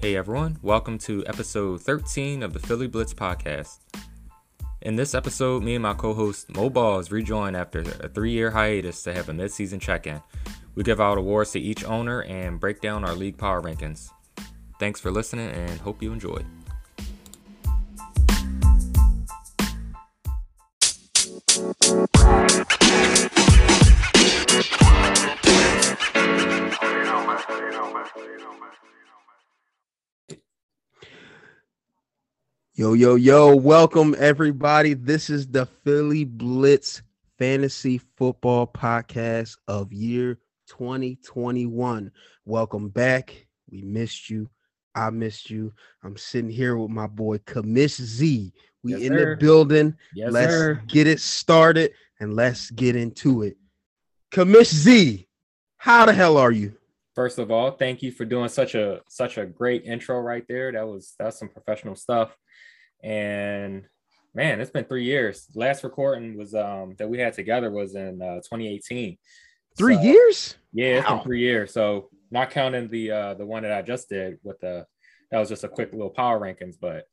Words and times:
Hey 0.00 0.16
everyone, 0.16 0.56
welcome 0.62 0.96
to 1.00 1.26
episode 1.26 1.82
13 1.82 2.42
of 2.42 2.54
the 2.54 2.58
Philly 2.58 2.86
Blitz 2.86 3.12
podcast. 3.12 3.80
In 4.80 4.96
this 4.96 5.14
episode, 5.14 5.62
me 5.62 5.74
and 5.74 5.82
my 5.82 5.92
co 5.92 6.14
host 6.14 6.48
Mo 6.56 6.70
Balls 6.70 7.10
rejoin 7.10 7.54
after 7.54 7.80
a 7.80 8.08
three 8.08 8.30
year 8.30 8.50
hiatus 8.50 9.02
to 9.02 9.12
have 9.12 9.28
a 9.28 9.34
mid 9.34 9.52
season 9.52 9.78
check 9.78 10.06
in. 10.06 10.22
We 10.74 10.84
give 10.84 11.02
out 11.02 11.18
awards 11.18 11.50
to 11.50 11.60
each 11.60 11.84
owner 11.84 12.22
and 12.22 12.58
break 12.58 12.80
down 12.80 13.04
our 13.04 13.14
league 13.14 13.36
power 13.36 13.60
rankings. 13.60 14.08
Thanks 14.78 15.00
for 15.00 15.10
listening 15.10 15.50
and 15.50 15.78
hope 15.82 16.02
you 16.02 16.14
enjoy. 16.14 16.46
Yo, 32.80 32.94
yo, 32.94 33.14
yo, 33.14 33.54
welcome 33.54 34.16
everybody. 34.18 34.94
This 34.94 35.28
is 35.28 35.46
the 35.46 35.66
Philly 35.66 36.24
Blitz 36.24 37.02
Fantasy 37.38 38.00
Football 38.16 38.68
Podcast 38.68 39.58
of 39.68 39.92
year 39.92 40.38
2021. 40.68 42.10
Welcome 42.46 42.88
back. 42.88 43.46
We 43.70 43.82
missed 43.82 44.30
you. 44.30 44.48
I 44.94 45.10
missed 45.10 45.50
you. 45.50 45.74
I'm 46.02 46.16
sitting 46.16 46.48
here 46.48 46.78
with 46.78 46.90
my 46.90 47.06
boy 47.06 47.36
Commish 47.40 48.00
Z. 48.00 48.50
We 48.82 48.92
Yes, 48.92 49.02
in 49.02 49.08
sir. 49.08 49.34
the 49.34 49.36
building. 49.36 49.94
Yes, 50.14 50.32
let's 50.32 50.50
sir. 50.54 50.82
get 50.86 51.06
it 51.06 51.20
started 51.20 51.92
and 52.18 52.32
let's 52.32 52.70
get 52.70 52.96
into 52.96 53.42
it. 53.42 53.58
Commish 54.32 54.72
Z, 54.72 55.28
how 55.76 56.06
the 56.06 56.14
hell 56.14 56.38
are 56.38 56.50
you? 56.50 56.72
First 57.14 57.38
of 57.38 57.50
all, 57.50 57.72
thank 57.72 58.02
you 58.02 58.10
for 58.10 58.24
doing 58.24 58.48
such 58.48 58.74
a 58.74 59.02
such 59.06 59.36
a 59.36 59.44
great 59.44 59.84
intro 59.84 60.18
right 60.20 60.46
there. 60.48 60.72
That 60.72 60.86
was 60.88 61.14
that's 61.18 61.38
some 61.38 61.50
professional 61.50 61.94
stuff. 61.94 62.34
And 63.02 63.84
man, 64.34 64.60
it's 64.60 64.70
been 64.70 64.84
three 64.84 65.04
years. 65.04 65.46
Last 65.54 65.84
recording 65.84 66.36
was 66.36 66.54
um 66.54 66.94
that 66.98 67.08
we 67.08 67.18
had 67.18 67.32
together 67.34 67.70
was 67.70 67.94
in 67.94 68.20
uh 68.22 68.36
2018. 68.36 69.16
Three 69.76 69.94
So- 69.96 70.02
years? 70.02 70.56
Yeah, 70.72 70.98
it's 70.98 71.08
Wow. 71.08 71.16
been 71.16 71.24
three 71.24 71.40
years. 71.40 71.72
So 71.72 72.10
not 72.30 72.50
counting 72.50 72.88
the 72.88 73.10
uh 73.10 73.34
the 73.34 73.46
one 73.46 73.62
that 73.62 73.72
I 73.72 73.82
just 73.82 74.08
did 74.08 74.38
with 74.42 74.58
the 74.60 74.86
that 75.30 75.38
was 75.38 75.48
just 75.48 75.64
a 75.64 75.68
quick 75.68 75.92
little 75.92 76.10
power 76.10 76.40
rankings, 76.40 76.74
but 76.80 77.04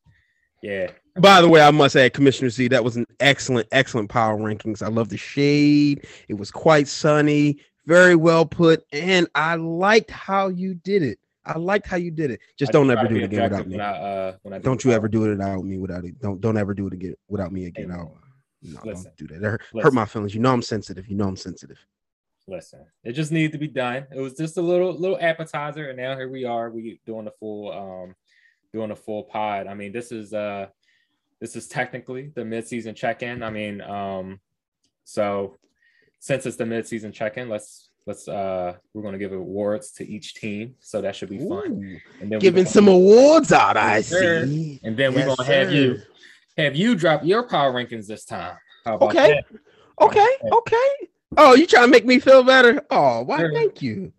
yeah. 0.63 0.89
By 1.19 1.39
the 1.41 1.47
way, 1.47 1.61
I 1.61 1.69
must 1.69 1.95
add, 1.95 2.13
Commissioner 2.13 2.49
Z, 2.49 2.69
that 2.69 2.83
was 2.83 2.97
an 2.97 3.05
excellent, 3.19 3.67
excellent 3.71 4.09
power 4.09 4.35
rankings. 4.38 4.81
I 4.81 4.88
love 4.88 5.09
the 5.09 5.17
shade. 5.17 6.08
It 6.27 6.33
was 6.33 6.49
quite 6.49 6.88
sunny, 6.88 7.59
very 7.85 8.15
well 8.15 8.43
put, 8.43 8.83
and 8.91 9.27
I 9.35 9.53
liked 9.53 10.09
how 10.09 10.47
you 10.47 10.73
did 10.73 11.03
it. 11.03 11.19
I 11.47 11.57
liked 11.57 11.87
how 11.87 11.97
you 11.97 12.11
did 12.11 12.31
it. 12.31 12.39
Just 12.57 12.69
I 12.69 12.73
don't 12.73 12.91
ever 12.91 13.07
do 13.07 13.15
it 13.15 13.23
again 13.23 13.43
without 13.43 13.67
me. 13.67 13.79
I, 13.79 13.91
uh, 13.91 14.31
do 14.45 14.59
Don't 14.59 14.83
you 14.83 14.91
ever 14.91 15.07
do 15.07 15.25
it 15.25 15.29
without 15.29 15.63
me 15.63 15.77
without 15.77 16.05
it. 16.05 16.19
Don't 16.19 16.41
don't 16.41 16.57
ever 16.57 16.73
do 16.73 16.87
it 16.87 16.93
again 16.93 17.15
without 17.27 17.51
me 17.51 17.65
again. 17.65 17.89
Hey, 17.89 17.95
no, 17.95 18.81
listen. 18.83 19.05
don't 19.05 19.17
do 19.17 19.27
that. 19.27 19.41
That 19.41 19.49
hurt, 19.49 19.61
hurt 19.81 19.93
my 19.93 20.05
feelings. 20.05 20.35
You 20.35 20.41
know 20.41 20.53
I'm 20.53 20.61
sensitive. 20.61 21.07
You 21.07 21.15
know 21.15 21.27
I'm 21.27 21.37
sensitive. 21.37 21.77
listen 22.47 22.85
it 23.03 23.11
just 23.11 23.31
needed 23.31 23.51
to 23.51 23.57
be 23.57 23.67
done 23.67 24.05
it 24.15 24.21
was 24.21 24.35
just 24.35 24.57
a 24.57 24.61
little 24.61 24.93
little 24.93 25.17
appetizer 25.19 25.89
and 25.89 25.97
now 25.97 26.15
here 26.15 26.29
we 26.29 26.45
are 26.45 26.69
we 26.69 26.99
doing 27.05 27.25
the 27.25 27.33
full 27.39 27.71
um 27.71 28.15
doing 28.73 28.91
a 28.91 28.95
full 28.95 29.23
pod 29.23 29.67
i 29.67 29.73
mean 29.73 29.91
this 29.91 30.11
is 30.11 30.33
uh 30.33 30.65
this 31.41 31.55
is 31.55 31.67
technically 31.67 32.31
the 32.35 32.45
mid-season 32.45 32.95
check-in 32.95 33.43
i 33.43 33.49
mean 33.49 33.81
um 33.81 34.39
so 35.03 35.57
since 36.19 36.45
it's 36.45 36.57
the 36.57 36.65
mid-season 36.65 37.11
check-in 37.11 37.49
let's 37.49 37.86
let's 38.08 38.27
uh 38.27 38.73
we're 38.94 39.02
going 39.02 39.11
to 39.13 39.19
give 39.19 39.33
awards 39.33 39.91
to 39.91 40.08
each 40.08 40.33
team 40.36 40.73
so 40.80 41.02
that 41.02 41.16
should 41.16 41.30
be 41.30 41.38
fun 41.38 41.72
Ooh, 41.73 42.02
and 42.22 42.31
then 42.31 42.39
Giving 42.39 42.65
some 42.65 42.87
awards 42.87 43.52
out, 43.52 43.76
I 43.77 43.98
Yes, 43.98 44.08
see. 44.09 44.80
and 44.83 44.98
then 44.98 45.14
we're 45.14 45.26
going 45.26 45.37
to 45.37 45.43
have 45.43 45.71
you 45.71 46.02
have 46.58 46.76
you 46.76 46.95
drop 46.95 47.23
your 47.23 47.43
power 47.48 47.71
rankings 47.73 48.08
this 48.08 48.26
time 48.26 48.58
how 48.86 48.95
about 48.95 49.09
Okay. 49.09 49.27
that? 49.33 49.45
Okay, 50.02 50.27
okay. 50.52 50.89
Oh, 51.36 51.54
you 51.55 51.67
trying 51.67 51.86
to 51.87 51.92
make 51.92 52.05
me 52.05 52.20
feel 52.20 52.42
better? 52.43 52.81
Oh, 52.89 53.23
why? 53.23 53.39
Sure. 53.39 53.52
Thank 53.54 53.81
you. 53.81 54.14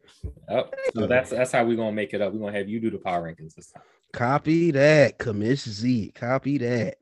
Yep. 0.50 0.74
so 0.94 1.06
that's 1.06 1.30
that's 1.30 1.52
how 1.52 1.64
we're 1.64 1.76
going 1.76 1.90
to 1.90 1.96
make 1.96 2.12
it 2.12 2.20
up 2.20 2.32
we're 2.32 2.40
going 2.40 2.52
to 2.52 2.58
have 2.58 2.68
you 2.68 2.80
do 2.80 2.90
the 2.90 2.98
power 2.98 3.22
rankings 3.22 3.54
this 3.54 3.70
time 3.70 3.82
Copy 4.12 4.70
that, 4.72 5.18
Commish 5.18 5.68
Z. 5.68 6.12
Copy 6.14 6.58
that. 6.58 6.96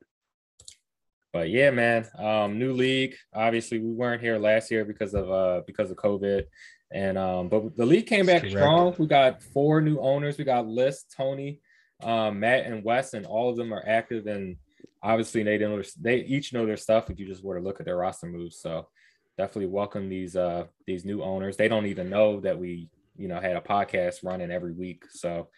but 1.33 1.49
yeah, 1.51 1.71
man, 1.71 2.07
um, 2.19 2.59
new 2.59 2.73
league. 2.73 3.15
Obviously, 3.33 3.79
we 3.79 3.93
weren't 3.93 4.21
here 4.21 4.39
last 4.39 4.71
year 4.71 4.85
because 4.85 5.15
of 5.15 5.31
uh 5.31 5.61
because 5.67 5.91
of 5.91 5.97
COVID, 5.97 6.45
and 6.93 7.19
um, 7.19 7.49
but 7.49 7.77
the 7.77 7.87
league 7.87 8.07
came 8.07 8.27
back 8.27 8.43
strong. 8.51 8.95
We 8.99 9.07
got 9.07 9.43
four 9.43 9.81
new 9.81 9.99
owners. 9.99 10.39
We 10.39 10.45
got 10.45 10.67
Liz, 10.67 11.05
Tony, 11.17 11.61
um, 12.03 12.41
Matt, 12.41 12.67
and 12.67 12.85
Wes, 12.85 13.15
and 13.15 13.27
all 13.27 13.51
of 13.51 13.57
them 13.57 13.73
are 13.75 13.83
active. 13.87 14.27
And 14.27 14.57
obviously, 15.03 15.43
they 15.43 15.59
know 15.59 15.77
their- 15.77 15.91
they 16.01 16.17
each 16.25 16.53
know 16.53 16.67
their 16.67 16.77
stuff. 16.77 17.11
If 17.11 17.19
you 17.19 17.27
just 17.27 17.45
were 17.45 17.57
to 17.59 17.65
look 17.65 17.81
at 17.81 17.87
their 17.87 17.97
roster 17.97 18.27
moves, 18.27 18.61
so 18.61 18.89
definitely 19.37 19.67
welcome 19.67 20.09
these 20.09 20.37
uh 20.37 20.67
these 20.87 21.05
new 21.05 21.23
owners. 21.23 21.57
They 21.57 21.69
don't 21.69 21.87
even 21.87 22.09
know 22.09 22.41
that 22.41 22.59
we 22.59 22.89
you 23.17 23.29
know 23.29 23.41
had 23.41 23.57
a 23.57 23.61
podcast 23.61 24.25
running 24.25 24.51
every 24.51 24.73
week, 24.73 25.05
so 25.11 25.49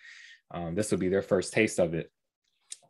um, 0.50 0.74
this 0.74 0.90
will 0.90 0.98
be 0.98 1.08
their 1.08 1.22
first 1.22 1.52
taste 1.52 1.78
of 1.78 1.94
it. 1.94 2.10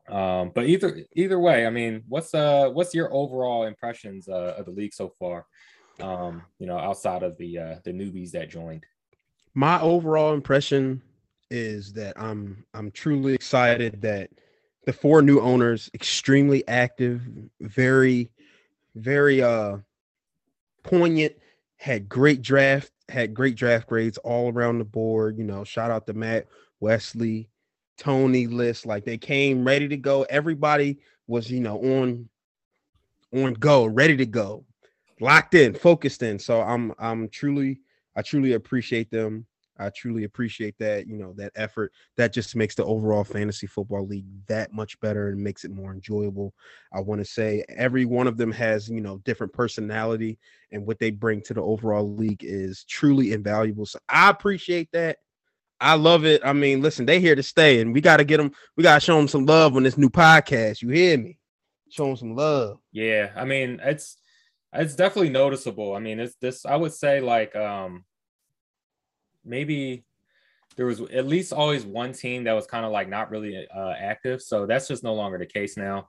Um, 0.09 0.53
but 0.55 0.67
either 0.67 1.03
either 1.15 1.39
way, 1.39 1.67
I 1.67 1.71
mean, 1.71 2.05
what's 2.09 2.33
uh 2.35 2.71
what's 2.71 2.95
your 2.95 3.13
overall 3.13 3.65
impressions 3.65 4.29
uh, 4.29 4.55
of 4.57 4.65
the 4.65 4.71
league 4.71 4.95
so 4.95 5.13
far? 5.19 5.45
Um, 6.01 6.43
you 6.59 6.67
know, 6.67 6.79
outside 6.79 7.23
of 7.23 7.37
the 7.39 7.59
uh, 7.59 7.75
the 7.85 7.93
newbies 7.93 8.31
that 8.33 8.51
joined. 8.51 8.87
My 9.55 9.81
overall 9.81 10.35
impression 10.35 11.03
is 11.51 11.93
that 11.95 12.21
I'm 12.21 12.65
I'm 12.75 12.91
truly 12.91 13.35
excited 13.35 14.01
that 14.03 14.31
the 14.85 14.93
four 14.93 15.23
new 15.23 15.41
owners 15.41 15.91
extremely 15.95 16.67
active, 16.69 17.23
very, 17.61 18.31
very 18.95 19.43
uh 19.43 19.79
poignant, 20.83 21.35
had 21.77 22.09
great 22.09 22.43
draft, 22.43 22.91
had 23.09 23.35
great 23.35 23.57
draft 23.57 23.87
grades 23.87 24.19
all 24.19 24.53
around 24.53 24.79
the 24.79 24.85
board. 24.85 25.39
You 25.39 25.45
know, 25.45 25.65
shout 25.65 25.91
out 25.91 26.07
to 26.07 26.13
Matt, 26.13 26.47
Wesley, 26.81 27.49
Tony 27.97 28.47
list. 28.47 28.87
Like 28.87 29.05
they 29.05 29.19
came 29.19 29.65
ready 29.65 29.89
to 29.89 29.97
go. 29.97 30.23
Everybody 30.25 30.99
was, 31.27 31.51
you 31.51 31.61
know, 31.61 31.79
on 31.79 32.29
on 33.35 33.55
go, 33.55 33.85
ready 33.85 34.17
to 34.17 34.27
go, 34.27 34.65
locked 35.21 35.55
in, 35.55 35.75
focused 35.75 36.23
in. 36.23 36.39
So 36.39 36.61
I'm 36.61 36.93
I'm 36.99 37.29
truly, 37.29 37.81
I 38.17 38.23
truly 38.23 38.53
appreciate 38.53 39.11
them. 39.11 39.47
I 39.81 39.91
truly 39.91 40.25
appreciate 40.25 40.77
that, 40.79 41.07
you 41.07 41.17
know, 41.17 41.33
that 41.35 41.53
effort. 41.55 41.93
That 42.17 42.33
just 42.33 42.57
makes 42.57 42.75
the 42.75 42.85
overall 42.85 43.23
fantasy 43.23 43.67
football 43.67 44.07
league 44.07 44.27
that 44.49 44.73
much 44.73 44.99
better 45.01 45.29
and 45.29 45.43
makes 45.43 45.65
it 45.65 45.71
more 45.71 45.93
enjoyable. 45.93 46.53
I 46.93 47.01
want 47.01 47.21
to 47.21 47.25
say 47.25 47.65
every 47.69 48.05
one 48.05 48.27
of 48.27 48.37
them 48.37 48.51
has, 48.53 48.89
you 48.89 49.01
know, 49.01 49.19
different 49.19 49.53
personality 49.53 50.39
and 50.73 50.85
what 50.85 50.99
they 50.99 51.11
bring 51.11 51.43
to 51.43 51.55
the 51.55 51.63
overall 51.63 52.13
league 52.13 52.43
is 52.43 52.85
truly 52.85 53.33
invaluable. 53.33 53.87
So 53.87 54.01
I 54.09 54.31
appreciate 54.31 54.91
that. 54.93 55.19
I 55.81 55.95
love 55.95 56.25
it. 56.25 56.41
I 56.45 56.53
mean, 56.53 56.83
listen, 56.83 57.07
they 57.07 57.21
here 57.21 57.37
to 57.37 57.43
stay, 57.43 57.81
and 57.81 57.95
we 57.95 58.01
got 58.01 58.17
to 58.17 58.25
get 58.25 58.39
them. 58.39 58.51
We 58.77 58.83
got 58.83 58.95
to 58.95 59.01
show 59.01 59.17
them 59.17 59.29
some 59.29 59.47
love 59.47 59.77
on 59.77 59.85
this 59.85 59.97
new 59.97 60.11
podcast. 60.11 60.83
You 60.83 60.89
hear 60.89 61.17
me? 61.17 61.39
Show 61.89 62.07
them 62.07 62.17
some 62.17 62.35
love. 62.35 62.81
Yeah, 62.91 63.31
I 63.37 63.45
mean, 63.45 63.79
it's 63.85 64.17
it's 64.73 64.95
definitely 64.95 65.31
noticeable. 65.31 65.95
I 65.95 66.01
mean, 66.01 66.21
it's 66.21 66.35
this. 66.41 66.67
I 66.67 66.77
would 66.77 66.93
say 66.93 67.21
like 67.21 67.55
um 67.57 68.05
maybe 69.45 70.05
there 70.77 70.87
was 70.87 71.01
at 71.01 71.27
least 71.27 71.53
always 71.53 71.85
one 71.85 72.13
team 72.13 72.45
that 72.45 72.53
was 72.53 72.67
kind 72.67 72.85
of 72.85 72.93
like 72.93 73.09
not 73.09 73.31
really 73.31 73.67
uh, 73.75 73.95
active. 73.99 74.41
So 74.41 74.65
that's 74.65 74.87
just 74.87 75.03
no 75.03 75.15
longer 75.15 75.37
the 75.37 75.47
case 75.47 75.77
now. 75.77 76.09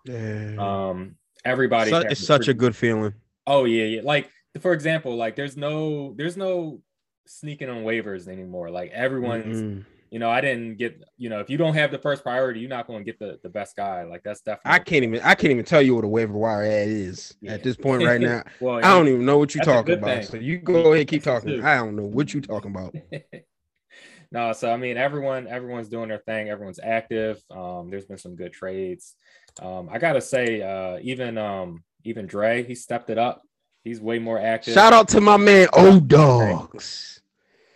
Um, 0.60 1.16
everybody. 1.44 1.90
Su- 1.90 1.98
it's 2.08 2.24
such 2.24 2.48
a 2.48 2.54
good 2.54 2.76
feeling. 2.76 3.14
Oh 3.48 3.66
yeah, 3.66 3.86
yeah. 3.86 4.02
Like 4.04 4.30
for 4.62 4.74
example, 4.74 5.16
like 5.16 5.36
there's 5.36 5.58
no 5.58 6.14
there's 6.18 6.38
no 6.38 6.82
sneaking 7.26 7.70
on 7.70 7.78
waivers 7.84 8.28
anymore. 8.28 8.70
Like 8.70 8.92
everyone's, 8.92 9.62
Mm-mm. 9.62 9.86
You 10.12 10.18
know, 10.20 10.30
I 10.30 10.42
didn't 10.42 10.78
get, 10.78 11.04
you 11.18 11.30
know, 11.30 11.40
if 11.40 11.50
you 11.50 11.58
don't 11.58 11.76
have 11.76 11.92
the 11.92 12.00
first 12.00 12.24
priority, 12.24 12.60
you're 12.62 12.70
not 12.70 12.88
going 12.88 13.00
to 13.00 13.06
get 13.06 13.20
the 13.20 13.40
the 13.44 13.50
best 13.50 13.76
guy. 13.76 14.04
Like 14.04 14.24
that's 14.24 14.42
definitely. 14.42 14.72
I 14.72 14.80
can't 14.80 15.04
even. 15.04 15.22
I 15.22 15.36
can't 15.36 15.52
even 15.52 15.66
tell 15.66 15.82
you 15.82 15.96
what 15.96 16.04
a 16.04 16.08
waiver 16.08 16.34
wire 16.34 16.64
ad 16.64 16.88
is 16.88 17.36
Yeah. 17.42 17.54
at 17.54 17.64
this 17.64 17.76
point 17.76 18.04
right 18.04 18.20
now. 18.20 18.44
well, 18.60 18.78
I 18.78 18.82
don't 18.98 19.08
even 19.08 19.26
know 19.26 19.38
what 19.38 19.54
you're 19.54 19.64
talking 19.64 19.96
about. 19.96 20.24
thing. 20.24 20.24
So 20.26 20.38
you 20.38 20.58
go 20.58 20.94
ahead, 20.94 21.08
keep 21.08 21.24
talking. 21.24 21.64
I 21.64 21.76
don't 21.78 21.96
know 21.96 22.06
what 22.06 22.34
you're 22.34 22.42
talking 22.42 22.72
about. 22.72 22.96
no, 24.32 24.54
so 24.54 24.72
I 24.72 24.78
mean, 24.78 24.98
everyone, 24.98 25.48
everyone's 25.48 25.90
doing 25.90 26.10
their 26.10 26.20
thing. 26.20 26.50
Everyone's 26.50 26.80
active. 26.82 27.42
Um, 27.52 27.90
there's 27.90 28.06
been 28.06 28.18
some 28.18 28.36
good 28.36 28.54
trades. 28.54 29.16
Um, 29.62 29.90
I 29.92 30.00
gotta 30.00 30.22
say, 30.22 30.62
uh, 30.62 31.00
even 31.02 31.38
um, 31.38 31.84
even 32.04 32.26
Dre, 32.26 32.64
he 32.64 32.76
stepped 32.76 33.10
it 33.10 33.18
up. 33.18 33.42
He's 33.84 34.02
way 34.02 34.20
more 34.20 34.40
active. 34.40 34.74
Shout 34.74 34.94
out 34.94 35.08
to 35.10 35.22
my 35.22 35.38
man, 35.38 35.68
O 35.74 36.00
Dogs. 36.00 37.22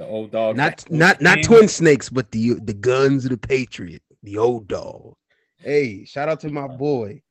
The 0.03 0.09
old 0.09 0.31
dog. 0.31 0.55
Not 0.57 0.89
not 0.91 1.21
not 1.21 1.43
twin 1.43 1.67
snakes, 1.67 2.09
but 2.09 2.31
the 2.31 2.55
the 2.63 2.73
guns 2.73 3.25
of 3.25 3.31
the 3.31 3.37
Patriot, 3.37 4.01
the 4.23 4.37
old 4.37 4.67
dog. 4.67 5.15
Hey, 5.57 6.05
shout 6.05 6.29
out 6.29 6.39
to 6.41 6.49
my 6.49 6.67
boy. 6.67 7.21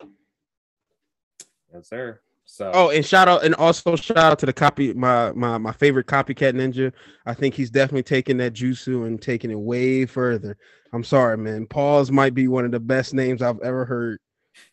Yes, 1.72 1.88
sir. 1.88 2.20
So 2.44 2.70
Oh, 2.74 2.90
and 2.90 3.04
shout 3.04 3.28
out 3.28 3.44
and 3.44 3.54
also 3.54 3.96
shout 3.96 4.16
out 4.18 4.38
to 4.40 4.46
the 4.46 4.52
copy 4.52 4.92
my 4.94 5.32
my 5.32 5.58
my 5.58 5.72
favorite 5.72 6.06
copycat 6.06 6.54
ninja. 6.54 6.92
I 7.26 7.34
think 7.34 7.54
he's 7.54 7.70
definitely 7.70 8.02
taking 8.02 8.36
that 8.38 8.52
jutsu 8.52 9.06
and 9.06 9.20
taking 9.20 9.50
it 9.50 9.58
way 9.58 10.06
further. 10.06 10.56
I'm 10.92 11.04
sorry, 11.04 11.38
man. 11.38 11.66
Paul's 11.66 12.10
might 12.10 12.34
be 12.34 12.48
one 12.48 12.64
of 12.64 12.72
the 12.72 12.80
best 12.80 13.14
names 13.14 13.42
I've 13.42 13.60
ever 13.60 13.84
heard. 13.84 14.18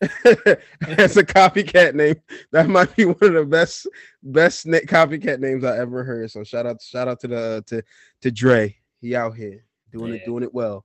As 0.98 1.16
a 1.16 1.24
copycat 1.24 1.94
name, 1.94 2.16
that 2.52 2.68
might 2.68 2.94
be 2.96 3.04
one 3.04 3.16
of 3.22 3.32
the 3.32 3.44
best 3.44 3.88
best 4.22 4.66
copycat 4.66 5.40
names 5.40 5.64
I 5.64 5.78
ever 5.78 6.04
heard. 6.04 6.30
So 6.30 6.44
shout 6.44 6.66
out 6.66 6.82
shout 6.82 7.08
out 7.08 7.20
to 7.20 7.28
the 7.28 7.64
to 7.68 7.82
to 8.22 8.30
Dre. 8.30 8.76
He 9.00 9.14
out 9.16 9.36
here 9.36 9.64
doing 9.92 10.14
it 10.14 10.24
doing 10.24 10.42
it 10.42 10.52
well. 10.54 10.84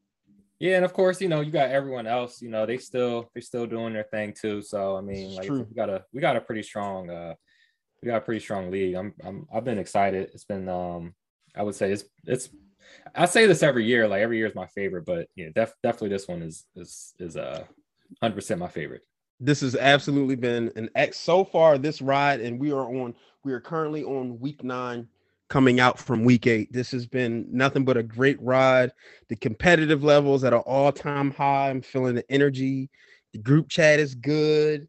yeah, 0.60 0.78
and 0.78 0.86
of 0.86 0.94
course, 0.94 1.22
you 1.22 1.28
know, 1.28 1.42
you 1.42 1.52
got 1.52 1.70
everyone 1.70 2.08
else, 2.08 2.42
you 2.42 2.50
know, 2.50 2.66
they 2.66 2.78
still 2.78 3.30
they're 3.34 3.42
still 3.42 3.66
doing 3.68 3.94
their 3.94 4.04
thing 4.04 4.34
too. 4.34 4.62
So 4.62 4.96
I 4.98 5.02
mean, 5.02 5.28
It's 5.28 5.36
like 5.38 5.48
true. 5.48 5.66
we 5.70 5.76
got 5.76 5.90
a 5.90 6.04
we 6.14 6.22
got 6.22 6.36
a 6.38 6.42
pretty 6.42 6.64
strong 6.64 7.10
uh 7.10 7.34
we 8.02 8.08
got 8.08 8.18
a 8.18 8.22
pretty 8.22 8.40
strong 8.40 8.72
league. 8.72 8.96
I'm 8.96 9.14
I'm 9.24 9.48
I've 9.54 9.66
been 9.66 9.80
excited. 9.80 10.30
It's 10.34 10.46
been 10.46 10.70
um 10.70 11.14
I 11.56 11.64
would 11.64 11.76
say 11.76 11.92
it's 11.92 12.06
it's 12.26 12.50
I 13.16 13.26
say 13.26 13.48
this 13.48 13.64
every 13.64 13.86
year, 13.86 14.08
like 14.08 14.22
every 14.22 14.38
year 14.38 14.46
is 14.48 14.56
my 14.56 14.68
favorite, 14.68 15.06
but 15.06 15.28
yeah, 15.36 15.50
def, 15.54 15.74
definitely 15.82 16.10
this 16.10 16.28
one 16.28 16.42
is 16.44 16.66
is 16.76 17.14
is 17.20 17.36
uh 17.36 17.64
100% 18.24 18.58
my 18.58 18.68
favorite. 18.68 19.02
this 19.40 19.62
has 19.62 19.76
absolutely 19.76 20.36
been 20.36 20.72
an 20.76 20.90
X 20.96 21.18
so 21.20 21.44
far 21.44 21.78
this 21.78 22.02
ride, 22.02 22.42
and 22.42 22.60
we 22.60 22.72
are 22.72 22.86
on 22.86 23.14
we 23.44 23.54
are 23.54 23.60
currently 23.62 24.04
on 24.04 24.40
week 24.40 24.64
nine, 24.64 25.08
coming 25.50 25.80
out 25.80 26.00
from 26.00 26.24
week 26.24 26.48
eight. 26.48 26.72
This 26.74 26.92
has 26.92 27.06
been 27.06 27.48
nothing 27.52 27.86
but 27.86 27.98
a 27.98 28.04
great 28.04 28.42
ride. 28.42 28.92
The 29.30 29.36
competitive 29.36 30.04
levels 30.04 30.44
at 30.44 30.54
an 30.54 30.60
all-time 30.60 31.32
high. 31.32 31.70
I'm 31.70 31.82
feeling 31.82 32.16
the 32.16 32.32
energy. 32.32 32.90
The 33.34 33.40
group 33.40 33.70
chat 33.70 34.00
is 34.00 34.16
good. 34.16 34.88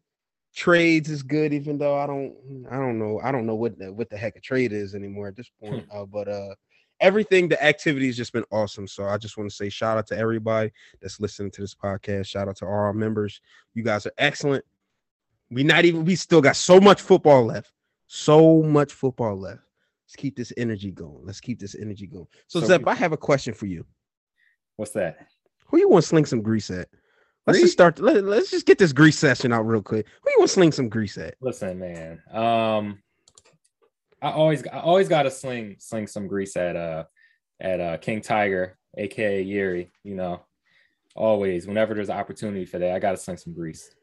Trades 0.55 1.09
is 1.11 1.21
good, 1.21 1.53
even 1.53 1.77
though 1.77 1.95
I 1.95 2.07
don't 2.07 2.33
I 2.71 2.77
don't 2.77 2.97
know 2.97 3.19
I 3.23 3.31
don't 3.31 3.45
know 3.45 3.55
what 3.55 3.77
the, 3.77 3.93
what 3.93 4.09
the 4.09 4.17
heck 4.17 4.35
a 4.37 4.39
trade 4.39 4.73
is 4.73 4.95
anymore 4.95 5.27
at 5.27 5.35
this 5.35 5.51
point. 5.61 5.85
uh, 5.91 6.05
but 6.05 6.27
uh 6.27 6.55
everything 6.99 7.47
the 7.47 7.63
activity 7.63 8.07
has 8.07 8.17
just 8.17 8.33
been 8.33 8.45
awesome. 8.51 8.87
So 8.87 9.05
I 9.05 9.17
just 9.17 9.37
want 9.37 9.49
to 9.49 9.55
say 9.55 9.69
shout 9.69 9.97
out 9.97 10.07
to 10.07 10.17
everybody 10.17 10.71
that's 11.01 11.19
listening 11.19 11.51
to 11.51 11.61
this 11.61 11.75
podcast. 11.75 12.27
Shout 12.27 12.47
out 12.47 12.57
to 12.57 12.65
all 12.65 12.71
our 12.71 12.93
members. 12.93 13.41
You 13.73 13.83
guys 13.83 14.05
are 14.05 14.13
excellent. 14.17 14.63
We 15.49 15.63
not 15.63 15.85
even 15.85 16.05
we 16.05 16.15
still 16.15 16.41
got 16.41 16.55
so 16.55 16.79
much 16.79 17.01
football 17.01 17.45
left. 17.45 17.71
So 18.07 18.61
much 18.63 18.93
football 18.93 19.35
left. 19.37 19.61
Let's 20.05 20.15
keep 20.15 20.35
this 20.37 20.53
energy 20.57 20.91
going. 20.91 21.25
Let's 21.25 21.41
keep 21.41 21.59
this 21.59 21.75
energy 21.75 22.07
going. 22.07 22.27
So, 22.47 22.61
So 22.61 22.67
Zep, 22.67 22.81
we- 22.85 22.91
I 22.91 22.95
have 22.95 23.11
a 23.11 23.17
question 23.17 23.53
for 23.53 23.65
you. 23.65 23.85
What's 24.77 24.91
that? 24.91 25.27
Who 25.65 25.79
you 25.79 25.89
want 25.89 26.03
to 26.03 26.07
sling 26.07 26.25
some 26.25 26.41
grease 26.41 26.69
at? 26.69 26.87
Let's 27.45 27.59
just 27.59 27.73
start. 27.73 27.99
Let, 27.99 28.23
let's 28.25 28.51
just 28.51 28.65
get 28.65 28.77
this 28.77 28.91
grease 28.91 29.17
session 29.17 29.53
out 29.53 29.61
real 29.65 29.81
quick. 29.81 30.05
Who 30.21 30.29
you 30.31 30.35
want 30.39 30.49
to 30.49 30.53
sling 30.53 30.71
some 30.73 30.89
grease 30.89 31.17
at? 31.17 31.35
Listen, 31.39 31.79
man. 31.79 32.21
Um, 32.33 33.01
I 34.21 34.31
always, 34.31 34.65
I 34.67 34.79
always 34.79 35.07
got 35.07 35.23
to 35.23 35.31
sling, 35.31 35.75
sling 35.79 36.07
some 36.07 36.27
grease 36.27 36.55
at 36.57 36.75
uh, 36.75 37.03
at 37.59 37.79
uh, 37.79 37.97
King 37.97 38.21
Tiger, 38.21 38.77
aka 38.97 39.41
Yuri. 39.41 39.91
You 40.03 40.15
know, 40.15 40.41
always. 41.15 41.67
Whenever 41.67 41.93
there's 41.93 42.09
an 42.09 42.17
opportunity 42.17 42.65
for 42.65 42.79
that, 42.79 42.91
I 42.95 42.99
got 42.99 43.11
to 43.11 43.17
sling 43.17 43.37
some 43.37 43.53
grease. 43.53 43.93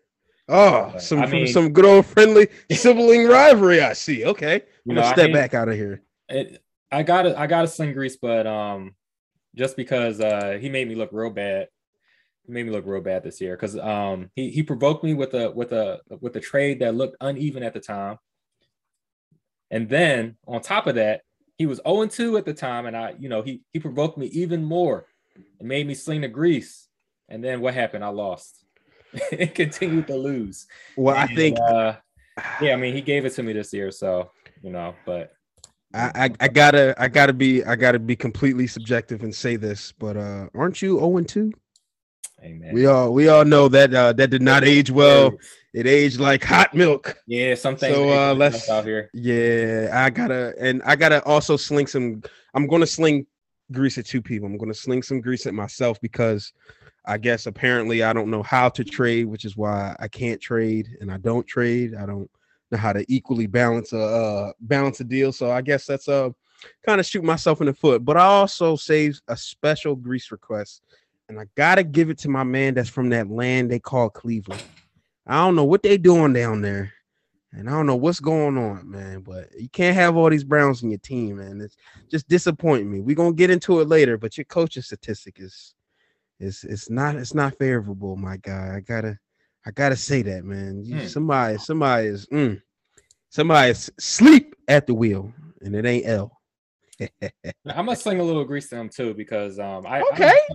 Oh, 0.48 0.90
But, 0.92 1.02
some 1.02 1.20
I 1.20 1.26
mean- 1.26 1.46
some 1.46 1.72
good 1.72 1.84
old 1.86 2.06
friendly 2.06 2.48
sibling 2.70 3.26
rivalry. 3.26 3.80
I 3.82 3.94
see. 3.94 4.24
Okay, 4.24 4.54
I'm 4.56 4.94
know, 4.94 5.00
gonna 5.00 5.06
I 5.06 5.12
step 5.12 5.26
hate- 5.28 5.32
back 5.34 5.54
out 5.54 5.68
of 5.68 5.74
here. 5.74 6.02
It, 6.28 6.62
I 6.92 7.02
gotta, 7.02 7.38
I 7.38 7.46
gotta 7.46 7.66
sling 7.66 7.92
grease, 7.92 8.16
but 8.16 8.46
um, 8.46 8.94
just 9.56 9.76
because 9.76 10.20
uh, 10.20 10.58
he 10.60 10.68
made 10.68 10.86
me 10.88 10.94
look 10.94 11.10
real 11.12 11.30
bad. 11.30 11.68
He 12.46 12.52
made 12.52 12.66
me 12.66 12.72
look 12.72 12.84
real 12.86 13.00
bad 13.00 13.24
this 13.24 13.40
year 13.40 13.56
because 13.56 13.76
um, 13.78 14.30
he 14.36 14.50
he 14.50 14.62
provoked 14.62 15.02
me 15.02 15.14
with 15.14 15.32
a 15.34 15.50
with 15.50 15.72
a 15.72 16.00
with 16.20 16.36
a 16.36 16.40
trade 16.40 16.80
that 16.80 16.94
looked 16.94 17.16
uneven 17.20 17.62
at 17.62 17.72
the 17.72 17.80
time. 17.80 18.18
And 19.70 19.88
then 19.88 20.36
on 20.46 20.60
top 20.60 20.86
of 20.86 20.96
that, 20.96 21.22
he 21.56 21.66
was 21.66 21.80
0 21.86 22.06
2 22.06 22.36
at 22.36 22.44
the 22.44 22.54
time. 22.54 22.86
And 22.86 22.96
I, 22.96 23.14
you 23.18 23.28
know, 23.28 23.42
he 23.42 23.62
he 23.72 23.80
provoked 23.80 24.18
me 24.18 24.26
even 24.26 24.64
more 24.64 25.06
and 25.58 25.68
made 25.68 25.86
me 25.86 25.94
sling 25.94 26.22
the 26.22 26.28
grease. 26.28 26.88
And 27.28 27.42
then 27.42 27.60
what 27.60 27.74
happened? 27.74 28.04
I 28.04 28.08
lost. 28.08 28.64
it 29.32 29.54
continued 29.54 30.06
to 30.08 30.16
lose. 30.16 30.66
Well, 30.96 31.16
I 31.16 31.26
think 31.34 31.58
uh, 31.60 31.94
yeah, 32.60 32.72
I 32.72 32.76
mean, 32.76 32.94
he 32.94 33.00
gave 33.00 33.24
it 33.24 33.30
to 33.30 33.42
me 33.42 33.52
this 33.52 33.72
year, 33.72 33.90
so 33.90 34.30
you 34.62 34.70
know, 34.70 34.94
but 35.06 35.32
I, 35.92 36.10
I 36.14 36.30
I 36.40 36.48
gotta 36.48 36.94
I 36.98 37.08
gotta 37.08 37.32
be 37.32 37.62
I 37.64 37.76
gotta 37.76 38.00
be 38.00 38.16
completely 38.16 38.66
subjective 38.66 39.22
and 39.22 39.34
say 39.34 39.56
this, 39.56 39.92
but 39.92 40.16
uh 40.16 40.48
aren't 40.54 40.82
you 40.82 40.98
0 40.98 41.18
and 41.18 41.28
2? 41.28 41.52
hey 42.44 42.52
man. 42.52 42.74
We 42.74 42.86
all 42.86 43.12
we 43.12 43.28
all 43.28 43.44
know 43.44 43.68
that 43.68 43.94
uh 43.94 44.12
that 44.14 44.30
did 44.30 44.42
not 44.42 44.64
age 44.64 44.90
well. 44.90 45.32
It 45.74 45.88
aged 45.88 46.20
like 46.20 46.44
hot 46.44 46.72
milk. 46.72 47.18
yeah, 47.26 47.56
something. 47.56 47.92
So, 47.92 48.08
uh, 48.08 48.32
let's- 48.34 48.70
out 48.70 48.84
here. 48.84 49.10
Yeah, 49.12 49.90
I 49.92 50.08
gotta 50.08 50.54
and 50.58 50.80
I 50.84 50.94
gotta 50.94 51.22
also 51.24 51.56
sling 51.56 51.88
some. 51.88 52.22
I'm 52.54 52.68
gonna 52.68 52.86
sling 52.86 53.26
grease 53.72 53.98
at 53.98 54.06
two 54.06 54.22
people. 54.22 54.46
I'm 54.46 54.56
gonna 54.56 54.72
sling 54.72 55.02
some 55.02 55.20
grease 55.20 55.46
at 55.46 55.54
myself 55.54 56.00
because 56.00 56.52
I 57.06 57.18
guess 57.18 57.46
apparently 57.46 58.04
I 58.04 58.12
don't 58.12 58.30
know 58.30 58.42
how 58.44 58.68
to 58.68 58.84
trade, 58.84 59.24
which 59.24 59.44
is 59.44 59.56
why 59.56 59.96
I 59.98 60.06
can't 60.06 60.40
trade 60.40 60.88
and 61.00 61.10
I 61.10 61.16
don't 61.18 61.46
trade. 61.46 61.94
I 61.96 62.06
don't 62.06 62.30
know 62.70 62.78
how 62.78 62.92
to 62.92 63.04
equally 63.12 63.46
balance 63.48 63.92
a 63.92 64.00
uh, 64.00 64.52
balance 64.60 65.00
a 65.00 65.04
deal. 65.04 65.32
So 65.32 65.50
I 65.50 65.60
guess 65.60 65.86
that's 65.86 66.08
uh 66.08 66.30
kind 66.86 67.00
of 67.00 67.04
shoot 67.06 67.24
myself 67.24 67.60
in 67.60 67.66
the 67.66 67.74
foot. 67.74 68.04
But 68.04 68.16
I 68.16 68.24
also 68.24 68.76
saved 68.76 69.22
a 69.26 69.36
special 69.36 69.96
grease 69.96 70.30
request, 70.30 70.82
and 71.28 71.40
I 71.40 71.46
gotta 71.56 71.82
give 71.82 72.10
it 72.10 72.18
to 72.18 72.28
my 72.28 72.44
man 72.44 72.74
that's 72.74 72.88
from 72.88 73.08
that 73.10 73.28
land 73.28 73.72
they 73.72 73.80
call 73.80 74.08
Cleveland. 74.08 74.62
I 75.26 75.36
don't 75.36 75.56
know 75.56 75.64
what 75.64 75.82
they 75.82 75.96
doing 75.96 76.32
down 76.32 76.60
there. 76.60 76.92
And 77.52 77.68
I 77.68 77.72
don't 77.72 77.86
know 77.86 77.94
what's 77.96 78.18
going 78.18 78.58
on, 78.58 78.90
man, 78.90 79.20
but 79.20 79.48
you 79.56 79.68
can't 79.68 79.94
have 79.94 80.16
all 80.16 80.28
these 80.28 80.42
Browns 80.42 80.82
in 80.82 80.90
your 80.90 80.98
team, 80.98 81.36
man. 81.36 81.60
It's 81.60 81.76
just 82.10 82.28
disappointing 82.28 82.90
me. 82.90 83.00
We're 83.00 83.14
gonna 83.14 83.32
get 83.32 83.50
into 83.50 83.80
it 83.80 83.86
later, 83.88 84.18
but 84.18 84.36
your 84.36 84.44
coaching 84.46 84.82
statistic 84.82 85.36
is 85.38 85.74
is 86.40 86.64
it's 86.68 86.90
not 86.90 87.14
it's 87.14 87.32
not 87.32 87.56
favorable, 87.56 88.16
my 88.16 88.38
guy. 88.38 88.74
I 88.74 88.80
gotta 88.80 89.18
I 89.64 89.70
gotta 89.70 89.94
say 89.96 90.22
that, 90.22 90.44
man. 90.44 90.82
You- 90.84 90.98
Hmm. 91.02 91.06
Somebody, 91.06 91.58
somebody 91.58 92.06
is 92.08 92.26
mm, 92.26 92.60
somebody 93.30 93.70
is 93.70 93.90
sleep 94.00 94.56
at 94.66 94.88
the 94.88 94.94
wheel, 94.94 95.32
and 95.60 95.76
it 95.76 95.86
ain't 95.86 96.06
L. 96.06 96.40
I'm 97.00 97.86
gonna 97.86 97.94
sling 97.96 98.18
a 98.18 98.24
little 98.24 98.44
grease 98.44 98.68
to 98.70 98.76
him 98.76 98.88
too 98.88 99.14
because 99.14 99.60
um 99.60 99.86
I 99.86 100.00
Okay. 100.12 100.24
I, 100.50 100.54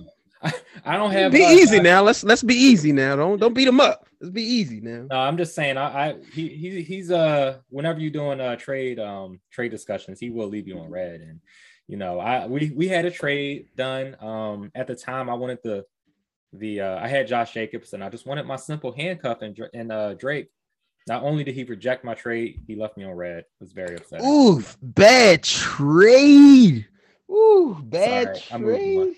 I 0.85 0.95
don't 0.95 1.11
have 1.11 1.31
be 1.31 1.43
uh, 1.43 1.49
easy 1.49 1.77
I- 1.77 1.81
now. 1.81 2.01
Let's 2.01 2.23
let's 2.23 2.43
be 2.43 2.55
easy 2.55 2.91
now. 2.91 3.15
Don't 3.15 3.39
don't 3.39 3.53
beat 3.53 3.67
him 3.67 3.79
up. 3.79 4.07
Let's 4.21 4.31
be 4.31 4.43
easy 4.43 4.79
now. 4.81 5.05
No, 5.09 5.17
I'm 5.17 5.37
just 5.37 5.53
saying. 5.53 5.77
I, 5.77 6.09
I 6.09 6.15
he, 6.33 6.47
he 6.49 6.81
he's 6.81 7.11
uh 7.11 7.57
whenever 7.69 7.99
you're 7.99 8.11
doing 8.11 8.39
uh 8.39 8.55
trade 8.55 8.99
um 8.99 9.39
trade 9.51 9.71
discussions, 9.71 10.19
he 10.19 10.29
will 10.29 10.47
leave 10.47 10.67
you 10.67 10.79
on 10.79 10.89
red. 10.89 11.21
And 11.21 11.41
you 11.87 11.97
know, 11.97 12.19
I 12.19 12.45
we 12.45 12.71
we 12.75 12.87
had 12.87 13.05
a 13.05 13.11
trade 13.11 13.67
done. 13.75 14.15
Um, 14.21 14.71
at 14.75 14.87
the 14.87 14.95
time, 14.95 15.29
I 15.29 15.33
wanted 15.33 15.59
the 15.63 15.85
the 16.53 16.81
uh, 16.81 16.99
I 16.99 17.07
had 17.07 17.27
Josh 17.27 17.53
Jacobs, 17.53 17.93
and 17.93 18.03
I 18.03 18.09
just 18.09 18.25
wanted 18.25 18.45
my 18.45 18.55
simple 18.55 18.93
handcuff 18.93 19.41
and 19.41 19.59
and 19.73 19.91
uh 19.91 20.13
Drake. 20.13 20.49
Not 21.07 21.23
only 21.23 21.43
did 21.43 21.55
he 21.55 21.63
reject 21.63 22.03
my 22.05 22.13
trade, 22.13 22.61
he 22.67 22.75
left 22.75 22.95
me 22.95 23.03
on 23.03 23.13
red. 23.13 23.39
It 23.39 23.45
was 23.59 23.71
very 23.71 23.95
upset. 23.95 24.21
Ooh, 24.21 24.63
bad 24.81 25.43
trade. 25.43 26.87
Ooh, 27.31 27.77
bad 27.81 28.37
Sorry, 28.37 28.41
I'm 28.51 28.61
moving 28.61 28.97
on. 28.97 29.05
trade. 29.05 29.17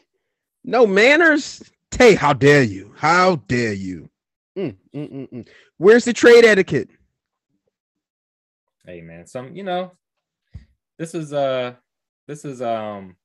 No 0.63 0.85
manners. 0.85 1.63
Tay, 1.89 2.15
how 2.15 2.33
dare 2.33 2.63
you? 2.63 2.93
How 2.95 3.37
dare 3.47 3.73
you? 3.73 4.09
Mm, 4.57 4.75
mm, 4.93 5.11
mm, 5.11 5.29
mm. 5.31 5.47
Where's 5.77 6.05
the 6.05 6.13
trade 6.13 6.45
etiquette? 6.45 6.89
Hey 8.85 9.01
man, 9.01 9.27
some 9.27 9.55
you 9.55 9.63
know, 9.63 9.91
this 10.97 11.13
is 11.13 11.33
uh 11.33 11.73
this 12.27 12.45
is 12.45 12.61
um 12.61 13.15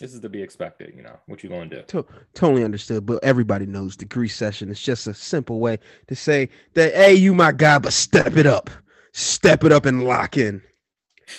this 0.00 0.14
is 0.14 0.20
to 0.20 0.28
be 0.28 0.42
expected. 0.42 0.94
You 0.96 1.02
know 1.02 1.18
what 1.26 1.42
you 1.42 1.50
gonna 1.50 1.66
do. 1.66 1.82
To- 1.82 2.06
totally 2.34 2.64
understood, 2.64 3.04
but 3.06 3.22
everybody 3.22 3.66
knows 3.66 3.96
the 3.96 4.04
grease 4.04 4.36
session 4.36 4.70
is 4.70 4.80
just 4.80 5.06
a 5.06 5.14
simple 5.14 5.60
way 5.60 5.78
to 6.06 6.14
say 6.16 6.48
that, 6.74 6.94
hey, 6.94 7.14
you 7.14 7.34
my 7.34 7.52
guy, 7.52 7.78
but 7.78 7.92
step 7.92 8.36
it 8.36 8.46
up. 8.46 8.70
Step 9.12 9.64
it 9.64 9.72
up 9.72 9.84
and 9.86 10.04
lock 10.04 10.36
in. 10.36 10.62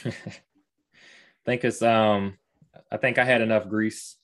I 0.06 0.14
think 1.46 1.64
it's 1.64 1.82
um 1.82 2.38
I 2.92 2.98
think 2.98 3.18
I 3.18 3.26
had 3.26 3.42
enough 3.42 3.68
grease. 3.68 4.18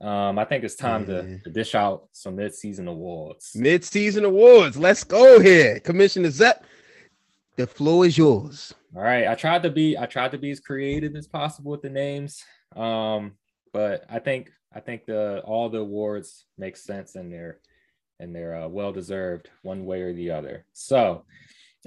Um, 0.00 0.38
I 0.38 0.44
think 0.44 0.62
it's 0.64 0.76
time 0.76 1.02
Yeah. 1.08 1.22
to, 1.22 1.38
to 1.44 1.50
dish 1.50 1.74
out 1.74 2.08
some 2.12 2.36
mid-season 2.36 2.86
awards. 2.88 3.52
Mid-season 3.54 4.24
awards. 4.24 4.76
Let's 4.76 5.04
go 5.04 5.40
here. 5.40 5.80
Commissioner 5.80 6.30
Zepp, 6.30 6.64
the 7.56 7.66
floor 7.66 8.04
is 8.06 8.18
yours. 8.18 8.74
All 8.94 9.02
right. 9.02 9.26
I 9.26 9.34
tried 9.34 9.62
to 9.62 9.70
be 9.70 9.96
I 9.96 10.06
tried 10.06 10.32
to 10.32 10.38
be 10.38 10.50
as 10.50 10.60
creative 10.60 11.16
as 11.16 11.26
possible 11.26 11.70
with 11.70 11.82
the 11.82 11.90
names. 11.90 12.42
Um, 12.74 13.32
but 13.72 14.04
I 14.10 14.18
think 14.18 14.50
I 14.74 14.80
think 14.80 15.06
the 15.06 15.40
all 15.44 15.68
the 15.70 15.78
awards 15.78 16.44
make 16.58 16.76
sense 16.76 17.14
and 17.14 17.32
they're 17.32 17.58
and 18.20 18.34
they're 18.34 18.56
uh, 18.56 18.68
well 18.68 18.92
deserved 18.92 19.48
one 19.62 19.84
way 19.86 20.02
or 20.02 20.12
the 20.12 20.30
other. 20.30 20.66
So 20.72 21.24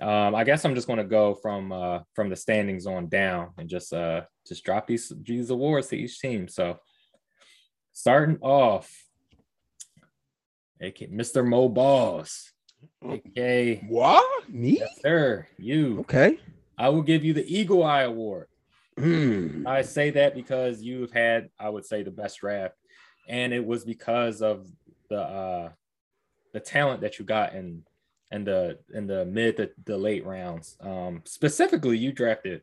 um, 0.01 0.33
I 0.33 0.43
guess 0.43 0.65
I'm 0.65 0.75
just 0.75 0.87
gonna 0.87 1.03
go 1.03 1.35
from 1.35 1.71
uh 1.71 1.99
from 2.15 2.29
the 2.29 2.35
standings 2.35 2.85
on 2.87 3.07
down 3.07 3.49
and 3.57 3.69
just 3.69 3.93
uh 3.93 4.21
just 4.47 4.63
drop 4.63 4.87
these 4.87 5.11
these 5.23 5.49
awards 5.51 5.87
to 5.87 5.97
each 5.97 6.19
team. 6.19 6.47
So 6.47 6.77
starting 7.99 8.37
off, 8.39 8.89
aka 10.79 11.09
Mr. 11.09 11.45
Mo 11.45 11.67
Balls. 11.67 12.53
Okay. 13.03 13.85
What? 13.89 14.49
Me? 14.49 14.77
Yes, 14.79 15.01
sir. 15.01 15.45
You. 15.57 15.99
Okay. 15.99 16.39
I 16.77 16.87
will 16.89 17.01
give 17.01 17.25
you 17.25 17.33
the 17.33 17.45
Eagle 17.45 17.83
Eye 17.83 18.03
Award. 18.03 18.47
Hmm. 18.97 19.67
I 19.67 19.81
say 19.81 20.11
that 20.11 20.33
because 20.33 20.81
you've 20.81 21.11
had, 21.11 21.49
I 21.59 21.67
would 21.67 21.85
say, 21.85 22.03
the 22.03 22.11
best 22.11 22.39
draft, 22.39 22.75
and 23.27 23.53
it 23.53 23.65
was 23.65 23.83
because 23.83 24.41
of 24.41 24.65
the 25.09 25.19
uh 25.19 25.69
the 26.53 26.59
talent 26.61 27.01
that 27.01 27.19
you 27.19 27.25
got 27.25 27.53
in 27.53 27.83
in 28.31 28.45
the 28.45 28.79
in 28.93 29.07
the 29.07 29.25
mid 29.25 29.57
to 29.57 29.71
the 29.83 29.97
late 29.97 30.25
rounds. 30.25 30.77
Um, 30.79 31.21
specifically, 31.25 31.97
you 31.97 32.13
drafted 32.13 32.61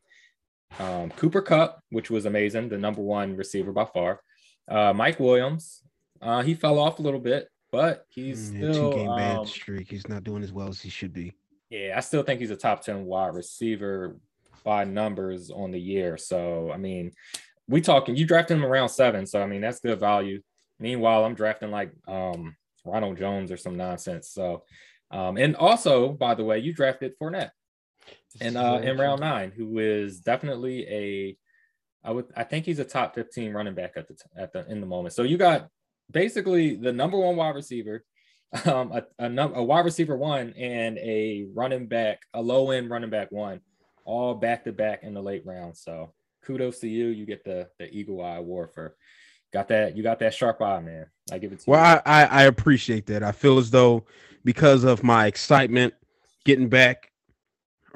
um, 0.78 1.10
Cooper 1.10 1.42
Kupp, 1.42 1.82
which 1.90 2.10
was 2.10 2.24
amazing, 2.24 2.70
the 2.70 2.78
number 2.78 3.02
one 3.02 3.36
receiver 3.36 3.72
by 3.72 3.84
far. 3.84 4.20
Uh, 4.68 4.92
Mike 4.92 5.20
Williams, 5.20 5.82
uh, 6.20 6.42
he 6.42 6.54
fell 6.54 6.78
off 6.78 6.98
a 6.98 7.02
little 7.02 7.20
bit, 7.20 7.48
but 7.70 8.04
he's 8.08 8.40
Mm, 8.42 8.56
still 8.56 8.90
two 8.90 8.98
game 8.98 9.08
um, 9.10 9.14
bad 9.16 9.46
streak. 9.46 9.90
He's 9.90 10.08
not 10.08 10.24
doing 10.24 10.42
as 10.42 10.52
well 10.52 10.68
as 10.68 10.80
he 10.80 10.88
should 10.90 11.12
be. 11.12 11.32
yeah, 11.70 11.94
I 11.96 12.00
still 12.00 12.22
think 12.22 12.40
he's 12.40 12.50
a 12.50 12.56
top 12.56 12.82
10 12.82 13.04
wide 13.04 13.34
receiver 13.34 14.16
by 14.64 14.84
numbers 14.84 15.50
on 15.50 15.70
the 15.70 15.80
year. 15.80 16.16
So, 16.16 16.70
I 16.72 16.76
mean, 16.76 17.12
we 17.68 17.80
talking, 17.80 18.16
you 18.16 18.26
drafted 18.26 18.56
him 18.56 18.64
around 18.64 18.88
seven. 18.88 19.26
So, 19.26 19.42
I 19.42 19.46
mean, 19.46 19.60
that's 19.60 19.80
good 19.80 19.98
value. 20.00 20.40
Meanwhile, 20.78 21.24
I'm 21.24 21.34
drafting 21.34 21.70
like 21.70 21.92
um, 22.06 22.56
Ronald 22.84 23.18
Jones 23.18 23.50
or 23.52 23.56
some 23.56 23.76
nonsense. 23.76 24.30
So, 24.30 24.64
um, 25.10 25.36
and 25.36 25.54
also, 25.56 26.10
by 26.10 26.34
the 26.34 26.44
way, 26.44 26.58
you 26.58 26.72
drafted 26.72 27.12
Fournette 27.20 27.50
in, 28.40 28.56
uh, 28.56 28.78
in 28.78 28.98
round 28.98 29.20
nine, 29.20 29.52
who 29.56 29.78
is 29.78 30.20
definitely 30.20 30.86
a, 30.88 31.36
I 32.06 32.12
would, 32.12 32.26
I 32.36 32.44
think 32.44 32.64
he's 32.64 32.78
a 32.78 32.84
top 32.84 33.14
15 33.16 33.52
running 33.52 33.74
back 33.74 33.94
at 33.96 34.06
the, 34.06 34.14
t- 34.14 34.20
at 34.36 34.52
the, 34.52 34.64
in 34.70 34.80
the 34.80 34.86
moment. 34.86 35.12
So 35.14 35.24
you 35.24 35.36
got 35.36 35.68
basically 36.10 36.76
the 36.76 36.92
number 36.92 37.18
one 37.18 37.34
wide 37.34 37.56
receiver, 37.56 38.04
um, 38.64 38.92
a, 38.92 39.02
a, 39.18 39.28
num- 39.28 39.54
a 39.54 39.62
wide 39.62 39.84
receiver 39.84 40.16
one 40.16 40.54
and 40.56 40.98
a 40.98 41.48
running 41.52 41.86
back, 41.88 42.20
a 42.32 42.40
low 42.40 42.70
end 42.70 42.90
running 42.90 43.10
back 43.10 43.32
one, 43.32 43.60
all 44.04 44.34
back 44.34 44.64
to 44.64 44.72
back 44.72 45.02
in 45.02 45.14
the 45.14 45.22
late 45.22 45.44
round. 45.44 45.76
So 45.76 46.14
kudos 46.44 46.78
to 46.78 46.88
you. 46.88 47.08
You 47.08 47.26
get 47.26 47.44
the 47.44 47.68
the 47.80 47.92
Eagle 47.92 48.22
Eye 48.22 48.36
Award 48.36 48.70
for 48.72 48.96
got 49.52 49.66
that. 49.68 49.96
You 49.96 50.04
got 50.04 50.20
that 50.20 50.32
sharp 50.32 50.62
eye, 50.62 50.80
man. 50.80 51.06
I 51.32 51.38
give 51.38 51.52
it 51.52 51.58
to 51.60 51.70
Well, 51.70 51.80
you. 51.80 52.00
I, 52.06 52.22
I 52.22 52.24
I 52.24 52.42
appreciate 52.44 53.06
that. 53.06 53.24
I 53.24 53.32
feel 53.32 53.58
as 53.58 53.70
though 53.70 54.04
because 54.44 54.84
of 54.84 55.02
my 55.02 55.26
excitement 55.26 55.92
getting 56.44 56.68
back 56.68 57.10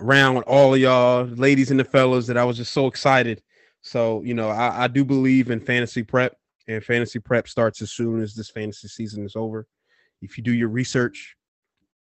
around 0.01 0.35
with 0.35 0.45
all 0.49 0.75
of 0.75 0.81
y'all, 0.81 1.27
ladies 1.27 1.71
and 1.71 1.79
the 1.79 1.85
fellas, 1.85 2.27
that 2.27 2.37
I 2.37 2.45
was 2.45 2.57
just 2.57 2.73
so 2.73 2.89
excited. 2.89 3.41
So 3.83 4.23
you 4.23 4.35
know, 4.35 4.49
I, 4.49 4.85
I 4.85 4.87
do 4.89 5.05
believe 5.05 5.51
in 5.51 5.61
fantasy 5.61 6.03
prep, 6.03 6.37
and 6.69 6.85
fantasy 6.85 7.19
prep 7.19 7.49
starts 7.49 7.83
as 7.83 7.91
soon 7.91 8.23
as 8.23 8.35
this 8.35 8.51
fantasy 8.51 8.89
season 8.89 9.25
is 9.25 9.37
over. 9.37 9.67
If 10.23 10.37
you 10.37 10.45
do 10.45 10.53
your 10.53 10.69
research, 10.69 11.37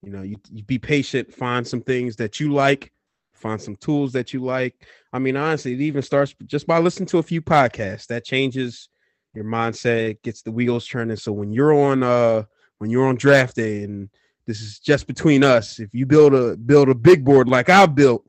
you 0.02 0.10
know, 0.10 0.22
you, 0.22 0.36
you 0.50 0.64
be 0.64 0.78
patient, 0.78 1.32
find 1.32 1.66
some 1.66 1.80
things 1.80 2.16
that 2.16 2.40
you 2.40 2.52
like, 2.52 2.92
find 3.32 3.60
some 3.60 3.76
tools 3.76 4.12
that 4.12 4.32
you 4.32 4.42
like. 4.44 4.86
I 5.12 5.18
mean, 5.18 5.36
honestly, 5.36 5.74
it 5.74 5.80
even 5.80 6.02
starts 6.02 6.34
just 6.46 6.66
by 6.66 6.78
listening 6.78 7.06
to 7.08 7.18
a 7.18 7.22
few 7.22 7.40
podcasts. 7.40 8.06
That 8.06 8.24
changes 8.24 8.88
your 9.34 9.44
mindset, 9.44 10.22
gets 10.22 10.42
the 10.42 10.50
wheels 10.50 10.86
turning. 10.86 11.16
So 11.16 11.32
when 11.32 11.52
you're 11.52 11.72
on 11.72 12.02
uh 12.02 12.44
when 12.78 12.90
you're 12.90 13.06
on 13.06 13.16
draft 13.16 13.56
day 13.56 13.82
and 13.82 14.08
this 14.46 14.60
is 14.60 14.78
just 14.78 15.06
between 15.06 15.44
us, 15.44 15.78
if 15.78 15.94
you 15.94 16.06
build 16.06 16.34
a 16.34 16.56
build 16.56 16.88
a 16.88 16.94
big 16.94 17.24
board 17.24 17.48
like 17.48 17.68
I 17.68 17.86
built, 17.86 18.24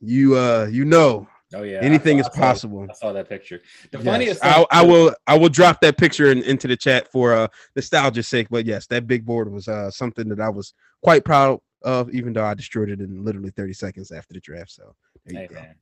you 0.00 0.36
uh 0.36 0.68
you 0.70 0.84
know 0.84 1.26
oh 1.54 1.62
yeah, 1.62 1.78
anything 1.80 2.18
saw- 2.18 2.20
is 2.22 2.26
I 2.28 2.30
saw- 2.32 2.40
possible. 2.40 2.86
I 2.90 2.92
saw 2.94 3.12
that 3.12 3.28
picture. 3.28 3.60
The 3.92 3.98
Yes, 3.98 4.04
funniest, 4.04 4.44
I, 4.44 4.54
thing- 4.54 4.66
I 4.70 4.82
will 4.82 5.14
I 5.26 5.38
will 5.38 5.48
drop 5.48 5.80
that 5.80 5.96
picture 5.98 6.30
in, 6.30 6.42
into 6.42 6.66
the 6.68 6.76
chat 6.76 7.10
for 7.12 7.34
uh 7.34 7.48
nostalgia's 7.74 8.28
sake. 8.28 8.48
But 8.50 8.66
yes, 8.66 8.86
that 8.88 9.06
big 9.06 9.24
board 9.24 9.50
was 9.52 9.68
uh 9.68 9.90
something 9.90 10.28
that 10.28 10.40
I 10.40 10.48
was 10.48 10.74
quite 11.02 11.24
proud 11.24 11.60
of, 11.82 12.10
even 12.10 12.32
though 12.32 12.44
I 12.44 12.54
destroyed 12.54 12.90
it 12.90 13.00
in 13.00 13.24
literally 13.24 13.50
30 13.50 13.72
seconds 13.74 14.10
after 14.10 14.34
the 14.34 14.40
draft. 14.40 14.70
So 14.72 14.94
there 15.24 15.34
you 15.42 15.48
Hey 15.48 15.54
go. 15.54 15.60
man, 15.60 15.74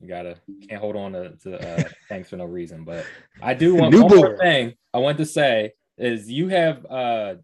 you 0.00 0.08
gotta 0.08 0.36
can't 0.68 0.80
hold 0.80 0.96
on 0.96 1.12
to, 1.12 1.36
to 1.42 1.58
uh, 1.60 1.88
things 2.08 2.28
for 2.28 2.36
no 2.36 2.44
reason. 2.46 2.84
But 2.84 3.06
I 3.42 3.54
do 3.54 3.74
want 3.74 3.90
New 3.94 4.02
one 4.02 4.16
more 4.16 4.38
thing 4.38 4.74
I 4.94 4.98
want 4.98 5.18
to 5.18 5.26
say 5.26 5.72
is 5.98 6.30
you 6.30 6.48
have 6.48 6.86
uh 6.86 7.34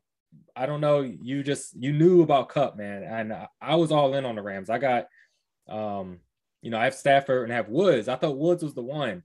I 0.55 0.65
don't 0.65 0.81
know, 0.81 1.01
you 1.03 1.43
just 1.43 1.75
you 1.77 1.93
knew 1.93 2.23
about 2.23 2.49
Kupp, 2.49 2.77
man, 2.79 3.03
and 3.03 3.33
I, 3.33 3.49
I 3.61 3.77
was 3.77 3.93
all 3.93 4.15
in 4.15 4.25
on 4.25 4.37
the 4.37 4.43
Rams. 4.43 4.71
I 4.71 4.79
got 4.79 5.07
um 5.69 6.21
you 6.67 6.73
know 6.73 6.79
I 6.81 6.85
have 6.85 6.97
Stafford 6.97 7.45
and 7.45 7.53
I 7.53 7.57
have 7.57 7.69
Woods. 7.69 8.09
I 8.09 8.17
thought 8.17 8.37
Woods 8.37 8.65
was 8.65 8.75
the 8.75 8.83
one. 8.83 9.23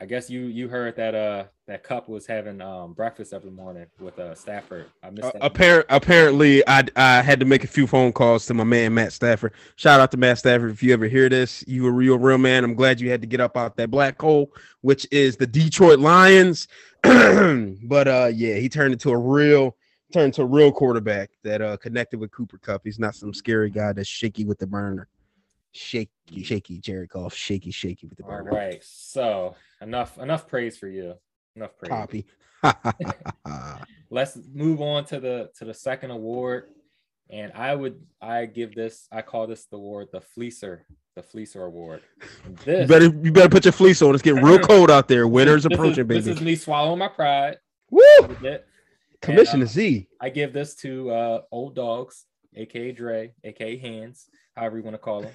I 0.00 0.06
guess 0.06 0.28
you 0.28 0.40
you 0.46 0.68
heard 0.68 0.96
that 0.96 1.14
uh 1.14 1.44
that 1.68 1.84
Kupp 1.84 2.08
was 2.08 2.26
having 2.26 2.60
um 2.60 2.94
breakfast 2.94 3.32
every 3.32 3.52
morning 3.52 3.86
with 4.00 4.18
uh 4.18 4.34
Stafford. 4.34 4.86
I 5.00 5.10
missed 5.10 5.28
Uh, 5.28 5.38
that. 5.38 5.54
appar- 5.54 5.84
apparently, 5.88 6.66
I 6.66 6.82
I 6.96 7.22
had 7.22 7.38
to 7.38 7.46
make 7.46 7.62
a 7.62 7.68
few 7.68 7.86
phone 7.86 8.12
calls 8.12 8.44
to 8.46 8.54
my 8.54 8.64
man 8.64 8.92
Matt 8.92 9.12
Stafford. 9.12 9.52
Shout 9.76 10.00
out 10.00 10.10
to 10.10 10.16
Matt 10.16 10.38
Stafford. 10.38 10.72
If 10.72 10.82
you 10.82 10.92
ever 10.92 11.06
hear 11.06 11.28
this, 11.28 11.62
you 11.68 11.86
a 11.86 11.92
real 11.92 12.18
real 12.18 12.38
man. 12.38 12.64
I'm 12.64 12.74
glad 12.74 13.00
you 13.00 13.08
had 13.08 13.20
to 13.20 13.28
get 13.28 13.40
up 13.40 13.56
out 13.56 13.76
that 13.76 13.92
black 13.92 14.20
hole, 14.20 14.50
which 14.80 15.06
is 15.12 15.36
the 15.36 15.46
Detroit 15.46 16.00
Lions. 16.00 16.66
but 17.04 18.08
uh, 18.08 18.32
yeah, 18.34 18.56
he 18.56 18.68
turned 18.68 18.94
into 18.94 19.10
a 19.10 19.16
real 19.16 19.76
turned 20.12 20.34
to 20.34 20.42
a 20.42 20.46
real 20.46 20.72
quarterback 20.72 21.30
that 21.44 21.62
uh 21.62 21.76
connected 21.76 22.18
with 22.18 22.32
Cooper 22.32 22.58
Kupp. 22.58 22.80
He's 22.82 22.98
not 22.98 23.14
some 23.14 23.32
scary 23.32 23.70
guy 23.70 23.92
that's 23.92 24.08
shaky 24.08 24.44
with 24.44 24.58
the 24.58 24.66
burner. 24.66 25.06
Shaky, 25.78 26.42
shaky, 26.42 26.78
Jared 26.78 27.08
Goff, 27.10 27.34
shaky, 27.34 27.70
shaky 27.70 28.06
with 28.06 28.18
the 28.18 28.24
All 28.24 28.30
burner. 28.30 28.50
right, 28.50 28.82
so 28.84 29.54
enough 29.80 30.18
enough 30.18 30.48
praise 30.48 30.76
for 30.76 30.88
you. 30.88 31.14
Enough 31.56 31.76
praise. 31.78 31.88
Copy. 31.90 32.26
let's 34.10 34.38
move 34.52 34.80
on 34.80 35.04
to 35.04 35.20
the 35.20 35.50
to 35.58 35.64
the 35.64 35.74
second 35.74 36.10
award 36.10 36.64
and 37.30 37.52
i 37.54 37.72
would 37.74 38.00
i 38.20 38.46
give 38.46 38.74
this 38.74 39.06
i 39.12 39.22
call 39.22 39.46
this 39.46 39.66
the 39.66 39.76
award 39.76 40.08
the 40.12 40.20
fleecer 40.20 40.80
the 41.14 41.22
fleecer 41.22 41.64
award 41.66 42.00
And 42.44 42.58
you 42.66 42.86
better 42.86 43.04
you 43.04 43.30
better 43.32 43.48
put 43.48 43.64
your 43.64 43.72
fleece 43.72 44.02
on. 44.02 44.14
It's 44.14 44.22
getting 44.22 44.42
real 44.42 44.58
cold 44.70 44.90
out 44.90 45.06
there. 45.08 45.28
Winter's 45.28 45.62
this 45.64 45.72
is- 45.72 45.78
approaching, 45.78 46.06
this 46.08 46.26
is 46.26 46.40
me 46.40 46.56
swallowing 46.56 46.98
my 46.98 47.08
pride 47.08 47.58
Woo! 47.90 48.02
Commissioner 49.22 49.64
uh, 49.64 49.68
Z. 49.68 50.08
i 50.20 50.28
give 50.28 50.52
this 50.52 50.74
to 50.76 51.10
uh 51.10 51.40
old 51.52 51.74
dogs 51.74 52.24
aka 52.56 52.92
dre 52.92 53.32
aka 53.44 53.76
hands 53.76 54.26
however 54.58 54.76
you 54.76 54.82
want 54.82 54.94
to 54.94 54.98
call 54.98 55.22
him 55.22 55.34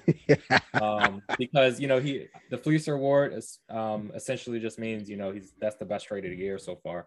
um 0.82 1.22
because 1.38 1.80
you 1.80 1.86
know 1.86 1.98
he 1.98 2.26
the 2.50 2.58
fleecer 2.58 2.94
award 2.94 3.32
is 3.32 3.58
um 3.70 4.10
essentially 4.14 4.60
just 4.60 4.78
means 4.78 5.08
you 5.08 5.16
know 5.16 5.32
he's 5.32 5.52
that's 5.60 5.76
the 5.76 5.84
best 5.84 6.06
trade 6.06 6.24
of 6.24 6.30
the 6.30 6.36
year 6.36 6.58
so 6.58 6.76
far. 6.76 7.06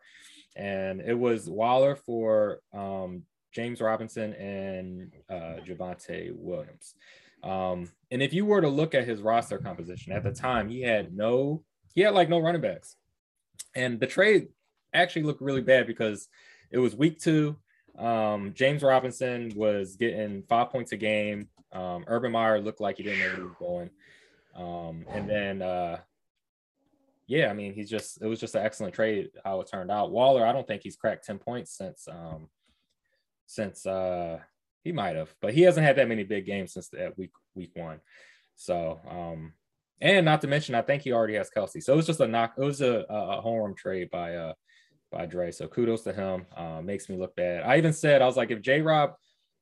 And 0.56 1.02
it 1.02 1.14
was 1.14 1.50
waller 1.50 1.96
for 1.96 2.60
um 2.74 3.24
james 3.54 3.80
robinson 3.80 4.34
and 4.34 5.12
uh 5.30 5.62
javonte 5.66 6.36
williams. 6.36 6.96
Um 7.44 7.90
and 8.12 8.22
if 8.22 8.34
you 8.34 8.46
were 8.46 8.62
to 8.62 8.70
look 8.70 8.96
at 8.96 9.08
his 9.08 9.22
roster 9.22 9.60
composition 9.60 10.12
at 10.14 10.24
the 10.24 10.32
time 10.32 10.70
he 10.70 10.82
had 10.82 11.16
no 11.16 11.64
he 11.94 12.02
had 12.02 12.14
like 12.14 12.30
no 12.30 12.40
running 12.40 12.62
backs. 12.62 12.96
And 13.76 14.00
the 14.00 14.08
trade 14.08 14.50
actually 14.94 15.24
looked 15.24 15.42
really 15.42 15.62
bad 15.62 15.88
because 15.88 16.28
it 16.72 16.78
was 16.78 16.96
week 16.96 17.20
two. 17.20 17.58
Um, 17.98 18.54
James 18.54 18.84
Robinson 18.84 19.52
was 19.56 19.96
getting 19.96 20.44
five 20.44 20.70
points 20.70 20.92
a 20.92 20.98
game. 20.98 21.50
Um, 21.78 22.06
Urban 22.08 22.32
Meyer 22.32 22.60
looked 22.60 22.82
like 22.82 22.98
he 22.98 23.04
didn't 23.04 23.20
know 23.20 23.26
where 23.26 23.36
he 23.36 23.42
was 23.44 23.56
going. 23.60 23.90
Um, 24.56 25.06
and 25.10 25.30
then, 25.30 25.62
uh, 25.62 26.00
yeah, 27.28 27.50
I 27.50 27.54
mean, 27.54 27.74
he's 27.74 27.90
just, 27.90 28.22
it 28.22 28.26
was 28.26 28.40
just 28.40 28.56
an 28.56 28.66
excellent 28.66 28.96
trade 28.96 29.30
how 29.46 29.62
it 29.62 29.70
turned 29.70 29.92
out. 29.92 30.12
Waller, 30.12 30.46
I 30.46 30.54
don't 30.54 30.66
think 30.66 30.82
he's 30.82 30.96
cracked 30.96 31.26
10 31.26 31.38
points 31.38 31.78
since, 31.78 32.08
um, 32.08 32.50
since, 33.46 33.86
uh, 33.86 34.40
he 34.84 34.92
might 34.92 35.16
have, 35.16 35.34
but 35.42 35.54
he 35.54 35.62
hasn't 35.62 35.86
had 35.86 35.98
that 35.98 36.08
many 36.08 36.24
big 36.24 36.46
games 36.46 36.74
since 36.74 36.90
that 36.90 37.18
week, 37.18 37.32
week 37.54 37.72
one. 37.76 38.00
So, 38.56 39.00
um, 39.08 39.54
and 40.02 40.26
not 40.26 40.42
to 40.42 40.48
mention, 40.48 40.74
I 40.74 40.82
think 40.82 41.04
he 41.04 41.12
already 41.12 41.36
has 41.36 41.52
Kelce. 41.56 41.84
So 41.84 41.94
it 41.94 41.98
was 41.98 42.08
just 42.08 42.22
a 42.22 42.28
knock, 42.28 42.54
it 42.58 42.64
was 42.64 42.82
a, 42.82 43.06
a 43.10 43.42
home 43.42 43.60
run 43.60 43.76
trade 43.76 44.10
by, 44.10 44.36
uh, 44.36 44.54
by 45.12 45.26
Dre. 45.26 45.52
So 45.52 45.68
kudos 45.68 46.04
to 46.04 46.14
him. 46.14 46.46
Uh, 46.56 46.82
makes 46.82 47.10
me 47.10 47.18
look 47.18 47.36
bad. 47.36 47.64
I 47.64 47.78
even 47.78 47.94
said 47.94 48.22
I 48.22 48.26
was 48.26 48.38
like, 48.38 48.52
if 48.52 48.62
J 48.62 48.82
Rob, 48.82 49.14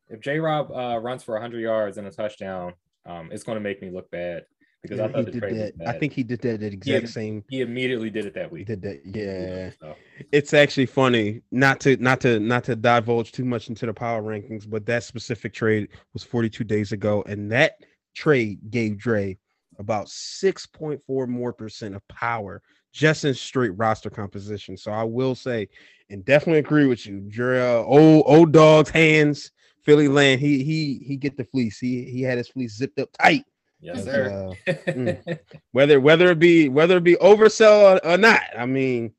if 0.10 0.20
J 0.22 0.40
Rob 0.40 0.72
uh, 0.72 1.00
runs 1.00 1.24
for 1.24 1.34
100 1.34 1.60
yards 1.60 1.98
and 1.98 2.08
a 2.08 2.12
touchdown, 2.12 2.74
um, 3.06 3.30
it's 3.32 3.44
going 3.44 3.56
to 3.58 3.62
make 3.62 3.82
me 3.82 3.90
look 3.90 4.10
bad 4.12 4.46
because 4.82 5.00
I 5.00 5.04
Yeah, 5.04 5.08
he 5.08 5.14
thought 5.14 5.26
the 5.26 5.32
did 5.32 5.40
trade 5.42 5.52
was 5.54 5.60
that. 5.62 5.78
bad. 5.80 5.96
I 5.96 6.00
think 6.00 6.14
he 6.14 6.24
did 6.24 6.42
that 6.42 6.60
the 6.60 6.68
exact 6.68 7.06
Yeah. 7.08 7.12
same. 7.12 7.44
he 7.50 7.62
immediately 7.62 8.10
did 8.10 8.26
it 8.26 8.34
that 8.36 8.50
He 8.50 8.56
week. 8.58 8.68
did 8.68 8.82
that. 8.84 9.02
Yeah. 9.06 9.70
So, 9.80 9.96
It's 10.32 10.54
actually 10.54 10.86
funny 10.88 11.42
not 11.52 11.80
to 11.82 11.98
not 11.98 12.22
to 12.22 12.40
not 12.40 12.64
to 12.66 12.76
divulge 12.76 13.32
too 13.32 13.46
much 13.46 13.70
into 13.70 13.86
the 13.86 13.94
power 13.94 14.22
rankings, 14.22 14.70
but 14.70 14.86
that 14.86 15.04
specific 15.04 15.54
trade 15.54 15.90
was 16.14 16.24
42 16.24 16.64
days 16.64 16.92
ago, 16.92 17.24
and 17.28 17.52
that 17.52 17.74
trade 18.16 18.60
gave 18.72 18.98
Dre 18.98 19.38
about 19.78 20.08
6.4 20.08 21.28
more 21.28 21.52
percent 21.52 21.96
of 21.96 22.08
power 22.08 22.62
just 22.94 23.26
in 23.26 23.34
straight 23.34 23.72
roster 23.72 24.10
composition. 24.10 24.78
So 24.78 24.90
I 24.92 25.04
will 25.04 25.36
say, 25.36 25.68
and 26.10 26.24
definitely 26.24 26.60
agree 26.60 26.86
with 26.86 27.06
you, 27.06 27.20
Dre. 27.28 27.60
uh, 27.60 27.84
old 27.84 28.24
old 28.26 28.52
dog's 28.54 28.90
hands, 28.90 29.52
Philly 29.86 30.08
land. 30.08 30.42
He 30.42 30.64
he 30.64 31.00
he 31.06 31.16
get 31.16 31.38
the 31.38 31.44
fleece. 31.46 31.80
He 31.80 32.04
he 32.06 32.22
had 32.22 32.38
his 32.38 32.48
fleece 32.50 32.76
zipped 32.76 33.00
up 33.00 33.10
tight. 33.14 33.46
yes, 33.80 34.04
sir. 34.04 34.56
uh, 34.68 34.72
mm. 34.92 35.40
whether 35.72 36.00
whether 36.02 36.32
it 36.32 36.40
be 36.40 36.70
whether 36.70 36.98
it 36.98 37.04
be 37.04 37.16
oversell 37.16 38.00
or, 38.04 38.06
or 38.14 38.18
not. 38.18 38.42
I 38.58 38.66
mean, 38.66 39.14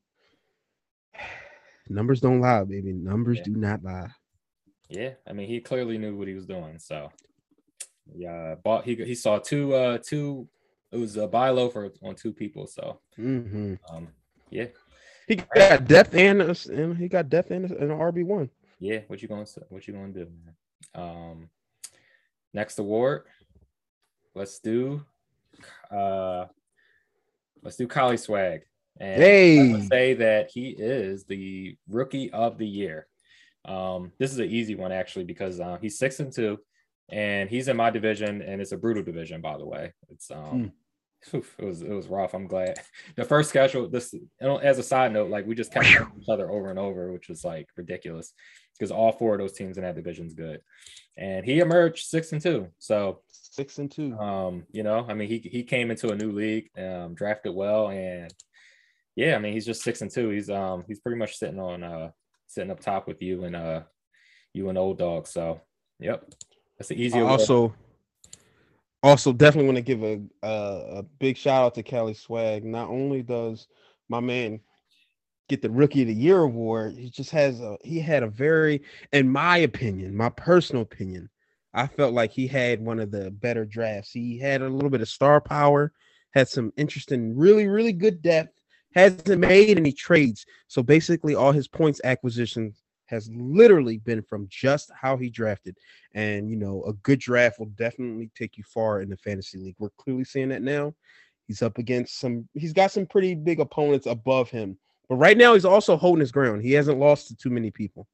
numbers 1.89 2.21
don't 2.21 2.41
lie, 2.41 2.63
baby. 2.63 2.93
Numbers 2.93 3.37
Yeah. 3.37 3.43
do 3.43 3.51
not 3.55 3.83
lie. 3.83 4.09
Yeah, 4.89 5.11
I 5.27 5.33
mean, 5.33 5.47
he 5.49 5.59
clearly 5.59 5.97
knew 5.97 6.15
what 6.17 6.27
he 6.29 6.33
was 6.33 6.45
doing. 6.45 6.79
So, 6.79 7.11
yeah, 8.15 8.55
bought 8.55 8.85
he 8.85 8.95
he 8.95 9.15
saw 9.15 9.37
two 9.37 9.73
uh 9.73 9.97
two 10.01 10.47
it 10.91 10.97
was 10.97 11.17
a 11.17 11.27
buy 11.27 11.49
low 11.49 11.69
for 11.69 11.89
on 12.03 12.15
two 12.15 12.31
people. 12.31 12.67
So, 12.67 12.99
Mm-hmm. 13.19 13.73
um, 13.93 14.07
yeah, 14.49 14.67
He 15.27 15.35
got 15.35 15.85
depth 15.87 16.15
and, 16.15 16.41
a- 16.41 16.55
and 16.71 16.97
he 16.97 17.09
got 17.09 17.27
depth 17.29 17.51
and, 17.51 17.69
a- 17.69 17.77
and 17.77 17.91
an 17.91 17.97
RB 17.97 18.23
one. 18.25 18.49
Yeah. 18.79 18.99
What 19.07 19.21
you 19.21 19.27
going 19.27 19.45
to 19.45 19.65
what 19.69 19.87
you 19.87 19.93
going 19.93 20.13
to 20.13 20.25
do? 20.25 20.31
Man? 20.31 20.55
Um, 20.95 21.49
next 22.53 22.79
award, 22.79 23.23
let's 24.35 24.59
do 24.59 25.03
uh, 25.91 26.45
let's 27.63 27.77
do 27.77 27.87
Cali 27.87 28.17
Swag. 28.17 28.61
And 28.99 29.21
I 29.23 29.71
would 29.73 29.87
say 29.87 30.13
that 30.15 30.49
he 30.51 30.69
is 30.69 31.25
the 31.25 31.77
rookie 31.87 32.31
of 32.31 32.57
the 32.57 32.67
year. 32.67 33.07
Um, 33.65 34.11
this 34.17 34.31
is 34.31 34.39
an 34.39 34.49
easy 34.49 34.75
one 34.75 34.91
actually 34.91 35.25
because 35.25 35.59
uh, 35.59 35.77
he's 35.81 35.99
six 35.99 36.19
and 36.19 36.31
two, 36.31 36.57
and 37.09 37.49
he's 37.49 37.67
in 37.67 37.77
my 37.77 37.89
division, 37.89 38.41
and 38.41 38.61
it's 38.61 38.71
a 38.71 38.77
brutal 38.77 39.03
division, 39.03 39.41
by 39.41 39.57
the 39.57 39.65
way. 39.65 39.93
It's 40.09 40.31
um, 40.31 40.71
oof, 41.33 41.55
it 41.57 41.65
was 41.65 41.81
it 41.81 41.89
was 41.89 42.07
rough. 42.07 42.33
I'm 42.33 42.47
glad 42.47 42.79
the 43.15 43.25
first 43.25 43.49
schedule. 43.49 43.87
This 43.89 44.13
as 44.41 44.79
a 44.79 44.83
side 44.83 45.13
note, 45.13 45.29
like 45.29 45.45
we 45.45 45.55
just 45.55 45.73
kept 45.73 45.87
each 45.87 46.29
other 46.29 46.49
over 46.49 46.69
and 46.69 46.79
over, 46.79 47.11
which 47.11 47.29
was 47.29 47.43
like 47.43 47.67
ridiculous 47.75 48.33
because 48.77 48.91
all 48.91 49.11
four 49.11 49.33
of 49.33 49.39
those 49.39 49.53
teams 49.53 49.77
in 49.77 49.83
that 49.83 49.95
division's 49.95 50.33
good, 50.33 50.61
and 51.17 51.45
he 51.45 51.59
emerged 51.59 52.05
six 52.05 52.31
and 52.31 52.41
two. 52.41 52.67
So 52.79 53.21
six 53.29 53.79
and 53.79 53.91
two. 53.91 54.17
um, 54.19 54.63
you 54.71 54.83
know, 54.83 55.05
I 55.07 55.13
mean, 55.13 55.27
he 55.27 55.39
he 55.39 55.63
came 55.63 55.91
into 55.91 56.09
a 56.09 56.15
new 56.15 56.31
league, 56.31 56.69
um, 56.77 57.15
drafted 57.15 57.53
well, 57.53 57.89
and 57.89 58.33
yeah, 59.15 59.35
I 59.35 59.39
mean, 59.39 59.53
he's 59.53 59.65
just 59.65 59.83
six 59.83 60.01
and 60.01 60.11
two. 60.11 60.29
He's 60.29 60.49
um 60.49 60.83
he's 60.87 60.99
pretty 60.99 61.17
much 61.17 61.37
sitting 61.37 61.59
on 61.59 61.83
uh 61.83 62.11
sitting 62.47 62.71
up 62.71 62.79
top 62.79 63.07
with 63.07 63.21
you 63.21 63.43
and 63.43 63.55
uh 63.55 63.81
you 64.53 64.69
and 64.69 64.77
old 64.77 64.99
dog. 64.99 65.27
So 65.27 65.61
yep, 65.99 66.23
that's 66.77 66.89
the 66.89 67.01
easy. 67.01 67.19
Also. 67.19 67.55
award. 67.55 67.73
Also, 69.07 69.33
definitely 69.33 69.67
want 69.67 69.77
to 69.77 69.81
give 69.81 70.03
a, 70.03 70.21
a 70.43 70.99
a 70.99 71.03
big 71.19 71.37
shout 71.37 71.63
out 71.63 71.75
to 71.75 71.83
Cali 71.83 72.13
Swag. 72.13 72.65
Not 72.65 72.89
only 72.89 73.23
does 73.23 73.67
my 74.09 74.19
man 74.19 74.59
get 75.49 75.61
the 75.61 75.69
Rookie 75.69 76.01
of 76.01 76.07
the 76.07 76.13
Year 76.13 76.39
award, 76.39 76.95
he 76.95 77.09
just 77.09 77.31
has 77.31 77.61
a 77.61 77.77
he 77.83 77.99
had 77.99 78.23
a 78.23 78.27
very, 78.27 78.81
in 79.13 79.29
my 79.29 79.57
opinion, 79.57 80.15
my 80.15 80.29
personal 80.29 80.81
opinion, 80.81 81.29
I 81.73 81.87
felt 81.87 82.13
like 82.13 82.31
he 82.31 82.47
had 82.47 82.81
one 82.81 82.99
of 82.99 83.11
the 83.11 83.31
better 83.31 83.65
drafts. 83.65 84.11
He 84.11 84.37
had 84.37 84.61
a 84.61 84.69
little 84.69 84.89
bit 84.89 85.01
of 85.01 85.09
star 85.09 85.39
power, 85.39 85.93
had 86.31 86.49
some 86.49 86.73
interesting, 86.75 87.35
really, 87.35 87.67
really 87.67 87.93
good 87.93 88.21
depth. 88.21 88.53
Hasn't 88.95 89.39
made 89.39 89.77
any 89.77 89.91
trades, 89.91 90.45
so 90.67 90.81
basically 90.81 91.35
all 91.35 91.51
his 91.51 91.67
points 91.67 92.01
acquisitions 92.03 92.81
has 93.07 93.29
literally 93.33 93.97
been 93.97 94.21
from 94.21 94.47
just 94.49 94.91
how 94.93 95.17
he 95.17 95.29
drafted. 95.29 95.75
And 96.13 96.49
you 96.49 96.55
know, 96.55 96.83
a 96.83 96.93
good 96.93 97.19
draft 97.19 97.59
will 97.59 97.67
definitely 97.67 98.29
take 98.35 98.57
you 98.57 98.63
far 98.63 99.01
in 99.01 99.09
the 99.09 99.17
fantasy 99.17 99.57
league. 99.57 99.75
We're 99.79 99.89
clearly 99.97 100.23
seeing 100.23 100.49
that 100.49 100.61
now. 100.61 100.93
He's 101.47 101.61
up 101.61 101.77
against 101.77 102.19
some, 102.19 102.47
he's 102.53 102.73
got 102.73 102.91
some 102.91 103.05
pretty 103.05 103.33
big 103.33 103.59
opponents 103.59 104.05
above 104.05 104.49
him. 104.49 104.77
But 105.07 105.15
right 105.15 105.37
now, 105.37 105.53
he's 105.53 105.63
also 105.63 105.95
holding 105.95 106.19
his 106.19 106.33
ground. 106.33 106.61
He 106.61 106.73
hasn't 106.73 106.99
lost 106.99 107.29
to 107.29 107.35
too 107.35 107.49
many 107.49 107.71
people. 107.71 108.05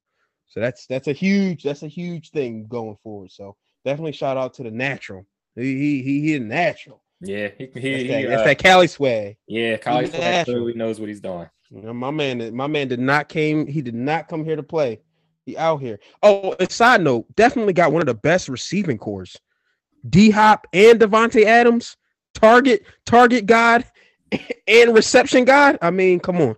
So 0.47 0.59
that's 0.59 0.85
that's 0.85 1.07
a 1.07 1.13
huge, 1.13 1.63
that's 1.63 1.81
a 1.81 1.87
huge 1.87 2.29
thing 2.29 2.67
going 2.67 2.95
forward. 3.01 3.31
So 3.31 3.55
definitely 3.83 4.11
shout 4.11 4.37
out 4.37 4.53
to 4.55 4.63
the 4.63 4.69
natural. 4.69 5.25
He 5.55 5.75
he 5.77 6.03
he, 6.03 6.21
he 6.33 6.39
natural. 6.39 7.01
yeah, 7.21 7.47
he, 7.57 7.65
he, 7.65 7.69
That's, 7.73 7.85
he, 7.85 8.07
that, 8.07 8.27
that's 8.27 8.41
uh, 8.41 8.45
that 8.45 8.57
Cali 8.59 8.87
swag. 8.87 9.37
yeah, 9.47 9.77
Cali 9.77 10.09
natural. 10.09 10.43
clearly 10.43 10.73
knows 10.75 10.99
what 10.99 11.09
he's 11.09 11.21
doing. 11.21 11.49
My 11.73 12.11
man, 12.11 12.55
my 12.55 12.67
man 12.67 12.87
did 12.87 12.99
not 12.99 13.29
came. 13.29 13.65
He 13.65 13.81
did 13.81 13.95
not 13.95 14.27
come 14.27 14.45
here 14.45 14.55
to 14.55 14.63
play. 14.63 15.01
He 15.45 15.57
out 15.57 15.81
here. 15.81 15.99
Oh, 16.21 16.55
and 16.59 16.71
side 16.71 17.01
note, 17.01 17.25
definitely 17.35 17.73
got 17.73 17.91
one 17.91 18.01
of 18.01 18.05
the 18.05 18.13
best 18.13 18.47
receiving 18.47 18.97
cores. 18.97 19.35
D 20.07 20.29
Hop 20.29 20.67
and 20.73 20.99
Davante 20.99 21.45
Adams, 21.45 21.97
target, 22.33 22.85
target 23.05 23.45
god, 23.45 23.85
and 24.67 24.93
reception 24.93 25.45
god. 25.45 25.79
I 25.81 25.89
mean, 25.89 26.19
come 26.19 26.41
on. 26.41 26.55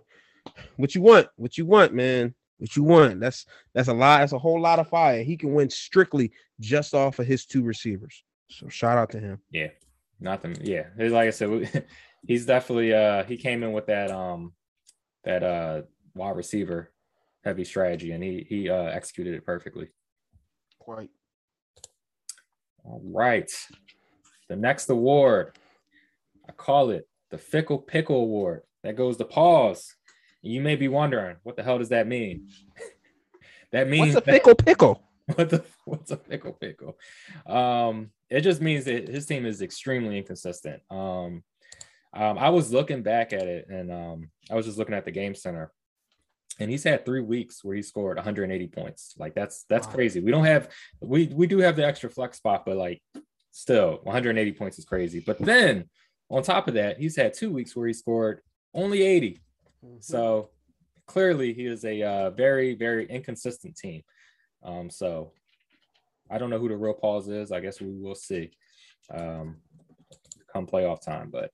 What 0.76 0.94
you 0.94 1.00
want? 1.00 1.28
What 1.36 1.56
you 1.56 1.64
want, 1.64 1.94
man? 1.94 2.34
What 2.58 2.76
you 2.76 2.82
want? 2.82 3.20
That's 3.20 3.46
that's 3.74 3.88
a 3.88 3.94
lot. 3.94 4.20
That's 4.20 4.32
a 4.32 4.38
whole 4.38 4.60
lot 4.60 4.78
of 4.78 4.88
fire. 4.88 5.22
He 5.22 5.36
can 5.36 5.54
win 5.54 5.70
strictly 5.70 6.32
just 6.60 6.94
off 6.94 7.18
of 7.18 7.26
his 7.26 7.46
two 7.46 7.62
receivers. 7.62 8.22
So 8.48 8.68
shout 8.68 8.98
out 8.98 9.10
to 9.10 9.20
him. 9.20 9.40
Yeah, 9.50 9.68
nothing. 10.20 10.56
Yeah, 10.60 10.84
like 10.98 11.28
I 11.28 11.30
said, 11.30 11.50
we- 11.50 11.68
he's 12.26 12.46
definitely 12.46 12.92
uh 12.92 13.24
he 13.24 13.36
came 13.36 13.62
in 13.62 13.72
with 13.72 13.86
that 13.86 14.10
um 14.10 14.52
that 15.26 15.42
uh 15.42 15.82
wide 16.14 16.36
receiver 16.36 16.90
heavy 17.44 17.64
strategy, 17.64 18.12
and 18.12 18.24
he 18.24 18.46
he 18.48 18.70
uh 18.70 18.84
executed 18.84 19.34
it 19.34 19.44
perfectly. 19.44 19.88
Quite. 20.78 21.10
All 22.84 23.02
right. 23.04 23.50
The 24.48 24.56
next 24.56 24.88
award, 24.88 25.58
I 26.48 26.52
call 26.52 26.90
it 26.90 27.08
the 27.30 27.38
Fickle 27.38 27.78
Pickle 27.78 28.16
Award. 28.22 28.62
That 28.84 28.96
goes 28.96 29.16
to 29.16 29.24
pause. 29.24 29.94
You 30.42 30.60
may 30.60 30.76
be 30.76 30.86
wondering, 30.86 31.36
what 31.42 31.56
the 31.56 31.64
hell 31.64 31.78
does 31.78 31.88
that 31.88 32.06
mean? 32.06 32.48
that 33.72 33.88
means 33.88 34.14
What's 34.14 34.24
a 34.28 34.30
that- 34.30 34.34
fickle 34.36 34.54
pickle? 34.54 35.02
what 35.34 35.50
the 35.50 35.64
what's 35.84 36.12
a 36.12 36.16
pickle 36.16 36.52
pickle? 36.52 36.96
Um, 37.46 38.10
it 38.30 38.42
just 38.42 38.60
means 38.60 38.84
that 38.84 39.08
his 39.08 39.26
team 39.26 39.44
is 39.44 39.60
extremely 39.60 40.18
inconsistent. 40.18 40.80
Um, 40.88 41.42
um, 42.16 42.38
I 42.38 42.48
was 42.48 42.72
looking 42.72 43.02
back 43.02 43.32
at 43.32 43.46
it, 43.46 43.68
and 43.68 43.92
um, 43.92 44.30
I 44.50 44.54
was 44.54 44.66
just 44.66 44.78
looking 44.78 44.94
at 44.94 45.04
the 45.04 45.10
game 45.10 45.34
center, 45.34 45.70
and 46.58 46.70
he's 46.70 46.84
had 46.84 47.04
three 47.04 47.20
weeks 47.20 47.62
where 47.62 47.76
he 47.76 47.82
scored 47.82 48.16
180 48.16 48.66
points. 48.68 49.14
Like 49.18 49.34
that's 49.34 49.64
that's 49.68 49.86
Wow. 49.86 49.92
crazy. 49.94 50.20
We 50.20 50.30
don't 50.30 50.44
have 50.46 50.70
we 51.00 51.26
we 51.26 51.46
do 51.46 51.58
have 51.58 51.76
the 51.76 51.86
extra 51.86 52.10
flex 52.10 52.38
spot, 52.38 52.64
but 52.64 52.76
like 52.76 53.02
still 53.50 54.00
180 54.02 54.52
points 54.52 54.78
is 54.78 54.84
crazy. 54.84 55.20
But 55.20 55.38
then 55.38 55.88
on 56.30 56.42
top 56.42 56.68
of 56.68 56.74
that, 56.74 56.98
he's 56.98 57.16
had 57.16 57.34
two 57.34 57.50
weeks 57.52 57.76
where 57.76 57.86
he 57.86 57.92
scored 57.92 58.40
only 58.74 59.02
80. 59.02 59.40
So 60.00 60.50
clearly, 61.06 61.52
he 61.52 61.66
is 61.66 61.84
a 61.84 62.02
uh, 62.02 62.30
very, 62.30 62.74
very 62.74 63.06
inconsistent 63.06 63.76
team. 63.76 64.02
Um, 64.62 64.90
so 64.90 65.32
I 66.30 66.38
don't 66.38 66.50
know 66.50 66.58
who 66.58 66.68
the 66.68 66.76
real 66.76 66.94
pause 66.94 67.28
is. 67.28 67.52
I 67.52 67.60
guess 67.60 67.80
we 67.80 67.92
will 67.92 68.14
see 68.16 68.50
um, 69.10 69.56
come 70.52 70.66
playoff 70.66 71.00
time. 71.00 71.30
But 71.30 71.50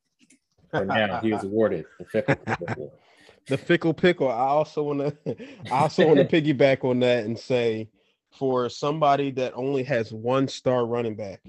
now, 0.72 1.20
he 1.20 1.32
was 1.32 1.44
awarded 1.44 1.86
the 1.98 2.04
fickle. 2.04 2.36
Pickle 2.36 2.92
the 3.48 3.58
fickle 3.58 3.94
pickle. 3.94 4.30
I 4.30 4.46
also 4.46 4.82
want 4.82 5.00
to, 5.00 5.36
I 5.70 5.80
also 5.80 6.06
want 6.06 6.18
to 6.18 6.24
piggyback 6.42 6.84
on 6.84 7.00
that 7.00 7.24
and 7.24 7.38
say, 7.38 7.88
for 8.30 8.68
somebody 8.68 9.30
that 9.32 9.52
only 9.54 9.82
has 9.82 10.12
one 10.12 10.48
star 10.48 10.86
running 10.86 11.14
back, 11.14 11.42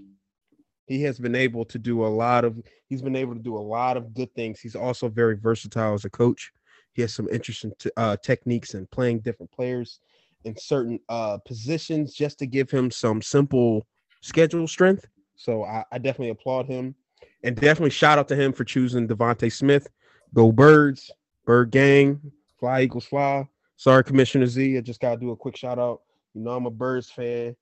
he 0.85 1.01
has 1.03 1.17
been 1.17 1.35
able 1.35 1.63
to 1.65 1.77
do 1.77 2.05
a 2.05 2.07
lot 2.07 2.43
of. 2.43 2.61
He's 2.89 3.01
been 3.01 3.15
able 3.15 3.33
to 3.33 3.39
do 3.39 3.55
a 3.55 3.59
lot 3.59 3.95
of 3.97 4.13
good 4.13 4.33
things. 4.35 4.59
He's 4.59 4.75
also 4.75 5.07
very 5.07 5.35
versatile 5.35 5.93
as 5.93 6.05
a 6.05 6.09
coach. 6.09 6.51
He 6.91 7.01
has 7.01 7.13
some 7.13 7.27
interesting 7.29 7.71
t- 7.79 7.89
uh, 7.97 8.17
techniques 8.17 8.73
in 8.73 8.85
playing 8.87 9.19
different 9.19 9.51
players 9.51 9.99
in 10.43 10.55
certain 10.57 10.99
uh, 11.07 11.37
positions, 11.37 12.13
just 12.13 12.37
to 12.39 12.45
give 12.45 12.69
him 12.69 12.91
some 12.91 13.21
simple 13.21 13.87
schedule 14.21 14.67
strength. 14.67 15.07
So 15.35 15.63
I, 15.63 15.85
I 15.91 15.97
definitely 15.97 16.29
applaud 16.29 16.67
him, 16.67 16.95
and 17.43 17.55
definitely 17.55 17.89
shout 17.89 18.17
out 18.17 18.27
to 18.29 18.35
him 18.35 18.53
for 18.53 18.63
choosing 18.63 19.07
DeVonta 19.07 19.51
Smith. 19.51 19.87
Go 20.33 20.51
Birds! 20.51 21.11
Bird 21.45 21.71
Gang, 21.71 22.19
Fly 22.59 22.83
Eagles 22.83 23.05
Fly. 23.05 23.47
Sorry, 23.75 24.03
Commissioner 24.03 24.45
Z. 24.45 24.77
I 24.77 24.81
just 24.81 25.01
gotta 25.01 25.19
do 25.19 25.31
a 25.31 25.35
quick 25.35 25.57
shout 25.57 25.77
out. 25.77 26.01
You 26.33 26.41
know, 26.41 26.51
I'm 26.51 26.65
a 26.65 26.71
Birds 26.71 27.11
fan, 27.11 27.55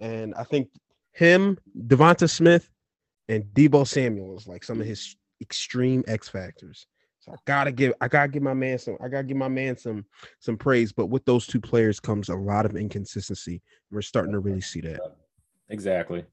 and 0.00 0.34
I 0.34 0.44
think 0.44 0.68
him, 1.12 1.58
Devonta 1.86 2.28
Smith, 2.28 2.68
and 3.28 3.44
Deebo 3.54 3.86
Samuel 3.86 4.36
is 4.36 4.46
like 4.46 4.64
some 4.64 4.80
of 4.80 4.86
his 4.86 5.16
extreme 5.40 6.02
X 6.08 6.28
factors. 6.28 6.86
So 7.20 7.32
I 7.32 7.36
gotta 7.44 7.70
give, 7.70 7.92
I 8.00 8.08
gotta 8.08 8.28
give 8.28 8.42
my 8.42 8.54
man 8.54 8.78
some, 8.78 8.96
I 9.00 9.08
gotta 9.08 9.24
give 9.24 9.36
my 9.36 9.48
man 9.48 9.76
some, 9.76 10.04
some 10.38 10.56
praise. 10.56 10.90
But 10.90 11.06
with 11.06 11.24
those 11.24 11.46
two 11.46 11.60
players 11.60 12.00
comes 12.00 12.30
a 12.30 12.34
lot 12.34 12.66
of 12.66 12.76
inconsistency. 12.76 13.62
We're 13.90 14.02
starting 14.02 14.32
to 14.32 14.40
really 14.40 14.62
see 14.62 14.80
that. 14.80 15.00
Exactly. 15.68 16.24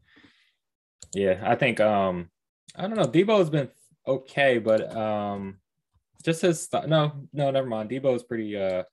Yeah, 1.13 1.41
I 1.43 1.55
think 1.55 1.79
um 1.79 2.29
I 2.77 2.83
don't 2.87 2.95
know. 2.95 3.07
Deebo's 3.07 3.49
been 3.49 3.69
okay, 4.07 4.59
but 4.59 4.95
um 4.95 5.57
just 6.23 6.41
his 6.41 6.61
st- 6.63 6.87
no, 6.87 7.11
no, 7.33 7.51
never 7.51 7.67
mind. 7.67 7.89
Deebo 7.89 8.15
is 8.15 8.23
pretty 8.23 8.57
uh 8.57 8.83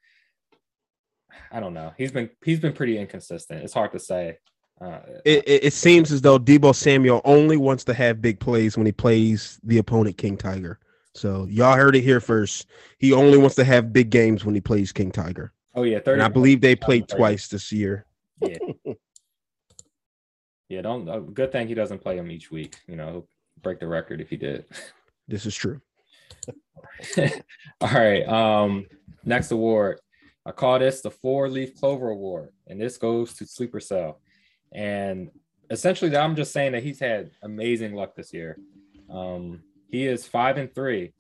I 1.53 1.61
don't 1.61 1.75
know. 1.75 1.92
He's 1.99 2.12
been 2.12 2.31
he's 2.44 2.61
been 2.61 2.73
pretty 2.73 2.99
inconsistent. 2.99 3.62
It's 3.62 3.75
hard 3.75 3.92
to 3.92 3.99
say. 3.99 4.38
Uh, 4.81 4.99
It, 5.25 5.47
it, 5.47 5.64
it 5.66 5.73
seems 5.73 6.11
as 6.11 6.20
though 6.20 6.38
Deebo 6.38 6.75
Samuel 6.75 7.20
only 7.25 7.57
wants 7.57 7.85
to 7.85 7.94
have 7.94 8.20
big 8.20 8.40
plays 8.40 8.77
when 8.77 8.87
he 8.87 8.92
plays 8.92 9.61
the 9.62 9.79
opponent 9.79 10.18
King 10.18 10.37
Tiger. 10.37 10.81
So 11.14 11.47
y'all 11.49 11.77
heard 11.77 11.94
it 11.94 12.01
here 12.03 12.20
first. 12.20 12.66
He 12.99 13.12
only 13.12 13.38
wants 13.38 13.55
to 13.57 13.64
have 13.64 13.92
big 13.92 14.11
games 14.11 14.44
when 14.44 14.55
he 14.55 14.61
plays 14.61 14.90
King 14.92 15.12
Tiger. 15.12 15.53
oh 15.75 15.85
yeah, 15.85 16.01
30 16.01 16.14
And 16.14 16.23
I 16.23 16.29
believe 16.29 16.61
they 16.61 16.75
played 16.75 17.09
Thirty. 17.09 17.18
twice 17.18 17.49
this 17.49 17.70
year. 17.70 18.05
Yeah. 18.40 18.59
yeah, 20.68 20.83
don't 20.83 21.09
uh, 21.09 21.20
good 21.20 21.53
thing 21.53 21.68
he 21.68 21.75
doesn't 21.75 22.01
play 22.01 22.16
him 22.18 22.31
each 22.31 22.51
week. 22.51 22.77
You 22.88 22.97
know, 22.97 23.27
break 23.64 23.81
the 23.81 23.88
record 23.88 24.20
if 24.20 24.31
he 24.31 24.37
did. 24.37 24.64
This 25.27 25.46
is 25.46 25.55
true. 25.55 25.81
All 27.81 27.90
right. 27.90 28.29
Um, 28.29 28.87
next 29.24 29.50
award. 29.50 30.00
I 30.46 30.53
call 30.53 30.79
this 30.79 31.00
the 31.00 31.11
four 31.11 31.48
leaf 31.48 31.74
clover 31.74 32.11
award, 32.11 32.50
and 32.66 32.81
this 32.81 32.98
goes 32.98 33.33
to 33.35 33.46
Sleeper 33.46 33.81
Cell. 33.81 34.20
And 34.72 35.31
essentially, 35.70 36.14
I'm 36.14 36.37
just 36.37 36.53
saying 36.53 36.72
that 36.72 36.83
he's 36.83 37.00
had 37.00 37.31
amazing 37.42 37.94
luck 37.94 38.14
this 38.14 38.33
year. 38.33 38.59
Um, 39.09 39.62
he 39.88 40.07
is 40.07 40.27
five 40.27 40.59
and 40.59 40.74
three, 40.74 41.14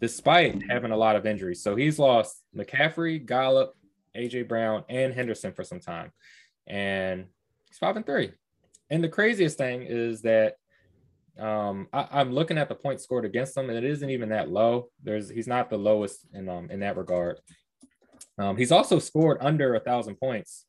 despite 0.00 0.62
having 0.70 0.92
a 0.92 0.96
lot 0.96 1.16
of 1.16 1.26
injuries. 1.26 1.62
So 1.62 1.74
he's 1.74 1.98
lost 1.98 2.40
McCaffrey, 2.56 3.24
Gallup, 3.26 3.74
AJ 4.16 4.46
Brown, 4.46 4.84
and 4.88 5.12
Henderson 5.12 5.52
for 5.52 5.64
some 5.64 5.80
time, 5.80 6.12
and 6.68 7.26
he's 7.68 7.78
five 7.78 7.96
and 7.96 8.06
three. 8.06 8.30
And 8.90 9.02
the 9.02 9.08
craziest 9.08 9.58
thing 9.58 9.82
is 9.82 10.22
that 10.22 10.54
um, 11.38 11.88
I, 11.92 12.20
am 12.20 12.32
looking 12.32 12.58
at 12.58 12.68
the 12.68 12.74
points 12.74 13.04
scored 13.04 13.24
against 13.24 13.56
him, 13.56 13.68
and 13.68 13.76
it 13.76 13.84
isn't 13.84 14.10
even 14.10 14.30
that 14.30 14.50
low. 14.50 14.88
There's 15.02 15.28
he's 15.28 15.46
not 15.46 15.68
the 15.68 15.76
lowest 15.76 16.20
in 16.32 16.48
um 16.48 16.70
in 16.70 16.80
that 16.80 16.96
regard. 16.96 17.38
Um, 18.38 18.56
he's 18.56 18.72
also 18.72 18.98
scored 18.98 19.38
under 19.40 19.74
a 19.74 19.80
thousand 19.80 20.16
points, 20.16 20.64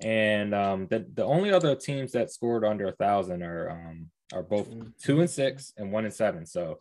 and 0.00 0.54
um, 0.54 0.86
the 0.88 1.06
the 1.14 1.24
only 1.24 1.50
other 1.50 1.74
teams 1.74 2.12
that 2.12 2.30
scored 2.30 2.64
under 2.64 2.88
a 2.88 2.92
thousand 2.92 3.42
are 3.42 3.70
um 3.70 4.10
are 4.32 4.42
both 4.42 4.68
two 5.02 5.20
and 5.20 5.30
six 5.30 5.72
and 5.76 5.92
one 5.92 6.04
and 6.04 6.14
seven. 6.14 6.46
So 6.46 6.80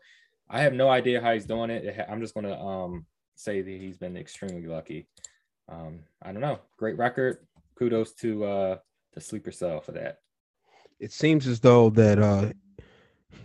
I 0.50 0.62
have 0.62 0.74
no 0.74 0.90
idea 0.90 1.22
how 1.22 1.34
he's 1.34 1.46
doing 1.46 1.70
it. 1.70 2.06
I'm 2.10 2.22
just 2.22 2.34
gonna 2.34 2.60
um 2.62 3.06
say 3.36 3.62
that 3.62 3.70
he's 3.70 3.98
been 3.98 4.18
extremely 4.18 4.68
lucky. 4.68 5.08
Um, 5.70 6.02
I 6.22 6.32
don't 6.34 6.42
know. 6.42 6.60
Great 6.78 6.98
record. 6.98 7.38
Kudos 7.76 8.14
to 8.16 8.44
uh 8.44 8.78
to 9.14 9.22
Sleeper 9.22 9.52
Cell 9.52 9.80
for 9.80 9.94
that. 9.94 10.18
It 11.00 11.12
seems 11.12 11.48
as 11.48 11.60
though 11.60 11.90
that 11.92 12.20
uh 12.20 12.52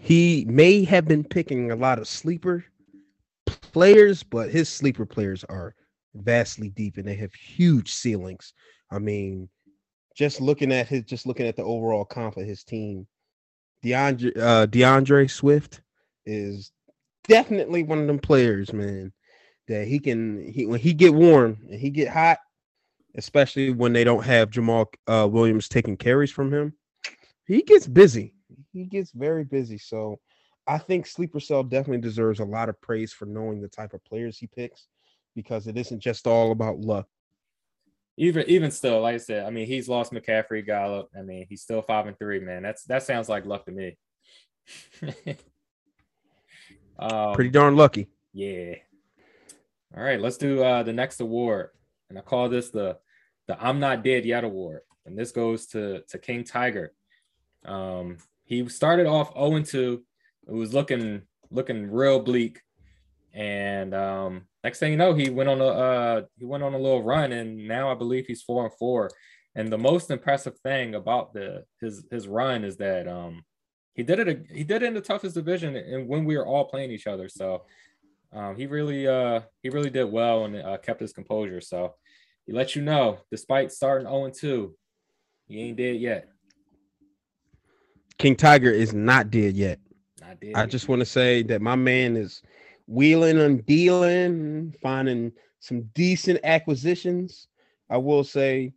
he 0.00 0.44
may 0.48 0.84
have 0.84 1.06
been 1.06 1.24
picking 1.24 1.70
a 1.70 1.76
lot 1.76 1.98
of 1.98 2.06
sleeper 2.06 2.64
players, 3.46 4.22
but 4.22 4.50
his 4.50 4.68
sleeper 4.68 5.04
players 5.06 5.44
are 5.44 5.74
vastly 6.14 6.68
deep 6.68 6.96
and 6.96 7.06
they 7.06 7.16
have 7.16 7.34
huge 7.34 7.92
ceilings. 7.92 8.54
I 8.90 8.98
mean, 8.98 9.48
just 10.16 10.40
looking 10.40 10.72
at 10.72 10.86
his, 10.86 11.02
just 11.02 11.26
looking 11.26 11.46
at 11.46 11.56
the 11.56 11.64
overall 11.64 12.04
comp 12.04 12.36
of 12.36 12.46
his 12.46 12.64
team, 12.64 13.06
DeAndre, 13.84 14.38
uh, 14.38 14.66
DeAndre 14.66 15.30
Swift 15.30 15.82
is 16.24 16.72
definitely 17.28 17.82
one 17.82 17.98
of 17.98 18.06
them 18.06 18.18
players, 18.18 18.72
man. 18.72 19.12
That 19.68 19.88
he 19.88 19.98
can, 19.98 20.48
he 20.48 20.66
when 20.66 20.78
he 20.78 20.94
get 20.94 21.12
warm 21.12 21.58
and 21.68 21.80
he 21.80 21.90
get 21.90 22.08
hot, 22.08 22.38
especially 23.16 23.72
when 23.72 23.92
they 23.92 24.04
don't 24.04 24.24
have 24.24 24.50
Jamaal 24.50 24.86
uh, 25.08 25.26
Williams 25.28 25.68
taking 25.68 25.96
carries 25.96 26.30
from 26.30 26.52
him, 26.54 26.74
he 27.48 27.62
gets 27.62 27.88
busy 27.88 28.35
he 28.76 28.84
gets 28.84 29.10
very 29.12 29.44
busy. 29.44 29.78
So 29.78 30.20
I 30.66 30.78
think 30.78 31.06
Sleeper 31.06 31.40
Cell 31.40 31.62
definitely 31.62 32.02
deserves 32.02 32.40
a 32.40 32.44
lot 32.44 32.68
of 32.68 32.80
praise 32.80 33.12
for 33.12 33.24
knowing 33.26 33.60
the 33.60 33.68
type 33.68 33.94
of 33.94 34.04
players 34.04 34.38
he 34.38 34.48
picks 34.48 34.86
because 35.34 35.66
it 35.66 35.76
isn't 35.76 36.00
just 36.00 36.26
all 36.26 36.52
about 36.52 36.80
luck. 36.80 37.06
Even 38.18 38.44
even 38.48 38.70
still, 38.70 39.02
like 39.02 39.14
I 39.14 39.18
said, 39.18 39.46
I 39.46 39.50
mean 39.50 39.66
he's 39.66 39.88
lost 39.88 40.12
McCaffrey, 40.12 40.64
Gallup. 40.64 41.10
I 41.16 41.22
mean 41.22 41.46
he's 41.48 41.62
still 41.62 41.82
five 41.82 42.06
and 42.06 42.18
three, 42.18 42.40
man. 42.40 42.62
That's 42.62 42.84
that 42.84 43.02
sounds 43.02 43.28
like 43.28 43.44
luck 43.44 43.66
to 43.66 43.72
me. 43.72 43.96
um, 46.98 47.34
Pretty 47.34 47.50
darn 47.50 47.76
lucky. 47.76 48.08
Yeah. 48.32 48.76
All 49.96 50.02
right, 50.02 50.20
let's 50.20 50.36
do 50.38 50.62
uh, 50.62 50.82
the 50.82 50.92
next 50.92 51.20
award, 51.20 51.70
and 52.08 52.18
I 52.18 52.22
call 52.22 52.48
this 52.48 52.70
the 52.70 52.98
the 53.46 53.62
I'm 53.62 53.78
Not 53.80 54.02
Dead 54.02 54.24
Yet 54.24 54.44
award, 54.44 54.80
and 55.04 55.16
this 55.16 55.30
goes 55.30 55.66
to 55.68 56.02
to 56.08 56.18
King 56.18 56.42
Tiger. 56.42 56.92
Um, 57.66 58.18
he 58.46 58.66
started 58.68 59.06
off 59.06 59.34
0 59.34 59.62
2. 59.62 60.02
It 60.48 60.52
was 60.52 60.72
looking 60.72 61.22
looking 61.50 61.90
real 61.90 62.20
bleak. 62.20 62.62
And 63.34 63.94
um, 63.94 64.46
next 64.64 64.78
thing 64.78 64.92
you 64.92 64.96
know, 64.96 65.12
he 65.12 65.28
went 65.28 65.50
on 65.50 65.60
a 65.60 65.66
uh, 65.66 66.22
he 66.38 66.46
went 66.46 66.62
on 66.64 66.72
a 66.72 66.78
little 66.78 67.02
run, 67.02 67.32
and 67.32 67.68
now 67.68 67.90
I 67.90 67.94
believe 67.94 68.26
he's 68.26 68.42
four 68.42 68.64
and 68.64 68.74
four. 68.74 69.10
And 69.54 69.70
the 69.70 69.78
most 69.78 70.10
impressive 70.10 70.58
thing 70.60 70.94
about 70.94 71.34
the 71.34 71.64
his 71.80 72.04
his 72.10 72.28
run 72.28 72.64
is 72.64 72.76
that 72.78 73.06
um, 73.06 73.44
he 73.94 74.02
did 74.02 74.20
it 74.20 74.46
he 74.50 74.64
did 74.64 74.82
it 74.82 74.86
in 74.86 74.94
the 74.94 75.00
toughest 75.00 75.34
division, 75.34 75.76
and 75.76 76.08
when 76.08 76.24
we 76.24 76.36
were 76.36 76.46
all 76.46 76.64
playing 76.64 76.92
each 76.92 77.06
other. 77.06 77.28
So 77.28 77.64
um, 78.32 78.56
he 78.56 78.66
really 78.66 79.06
uh, 79.06 79.40
he 79.62 79.70
really 79.70 79.90
did 79.90 80.04
well 80.04 80.44
and 80.44 80.56
uh, 80.56 80.78
kept 80.78 81.00
his 81.00 81.12
composure. 81.12 81.60
So 81.60 81.94
he 82.46 82.52
let 82.52 82.76
you 82.76 82.82
know, 82.82 83.18
despite 83.30 83.72
starting 83.72 84.06
0 84.06 84.26
and 84.26 84.34
2, 84.34 84.74
he 85.48 85.60
ain't 85.62 85.76
dead 85.76 85.96
yet. 85.96 86.28
King 88.18 88.36
Tiger 88.36 88.70
is 88.70 88.92
not 88.92 89.30
dead 89.30 89.54
yet. 89.54 89.78
Not 90.20 90.40
dead. 90.40 90.52
I 90.54 90.66
just 90.66 90.88
want 90.88 91.00
to 91.00 91.06
say 91.06 91.42
that 91.44 91.60
my 91.60 91.76
man 91.76 92.16
is 92.16 92.42
wheeling 92.86 93.38
and 93.38 93.64
dealing, 93.66 94.74
finding 94.80 95.32
some 95.60 95.82
decent 95.94 96.40
acquisitions. 96.44 97.48
I 97.90 97.98
will 97.98 98.24
say, 98.24 98.72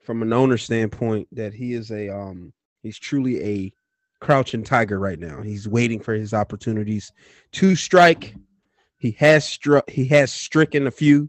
from 0.00 0.22
an 0.22 0.32
owner 0.32 0.58
standpoint, 0.58 1.28
that 1.32 1.52
he 1.52 1.74
is 1.74 1.90
a 1.90 2.08
um 2.08 2.52
he's 2.82 2.98
truly 2.98 3.42
a 3.42 3.72
crouching 4.20 4.62
tiger 4.62 4.98
right 4.98 5.18
now. 5.18 5.42
He's 5.42 5.68
waiting 5.68 6.00
for 6.00 6.14
his 6.14 6.32
opportunities 6.32 7.12
to 7.52 7.74
strike. 7.76 8.34
He 8.96 9.10
has 9.12 9.44
struck. 9.44 9.90
He 9.90 10.06
has 10.06 10.32
stricken 10.32 10.86
a 10.86 10.90
few, 10.90 11.28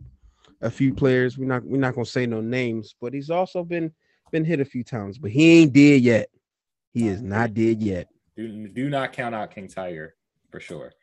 a 0.62 0.69
few 0.69 0.93
players. 0.93 1.38
We're 1.38 1.45
not 1.45 1.65
we're 1.65 1.80
not 1.80 1.95
gonna 1.95 2.06
say 2.06 2.25
no 2.25 2.41
names, 2.41 2.95
but 3.01 3.13
he's 3.13 3.30
also 3.30 3.63
been 3.63 3.91
been 4.32 4.45
hit 4.45 4.60
a 4.60 4.65
few 4.65 4.84
times. 4.84 5.17
But 5.17 5.32
he 5.32 5.62
ain't 5.62 5.73
dead 5.73 6.01
yet. 6.01 6.30
He 6.96 7.10
is 7.10 7.22
not 7.22 7.54
dead 7.54 7.84
yet. 7.84 8.08
Do, 8.38 8.70
do 8.70 8.90
not 8.90 9.12
count 9.12 9.36
out 9.36 9.54
King 9.54 9.68
Tiger 9.68 10.16
for 10.50 10.62
sure. 10.62 10.94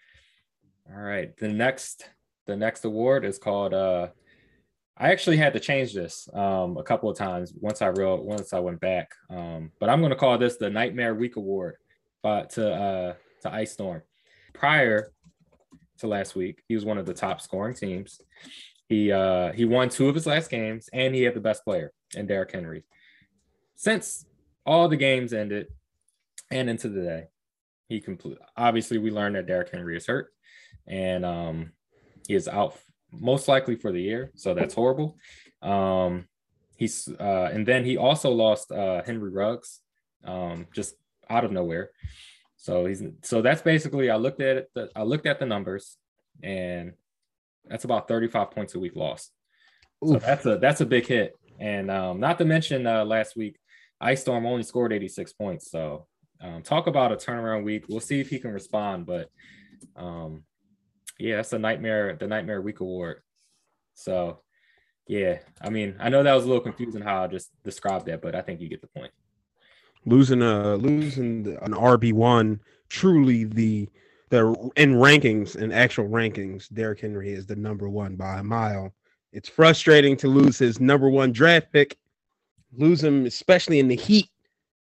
All 0.90 1.02
right. 1.02 1.36
The 1.36 1.48
next 1.48 2.08
the 2.46 2.56
next 2.56 2.86
award 2.86 3.26
is 3.26 3.38
called 3.38 3.74
uh 3.74 4.08
I 4.96 5.12
actually 5.12 5.36
had 5.36 5.52
to 5.52 5.60
change 5.60 5.92
this 5.92 6.30
um 6.32 6.78
a 6.78 6.82
couple 6.82 7.10
of 7.10 7.18
times 7.18 7.52
once 7.60 7.82
I 7.82 7.88
real 7.88 8.16
once 8.24 8.54
I 8.54 8.58
went 8.60 8.80
back. 8.80 9.10
Um, 9.28 9.70
but 9.78 9.90
I'm 9.90 10.00
gonna 10.00 10.16
call 10.16 10.38
this 10.38 10.56
the 10.56 10.70
Nightmare 10.70 11.14
Week 11.14 11.36
Award 11.36 11.76
but 12.22 12.48
to 12.50 12.72
uh 12.72 13.14
to 13.42 13.52
Ice 13.52 13.72
Storm. 13.72 14.02
Prior 14.54 15.12
to 15.98 16.06
last 16.06 16.34
week, 16.34 16.62
he 16.68 16.74
was 16.74 16.86
one 16.86 16.96
of 16.96 17.04
the 17.04 17.12
top 17.12 17.42
scoring 17.42 17.74
teams. 17.74 18.18
He 18.88 19.12
uh 19.12 19.52
he 19.52 19.66
won 19.66 19.90
two 19.90 20.08
of 20.08 20.14
his 20.14 20.26
last 20.26 20.50
games 20.50 20.88
and 20.90 21.14
he 21.14 21.22
had 21.22 21.34
the 21.34 21.40
best 21.40 21.64
player 21.64 21.92
in 22.16 22.26
Derrick 22.26 22.52
Henry. 22.52 22.84
Since 23.74 24.24
all 24.64 24.88
the 24.88 24.96
games 24.96 25.34
ended, 25.34 25.66
and 26.52 26.70
into 26.70 26.88
the 26.88 27.02
day. 27.02 27.24
He 27.88 28.00
complete. 28.00 28.38
Obviously, 28.56 28.98
we 28.98 29.10
learned 29.10 29.36
that 29.36 29.46
Derrick 29.46 29.70
Henry 29.70 29.96
is 29.96 30.06
hurt, 30.06 30.32
and 30.86 31.24
um, 31.24 31.72
he 32.26 32.34
is 32.34 32.48
out 32.48 32.78
most 33.10 33.48
likely 33.48 33.76
for 33.76 33.92
the 33.92 34.00
year. 34.00 34.30
So 34.34 34.54
that's 34.54 34.74
horrible. 34.74 35.16
Um, 35.60 36.26
he's 36.76 37.08
uh, 37.08 37.50
and 37.52 37.66
then 37.66 37.84
he 37.84 37.96
also 37.96 38.30
lost 38.30 38.72
uh, 38.72 39.02
Henry 39.04 39.30
Ruggs, 39.30 39.80
um, 40.24 40.66
just 40.74 40.94
out 41.28 41.44
of 41.44 41.52
nowhere. 41.52 41.90
So 42.56 42.86
he's 42.86 43.02
so 43.22 43.42
that's 43.42 43.62
basically 43.62 44.10
I 44.10 44.16
looked 44.16 44.40
at 44.40 44.56
it. 44.56 44.70
The, 44.74 44.90
I 44.94 45.02
looked 45.02 45.26
at 45.26 45.38
the 45.38 45.46
numbers, 45.46 45.96
and 46.42 46.92
that's 47.66 47.84
about 47.84 48.08
35 48.08 48.50
points 48.50 48.74
a 48.74 48.78
week 48.80 48.96
lost. 48.96 49.32
So 50.04 50.18
that's 50.18 50.46
a 50.46 50.58
that's 50.58 50.80
a 50.80 50.86
big 50.86 51.06
hit. 51.06 51.34
And 51.58 51.90
um, 51.90 52.20
not 52.20 52.38
to 52.38 52.44
mention 52.44 52.86
uh, 52.86 53.04
last 53.04 53.36
week, 53.36 53.58
Ice 54.00 54.22
Storm 54.22 54.46
only 54.46 54.64
scored 54.64 54.92
86 54.92 55.32
points. 55.34 55.70
So 55.70 56.06
um, 56.42 56.62
talk 56.62 56.88
about 56.88 57.12
a 57.12 57.16
turnaround 57.16 57.64
week. 57.64 57.84
We'll 57.88 58.00
see 58.00 58.20
if 58.20 58.28
he 58.28 58.38
can 58.38 58.52
respond, 58.52 59.06
but 59.06 59.30
um, 59.96 60.42
yeah, 61.18 61.36
that's 61.36 61.52
a 61.52 61.58
nightmare, 61.58 62.16
the 62.18 62.26
nightmare 62.26 62.60
week 62.60 62.80
award. 62.80 63.22
So 63.94 64.40
yeah, 65.06 65.38
I 65.60 65.70
mean, 65.70 65.96
I 66.00 66.08
know 66.08 66.22
that 66.22 66.34
was 66.34 66.44
a 66.44 66.48
little 66.48 66.62
confusing 66.62 67.02
how 67.02 67.24
I 67.24 67.26
just 67.28 67.50
described 67.62 68.06
that, 68.06 68.22
but 68.22 68.34
I 68.34 68.40
think 68.40 68.60
you 68.60 68.68
get 68.68 68.80
the 68.80 68.88
point. 68.88 69.12
Losing 70.04 70.42
a 70.42 70.76
losing 70.76 71.56
an 71.62 71.72
RB 71.74 72.12
one, 72.12 72.60
truly 72.88 73.44
the 73.44 73.88
the 74.30 74.48
in 74.76 74.94
rankings 74.94 75.56
in 75.56 75.70
actual 75.70 76.08
rankings, 76.08 76.72
Derrick 76.72 77.00
Henry 77.00 77.32
is 77.32 77.46
the 77.46 77.54
number 77.54 77.88
one 77.88 78.16
by 78.16 78.38
a 78.38 78.42
mile. 78.42 78.92
It's 79.32 79.48
frustrating 79.48 80.16
to 80.18 80.28
lose 80.28 80.58
his 80.58 80.80
number 80.80 81.08
one 81.08 81.30
draft 81.30 81.72
pick, 81.72 81.98
lose 82.76 83.02
him 83.02 83.26
especially 83.26 83.78
in 83.78 83.88
the 83.88 83.96
heat 83.96 84.31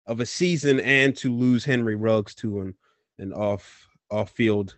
of 0.09 0.19
a 0.19 0.25
season 0.25 0.79
and 0.81 1.15
to 1.15 1.33
lose 1.33 1.63
Henry 1.63 1.95
Ruggs 1.95 2.35
to 2.35 2.61
an 2.61 2.73
an 3.19 3.31
off 3.31 3.87
off 4.09 4.31
field 4.31 4.75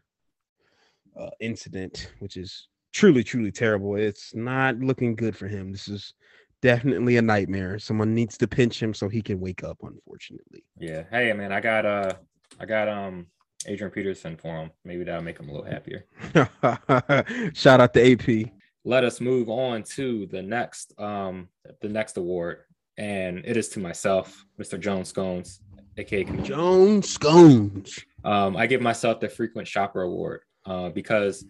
uh, 1.17 1.29
incident, 1.39 2.11
which 2.19 2.37
is 2.37 2.67
truly 2.93 3.23
truly 3.23 3.51
terrible. 3.51 3.95
It's 3.95 4.35
not 4.35 4.77
looking 4.79 5.15
good 5.15 5.35
for 5.35 5.47
him. 5.47 5.71
This 5.71 5.87
is 5.87 6.13
definitely 6.61 7.17
a 7.17 7.21
nightmare. 7.21 7.79
Someone 7.79 8.13
needs 8.13 8.37
to 8.39 8.47
pinch 8.47 8.81
him 8.81 8.93
so 8.93 9.07
he 9.07 9.21
can 9.21 9.39
wake 9.39 9.63
up. 9.63 9.77
Unfortunately. 9.81 10.63
Yeah. 10.77 11.03
Hey 11.09 11.31
man, 11.33 11.53
I 11.53 11.61
got 11.61 11.85
uh 11.85 12.13
I 12.59 12.65
got 12.65 12.89
um 12.89 13.27
Adrian 13.67 13.91
Peterson 13.91 14.35
for 14.35 14.53
him. 14.57 14.71
Maybe 14.83 15.05
that'll 15.05 15.23
make 15.23 15.39
him 15.39 15.47
a 15.47 15.53
little 15.53 15.71
happier. 15.71 16.05
Shout 17.53 17.79
out 17.79 17.93
to 17.93 18.11
AP. 18.11 18.51
Let 18.83 19.05
us 19.05 19.21
move 19.21 19.47
on 19.47 19.83
to 19.95 20.25
the 20.25 20.41
next 20.41 20.93
um 20.99 21.47
the 21.81 21.89
next 21.89 22.17
award 22.17 22.63
and 23.01 23.41
it 23.45 23.57
is 23.57 23.67
to 23.69 23.79
myself, 23.79 24.45
Mr. 24.59 24.79
Jones 24.79 25.09
Scones, 25.09 25.59
aka 25.97 26.23
Jones 26.43 27.09
Scones. 27.09 27.99
Um, 28.23 28.55
I 28.55 28.67
give 28.67 28.79
myself 28.79 29.19
the 29.19 29.27
frequent 29.27 29.67
shopper 29.67 30.03
award 30.03 30.41
uh, 30.67 30.89
because 30.89 31.43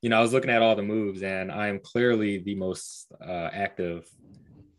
you 0.00 0.08
know, 0.10 0.18
I 0.18 0.22
was 0.22 0.32
looking 0.32 0.50
at 0.50 0.62
all 0.62 0.76
the 0.76 0.82
moves, 0.82 1.22
and 1.22 1.52
I 1.52 1.68
am 1.68 1.78
clearly 1.78 2.38
the 2.38 2.54
most 2.54 3.12
uh, 3.26 3.50
active 3.52 4.06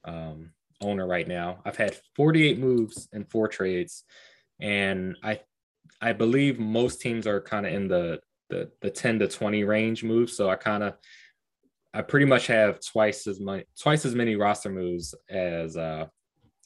um, 0.04 0.52
owner 0.82 1.08
right 1.08 1.28
now. 1.28 1.62
I've 1.66 1.78
had 1.78 1.98
48 2.16 2.60
moves 2.60 3.08
and 3.14 3.30
four 3.30 3.48
trades, 3.48 4.04
and 4.60 5.16
I 5.24 5.42
I 6.02 6.14
believe 6.14 6.60
most 6.60 7.02
teams 7.02 7.28
are 7.28 7.42
kind 7.42 7.68
of 7.68 7.74
in 7.74 7.88
the 7.88 8.20
the 8.50 8.72
the 8.82 8.90
10 8.90 9.20
to 9.20 9.28
20 9.28 9.64
range 9.64 10.04
moves. 10.04 10.36
So 10.36 10.50
I 10.50 10.56
kind 10.56 10.84
of 10.84 10.94
I 11.94 12.02
pretty 12.02 12.26
much 12.26 12.48
have 12.48 12.80
twice 12.82 13.28
as 13.28 13.40
many 13.40 13.64
twice 13.80 14.06
as 14.06 14.16
many 14.16 14.36
roster 14.36 14.70
moves 14.70 15.14
as 15.30 15.78
uh 15.78 16.06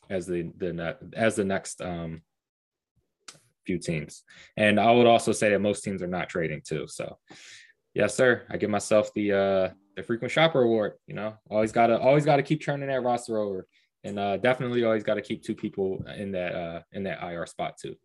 as 0.09 0.25
the 0.25 0.51
the 0.57 0.97
as 1.13 1.35
the 1.35 1.45
next 1.45 1.81
um 1.81 2.21
few 3.65 3.77
teams. 3.77 4.23
And 4.57 4.79
I 4.79 4.91
would 4.91 5.05
also 5.05 5.31
say 5.31 5.49
that 5.51 5.59
most 5.59 5.83
teams 5.83 6.01
are 6.01 6.07
not 6.07 6.29
trading 6.29 6.61
too. 6.65 6.85
So 6.87 7.17
yes, 7.93 8.15
sir. 8.15 8.45
I 8.49 8.57
give 8.57 8.69
myself 8.69 9.13
the 9.13 9.31
uh 9.31 9.69
the 9.95 10.03
frequent 10.03 10.31
shopper 10.31 10.61
award. 10.61 10.93
You 11.07 11.15
know, 11.15 11.35
always 11.49 11.71
gotta 11.71 11.99
always 11.99 12.25
gotta 12.25 12.43
keep 12.43 12.63
turning 12.63 12.87
that 12.89 13.03
roster 13.03 13.37
over. 13.37 13.67
And 14.03 14.17
uh 14.17 14.37
definitely 14.37 14.83
always 14.83 15.03
gotta 15.03 15.21
keep 15.21 15.43
two 15.43 15.55
people 15.55 16.03
in 16.17 16.31
that 16.31 16.55
uh 16.55 16.81
in 16.91 17.03
that 17.03 17.21
IR 17.21 17.45
spot 17.45 17.77
too. 17.77 17.95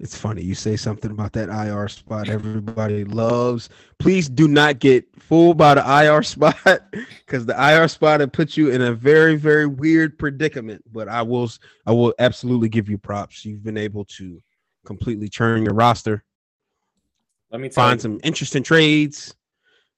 It's 0.00 0.16
funny 0.16 0.42
you 0.42 0.54
say 0.54 0.76
something 0.76 1.10
about 1.10 1.32
that 1.34 1.48
IR 1.48 1.88
spot 1.88 2.28
everybody 2.28 3.04
loves. 3.04 3.68
Please 3.98 4.28
do 4.28 4.48
not 4.48 4.80
get 4.80 5.06
fooled 5.20 5.56
by 5.56 5.74
the 5.74 6.04
IR 6.04 6.22
spot 6.22 6.56
because 6.90 7.46
the 7.46 7.54
IR 7.54 7.86
spot 7.86 8.20
will 8.20 8.26
put 8.28 8.56
you 8.56 8.70
in 8.70 8.82
a 8.82 8.92
very 8.92 9.36
very 9.36 9.66
weird 9.66 10.18
predicament. 10.18 10.82
But 10.92 11.08
I 11.08 11.22
will 11.22 11.50
I 11.86 11.92
will 11.92 12.12
absolutely 12.18 12.68
give 12.68 12.88
you 12.88 12.98
props. 12.98 13.44
You've 13.44 13.62
been 13.62 13.78
able 13.78 14.04
to 14.16 14.42
completely 14.84 15.28
churn 15.28 15.64
your 15.64 15.74
roster. 15.74 16.24
Let 17.50 17.60
me 17.60 17.68
find 17.68 17.98
you. 17.98 18.02
some 18.02 18.20
interesting 18.24 18.64
trades. 18.64 19.34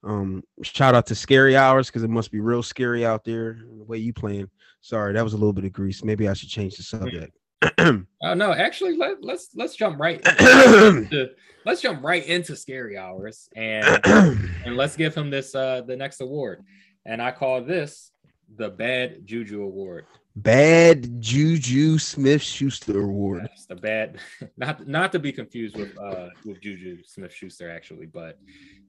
Um, 0.05 0.45
shout 0.63 0.95
out 0.95 1.07
to 1.07 1.15
Scary 1.15 1.57
Hours 1.57 1.89
because 1.89 2.03
it 2.03 2.11
must 2.11 2.31
be 2.31 2.39
real 2.39 2.63
scary 2.63 3.05
out 3.05 3.25
there 3.25 3.59
the 3.79 3.85
way 3.85 3.99
you 3.99 4.13
playing. 4.13 4.49
Sorry, 4.83 5.15
that 5.15 5.25
was 5.25 5.33
a 5.33 5.37
little 5.37 5.55
bit 5.55 5.65
of 5.65 5.73
grease. 5.73 6.05
Maybe 6.05 6.29
I 6.29 6.35
should 6.35 6.51
change 6.51 6.77
the 6.77 6.83
subject. 6.83 7.37
oh 7.79 8.35
no, 8.35 8.53
actually 8.53 8.97
let, 8.97 9.23
let's 9.25 9.49
let's 9.55 9.75
jump 9.77 9.99
right 9.99 10.21
into, 10.40 11.31
let's 11.64 11.81
jump 11.81 12.03
right 12.03 12.25
into 12.27 12.55
scary 12.55 12.99
hours 12.99 13.49
and 13.57 14.01
and 14.05 14.77
let's 14.77 14.97
give 14.97 15.14
him 15.14 15.31
this 15.31 15.55
uh 15.55 15.83
the 15.87 15.97
next 15.97 16.21
award. 16.21 16.62
And 17.07 17.23
I 17.23 17.31
call 17.31 17.62
this 17.62 18.11
the 18.57 18.69
bad 18.69 19.27
juju 19.27 19.62
award. 19.62 20.07
Bad 20.38 21.23
Juju 21.23 21.97
Smith 21.97 22.42
Schuster 22.42 23.01
award. 23.01 23.49
Yes, 23.51 23.64
the 23.64 23.77
bad 23.77 24.19
not 24.59 24.87
not 24.87 25.12
to 25.12 25.19
be 25.19 25.33
confused 25.33 25.77
with 25.79 25.97
uh 25.99 26.29
with 26.45 26.61
Juju 26.61 26.99
Smith 27.05 27.33
Schuster 27.33 27.71
actually, 27.71 28.07
but 28.07 28.38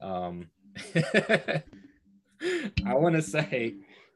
um 0.02 0.50
I 0.96 1.64
want 2.94 3.16
to 3.16 3.22
say 3.22 3.76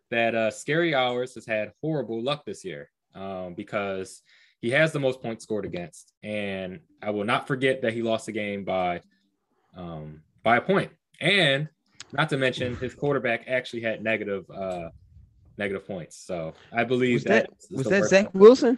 that 0.09 0.35
uh 0.35 0.51
Scary 0.51 0.93
Hours 0.93 1.35
has 1.35 1.45
had 1.45 1.71
horrible 1.81 2.21
luck 2.21 2.43
this 2.45 2.65
year 2.65 2.89
um, 3.15 3.53
because 3.53 4.21
he 4.61 4.69
has 4.71 4.91
the 4.91 4.99
most 4.99 5.21
points 5.21 5.43
scored 5.43 5.65
against, 5.65 6.13
and 6.23 6.79
I 7.01 7.09
will 7.09 7.23
not 7.23 7.47
forget 7.47 7.81
that 7.81 7.93
he 7.93 8.03
lost 8.03 8.27
the 8.27 8.31
game 8.31 8.63
by 8.63 9.01
um, 9.75 10.21
by 10.43 10.57
a 10.57 10.61
point, 10.61 10.91
and 11.19 11.67
not 12.13 12.29
to 12.29 12.37
mention 12.37 12.75
his 12.75 12.93
quarterback 12.93 13.47
actually 13.47 13.81
had 13.81 14.03
negative 14.03 14.49
uh, 14.51 14.89
negative 15.57 15.87
points. 15.87 16.23
So 16.25 16.53
I 16.71 16.83
believe 16.83 17.15
was 17.15 17.23
that 17.25 17.49
that 17.49 17.75
was 17.75 17.87
that 17.87 18.05
Zach 18.05 18.29
Wilson. 18.33 18.77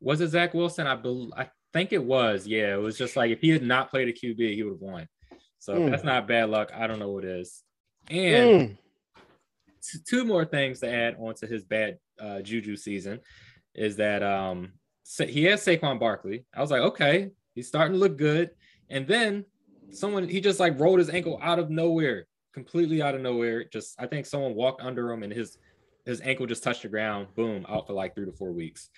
Was 0.00 0.22
it 0.22 0.28
Zach 0.28 0.54
Wilson? 0.54 0.86
I 0.86 0.94
believe 0.94 1.32
I 1.36 1.50
think 1.74 1.92
it 1.92 2.02
was. 2.02 2.46
Yeah, 2.46 2.74
it 2.74 2.80
was 2.80 2.96
just 2.96 3.14
like 3.14 3.30
if 3.30 3.40
he 3.40 3.50
had 3.50 3.62
not 3.62 3.90
played 3.90 4.08
a 4.08 4.12
QB, 4.12 4.54
he 4.54 4.62
would 4.62 4.74
have 4.74 4.80
won. 4.80 5.06
So 5.58 5.74
mm. 5.74 5.90
that's 5.90 6.04
not 6.04 6.26
bad 6.26 6.48
luck. 6.48 6.70
I 6.74 6.86
don't 6.86 6.98
know 6.98 7.10
what 7.10 7.24
it 7.24 7.40
is. 7.40 7.62
And 8.08 8.70
mm. 8.70 8.76
t- 9.82 9.98
two 10.08 10.24
more 10.24 10.46
things 10.46 10.80
to 10.80 10.90
add 10.90 11.16
onto 11.18 11.46
his 11.46 11.64
bad 11.64 11.98
uh, 12.18 12.40
juju 12.40 12.76
season 12.76 13.20
is 13.76 13.96
that 13.96 14.22
um 14.22 14.72
he 15.28 15.44
has 15.44 15.64
Saquon 15.64 16.00
Barkley. 16.00 16.44
I 16.54 16.60
was 16.60 16.70
like, 16.70 16.82
okay, 16.82 17.30
he's 17.54 17.68
starting 17.68 17.92
to 17.92 17.98
look 17.98 18.16
good. 18.16 18.50
And 18.90 19.06
then 19.06 19.44
someone 19.90 20.28
he 20.28 20.40
just 20.40 20.60
like 20.60 20.78
rolled 20.78 20.98
his 20.98 21.10
ankle 21.10 21.38
out 21.42 21.58
of 21.58 21.70
nowhere, 21.70 22.26
completely 22.52 23.02
out 23.02 23.14
of 23.14 23.20
nowhere. 23.20 23.64
Just 23.64 24.00
I 24.00 24.06
think 24.06 24.26
someone 24.26 24.54
walked 24.54 24.82
under 24.82 25.10
him 25.12 25.22
and 25.22 25.32
his 25.32 25.58
his 26.04 26.20
ankle 26.20 26.46
just 26.46 26.62
touched 26.62 26.82
the 26.82 26.88
ground. 26.88 27.28
Boom, 27.34 27.66
out 27.68 27.86
for 27.86 27.92
like 27.92 28.14
three 28.14 28.26
to 28.26 28.32
four 28.32 28.52
weeks. 28.52 28.90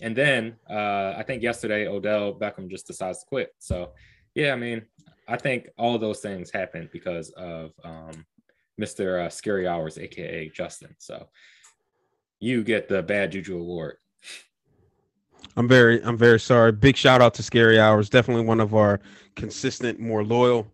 And 0.00 0.14
then 0.14 0.56
uh, 0.68 1.14
I 1.16 1.24
think 1.26 1.42
yesterday 1.42 1.86
Odell 1.86 2.34
Beckham 2.34 2.68
just 2.68 2.86
decides 2.86 3.20
to 3.20 3.26
quit. 3.26 3.54
So 3.58 3.92
yeah, 4.34 4.52
I 4.52 4.56
mean, 4.56 4.82
I 5.26 5.36
think 5.36 5.68
all 5.78 5.98
those 5.98 6.20
things 6.20 6.50
happened 6.50 6.90
because 6.92 7.30
of 7.30 7.72
um, 7.82 8.26
Mr. 8.80 9.24
Uh, 9.24 9.30
Scary 9.30 9.66
Hours, 9.66 9.98
aka 9.98 10.48
Justin. 10.50 10.94
So 10.98 11.28
you 12.40 12.62
get 12.62 12.88
the 12.88 13.02
bad 13.02 13.32
juju 13.32 13.58
award. 13.58 13.96
I'm 15.56 15.68
very, 15.68 16.02
I'm 16.02 16.18
very 16.18 16.38
sorry. 16.38 16.72
Big 16.72 16.96
shout 16.96 17.22
out 17.22 17.34
to 17.34 17.42
Scary 17.42 17.78
Hours. 17.80 18.10
Definitely 18.10 18.44
one 18.44 18.60
of 18.60 18.74
our 18.74 19.00
consistent, 19.36 19.98
more 19.98 20.22
loyal 20.22 20.66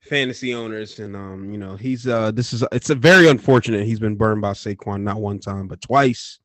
fantasy 0.00 0.54
owners. 0.54 0.98
And 0.98 1.14
um, 1.14 1.50
you 1.52 1.58
know, 1.58 1.76
he's 1.76 2.06
uh 2.06 2.30
this 2.30 2.52
is 2.52 2.64
it's 2.72 2.90
a 2.90 2.94
very 2.94 3.28
unfortunate 3.28 3.86
he's 3.86 4.00
been 4.00 4.16
burned 4.16 4.40
by 4.40 4.52
Saquon 4.52 5.02
not 5.02 5.20
one 5.20 5.38
time, 5.38 5.68
but 5.68 5.80
twice. 5.80 6.38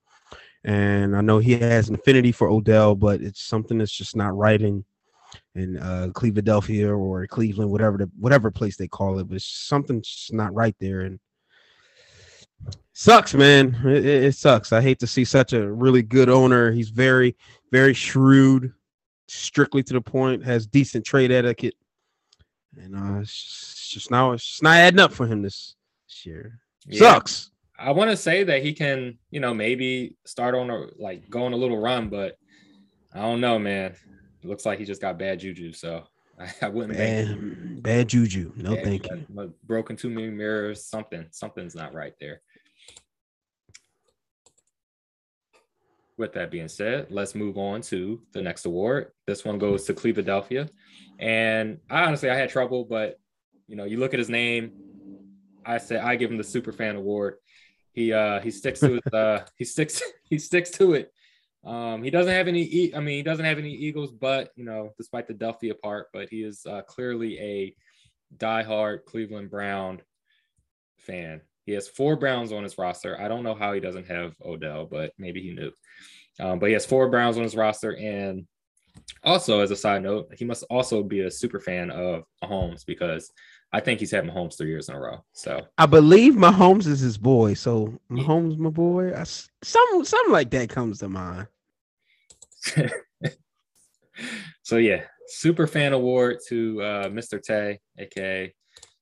And 0.63 1.15
I 1.15 1.21
know 1.21 1.37
he 1.39 1.53
has 1.53 1.89
an 1.89 1.95
affinity 1.95 2.31
for 2.31 2.49
Odell, 2.49 2.95
but 2.95 3.21
it's 3.21 3.41
something 3.41 3.77
that's 3.77 3.95
just 3.95 4.15
not 4.15 4.35
right 4.35 4.61
in 4.61 4.83
in 5.53 5.77
uh 5.77 6.09
Clevelandia 6.13 6.97
or 6.97 7.27
Cleveland, 7.27 7.71
whatever 7.71 7.97
the 7.97 8.09
whatever 8.19 8.51
place 8.51 8.77
they 8.77 8.87
call 8.87 9.19
it, 9.19 9.27
but 9.27 9.35
it's 9.35 9.45
something 9.45 10.01
just 10.01 10.33
not 10.33 10.53
right 10.53 10.75
there. 10.79 11.01
And 11.01 11.19
sucks, 12.93 13.33
man. 13.33 13.75
It, 13.85 14.05
it, 14.05 14.35
sucks. 14.35 14.71
I 14.71 14.81
hate 14.81 14.99
to 14.99 15.07
see 15.07 15.25
such 15.25 15.53
a 15.53 15.71
really 15.71 16.01
good 16.01 16.29
owner. 16.29 16.71
He's 16.71 16.89
very, 16.89 17.35
very 17.71 17.93
shrewd, 17.93 18.73
strictly 19.27 19.83
to 19.83 19.93
the 19.93 20.01
point, 20.01 20.43
has 20.43 20.65
decent 20.65 21.05
trade 21.05 21.31
etiquette, 21.31 21.75
and 22.77 22.95
uh, 22.95 23.19
it's 23.19 23.33
just, 23.33 23.91
just 23.91 24.11
now 24.11 24.31
it's 24.31 24.45
just 24.45 24.63
not 24.63 24.77
adding 24.77 24.99
up 24.99 25.11
for 25.11 25.27
him 25.27 25.41
this, 25.41 25.75
this 26.07 26.25
year. 26.25 26.59
Yeah. 26.87 26.99
Sucks. 26.99 27.51
I 27.77 27.91
want 27.91 28.09
to 28.09 28.17
say 28.17 28.43
that 28.43 28.63
he 28.63 28.73
can, 28.73 29.17
you 29.31 29.39
know, 29.39 29.53
maybe 29.53 30.15
start 30.25 30.55
on 30.55 30.69
a 30.69 30.85
like 30.97 31.29
go 31.29 31.43
on 31.43 31.53
a 31.53 31.57
little 31.57 31.77
run, 31.77 32.09
but 32.09 32.37
I 33.13 33.21
don't 33.21 33.41
know, 33.41 33.59
man. 33.59 33.95
It 34.41 34.47
looks 34.47 34.65
like 34.65 34.79
he 34.79 34.85
just 34.85 35.01
got 35.01 35.19
bad 35.19 35.39
juju, 35.39 35.73
so 35.73 36.03
I, 36.39 36.51
I 36.61 36.69
wouldn't. 36.69 36.97
Bad, 36.97 37.83
bad 37.83 38.09
juju. 38.09 38.53
No, 38.55 38.75
thank 38.75 39.07
you. 39.07 39.53
Broken 39.65 39.95
too 39.95 40.09
many 40.09 40.29
mirrors. 40.29 40.85
Something, 40.85 41.25
something's 41.31 41.75
not 41.75 41.93
right 41.93 42.13
there. 42.19 42.41
With 46.17 46.33
that 46.33 46.51
being 46.51 46.67
said, 46.67 47.07
let's 47.09 47.35
move 47.35 47.57
on 47.57 47.81
to 47.81 48.21
the 48.31 48.41
next 48.41 48.65
award. 48.65 49.11
This 49.27 49.43
one 49.43 49.57
goes 49.57 49.83
to 49.85 49.93
Clevelandia. 49.93 50.69
And 51.19 51.79
I 51.89 52.03
honestly 52.03 52.29
I 52.29 52.35
had 52.35 52.49
trouble, 52.49 52.85
but 52.85 53.19
you 53.67 53.75
know, 53.75 53.83
you 53.83 53.97
look 53.97 54.13
at 54.13 54.19
his 54.19 54.29
name, 54.29 54.71
I 55.65 55.77
said 55.77 56.01
I 56.01 56.15
give 56.15 56.31
him 56.31 56.37
the 56.37 56.43
super 56.43 56.71
fan 56.71 56.95
award. 56.95 57.35
He 57.91 58.13
uh 58.13 58.39
he 58.39 58.51
sticks 58.51 58.79
to 58.81 58.93
his 58.93 59.01
uh 59.13 59.45
he 59.57 59.65
sticks 59.65 60.01
he 60.29 60.37
sticks 60.39 60.71
to 60.71 60.93
it. 60.93 61.11
Um 61.65 62.03
he 62.03 62.09
doesn't 62.09 62.33
have 62.33 62.47
any 62.47 62.93
I 62.95 62.99
mean 62.99 63.17
he 63.17 63.23
doesn't 63.23 63.45
have 63.45 63.57
any 63.57 63.73
Eagles, 63.73 64.11
but 64.11 64.51
you 64.55 64.65
know, 64.65 64.91
despite 64.97 65.27
the 65.27 65.33
Delphia 65.33 65.73
part, 65.81 66.07
but 66.13 66.29
he 66.29 66.43
is 66.43 66.65
uh, 66.65 66.81
clearly 66.83 67.39
a 67.39 67.75
diehard 68.37 69.05
Cleveland 69.05 69.49
Brown 69.49 70.01
fan. 70.97 71.41
He 71.65 71.71
has 71.73 71.87
four 71.87 72.15
Browns 72.15 72.51
on 72.51 72.63
his 72.63 72.77
roster. 72.77 73.19
I 73.19 73.27
don't 73.27 73.43
know 73.43 73.55
how 73.55 73.73
he 73.73 73.79
doesn't 73.79 74.07
have 74.07 74.35
Odell, 74.43 74.85
but 74.85 75.13
maybe 75.17 75.41
he 75.41 75.53
knew. 75.53 75.71
Um, 76.39 76.59
but 76.59 76.67
he 76.67 76.73
has 76.73 76.85
four 76.85 77.09
Browns 77.09 77.37
on 77.37 77.43
his 77.43 77.55
roster. 77.55 77.95
And 77.95 78.45
also, 79.23 79.61
as 79.61 79.71
a 79.71 79.75
side 79.75 80.03
note, 80.03 80.33
he 80.37 80.45
must 80.45 80.63
also 80.69 81.01
be 81.01 81.21
a 81.21 81.31
super 81.31 81.59
fan 81.59 81.89
of 81.89 82.23
Mahomes 82.43 82.85
because 82.85 83.31
I 83.73 83.79
think 83.79 83.99
he's 83.99 84.11
had 84.11 84.25
Mahomes 84.25 84.57
three 84.57 84.69
years 84.69 84.89
in 84.89 84.95
a 84.95 84.99
row. 84.99 85.23
So 85.33 85.65
I 85.77 85.85
believe 85.85 86.33
Mahomes 86.33 86.87
is 86.87 86.99
his 86.99 87.17
boy. 87.17 87.55
So 87.55 87.93
Mahomes, 88.09 88.57
my 88.57 88.69
boy, 88.69 89.13
I, 89.13 89.23
some 89.23 90.05
something 90.05 90.31
like 90.31 90.51
that 90.51 90.69
comes 90.69 90.99
to 90.99 91.09
mind. 91.09 91.47
so 94.63 94.77
yeah, 94.77 95.03
super 95.27 95.67
fan 95.67 95.93
award 95.93 96.37
to 96.47 96.81
uh, 96.81 97.07
Mr. 97.09 97.41
Tay, 97.41 97.79
aka 97.97 98.53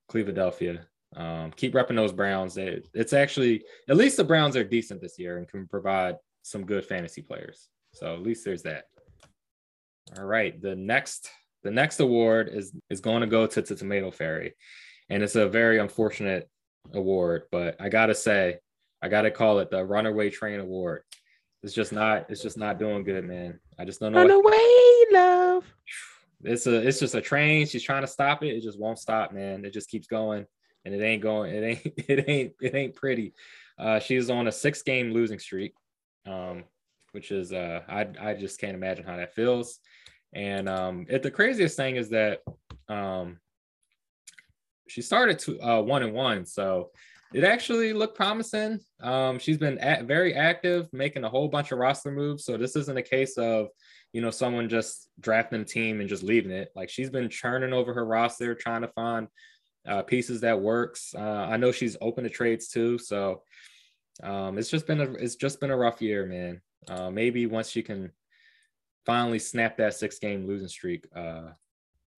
Clevelandia. 0.09 0.85
Um, 1.15 1.51
keep 1.51 1.73
repping 1.73 1.95
those 1.95 2.11
Browns. 2.11 2.57
it's 2.57 3.13
actually 3.13 3.63
at 3.89 3.97
least 3.97 4.17
the 4.17 4.23
Browns 4.23 4.55
are 4.55 4.63
decent 4.63 5.01
this 5.01 5.19
year 5.19 5.37
and 5.37 5.47
can 5.47 5.67
provide 5.67 6.15
some 6.41 6.65
good 6.65 6.85
fantasy 6.85 7.21
players. 7.21 7.67
So 7.93 8.13
at 8.13 8.23
least 8.23 8.45
there's 8.45 8.63
that. 8.63 8.85
All 10.17 10.25
right, 10.25 10.59
the 10.61 10.75
next 10.75 11.29
the 11.63 11.71
next 11.71 11.99
award 11.99 12.49
is 12.51 12.73
is 12.89 12.99
going 12.99 13.21
to 13.21 13.27
go 13.27 13.47
to, 13.47 13.61
to 13.61 13.75
Tomato 13.75 14.11
Fairy, 14.11 14.55
and 15.09 15.23
it's 15.23 15.35
a 15.35 15.47
very 15.47 15.79
unfortunate 15.79 16.49
award, 16.93 17.43
but 17.51 17.75
I 17.79 17.89
gotta 17.89 18.15
say, 18.15 18.57
I 19.01 19.07
gotta 19.07 19.31
call 19.31 19.59
it 19.59 19.71
the 19.71 19.83
Runaway 19.83 20.29
Train 20.29 20.59
Award. 20.59 21.03
It's 21.61 21.73
just 21.73 21.93
not 21.93 22.29
it's 22.29 22.41
just 22.41 22.57
not 22.57 22.79
doing 22.79 23.03
good, 23.03 23.25
man. 23.25 23.59
I 23.79 23.85
just 23.85 23.99
don't 23.99 24.11
know. 24.11 24.19
Runaway 24.21 24.41
what... 24.43 25.13
love. 25.13 25.73
it's 26.43 26.67
a 26.67 26.85
it's 26.85 26.99
just 26.99 27.15
a 27.15 27.21
train. 27.21 27.65
She's 27.65 27.83
trying 27.83 28.01
to 28.01 28.07
stop 28.07 28.43
it. 28.43 28.55
It 28.55 28.63
just 28.63 28.79
won't 28.79 28.99
stop, 28.99 29.31
man. 29.31 29.63
It 29.63 29.73
just 29.73 29.89
keeps 29.89 30.07
going, 30.07 30.45
and 30.85 30.93
it 30.93 31.03
ain't 31.03 31.21
going. 31.21 31.53
It 31.53 31.63
ain't 31.63 31.81
it 32.09 32.29
ain't 32.29 32.53
it 32.61 32.75
ain't 32.75 32.95
pretty. 32.95 33.33
Uh, 33.77 33.99
she's 33.99 34.29
on 34.29 34.47
a 34.47 34.51
six 34.51 34.81
game 34.81 35.11
losing 35.11 35.39
streak, 35.39 35.73
um, 36.25 36.63
which 37.11 37.31
is 37.31 37.53
uh, 37.53 37.81
I 37.87 38.07
I 38.19 38.33
just 38.33 38.59
can't 38.59 38.75
imagine 38.75 39.05
how 39.05 39.17
that 39.17 39.33
feels. 39.33 39.79
And 40.33 40.67
um, 40.67 41.05
it, 41.09 41.21
the 41.21 41.31
craziest 41.31 41.77
thing 41.77 41.95
is 41.95 42.09
that 42.09 42.39
um, 42.89 43.39
she 44.87 45.01
started 45.01 45.39
to 45.39 45.61
uh, 45.61 45.81
one 45.81 46.03
and 46.03 46.13
one, 46.13 46.45
so 46.45 46.89
it 47.33 47.43
actually 47.43 47.93
looked 47.93 48.15
promising. 48.15 48.79
Um, 49.01 49.39
she's 49.39 49.57
been 49.57 49.79
at, 49.79 50.05
very 50.05 50.35
active, 50.35 50.87
making 50.93 51.23
a 51.23 51.29
whole 51.29 51.47
bunch 51.47 51.71
of 51.71 51.79
roster 51.79 52.11
moves. 52.11 52.45
So 52.45 52.57
this 52.57 52.75
isn't 52.75 52.97
a 52.97 53.03
case 53.03 53.37
of 53.37 53.67
you 54.11 54.21
know 54.21 54.31
someone 54.31 54.69
just 54.69 55.09
drafting 55.19 55.61
a 55.61 55.65
team 55.65 55.99
and 55.99 56.09
just 56.09 56.23
leaving 56.23 56.51
it. 56.51 56.69
Like 56.75 56.89
she's 56.89 57.09
been 57.09 57.29
churning 57.29 57.73
over 57.73 57.93
her 57.93 58.05
roster, 58.05 58.53
trying 58.53 58.81
to 58.81 58.87
find 58.89 59.27
uh, 59.87 60.01
pieces 60.01 60.41
that 60.41 60.59
works. 60.59 61.13
Uh, 61.17 61.47
I 61.49 61.57
know 61.57 61.71
she's 61.71 61.97
open 62.01 62.23
to 62.23 62.29
trades 62.29 62.67
too, 62.67 62.97
so 62.97 63.43
um, 64.21 64.57
it's 64.57 64.69
just 64.69 64.87
been 64.87 65.01
a 65.01 65.11
it's 65.13 65.35
just 65.35 65.59
been 65.59 65.71
a 65.71 65.77
rough 65.77 66.01
year, 66.01 66.25
man. 66.25 66.61
Uh, 66.87 67.09
maybe 67.09 67.45
once 67.45 67.69
she 67.69 67.81
can 67.81 68.11
finally 69.05 69.39
snap 69.39 69.77
that 69.77 69.93
six 69.93 70.19
game 70.19 70.47
losing 70.47 70.67
streak. 70.67 71.07
Uh, 71.15 71.49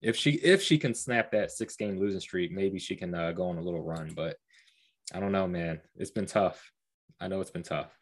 if 0.02 0.16
she 0.16 0.32
if 0.32 0.62
she 0.62 0.78
can 0.78 0.94
snap 0.94 1.30
that 1.32 1.50
six 1.50 1.76
game 1.76 1.98
losing 1.98 2.20
streak, 2.20 2.52
maybe 2.52 2.78
she 2.78 2.96
can 2.96 3.14
uh, 3.14 3.32
go 3.32 3.48
on 3.48 3.58
a 3.58 3.62
little 3.62 3.82
run. 3.82 4.12
But 4.14 4.36
I 5.12 5.20
don't 5.20 5.32
know, 5.32 5.46
man. 5.46 5.80
It's 5.96 6.10
been 6.10 6.26
tough. 6.26 6.70
I 7.20 7.28
know 7.28 7.40
it's 7.40 7.50
been 7.50 7.62
tough. 7.62 7.96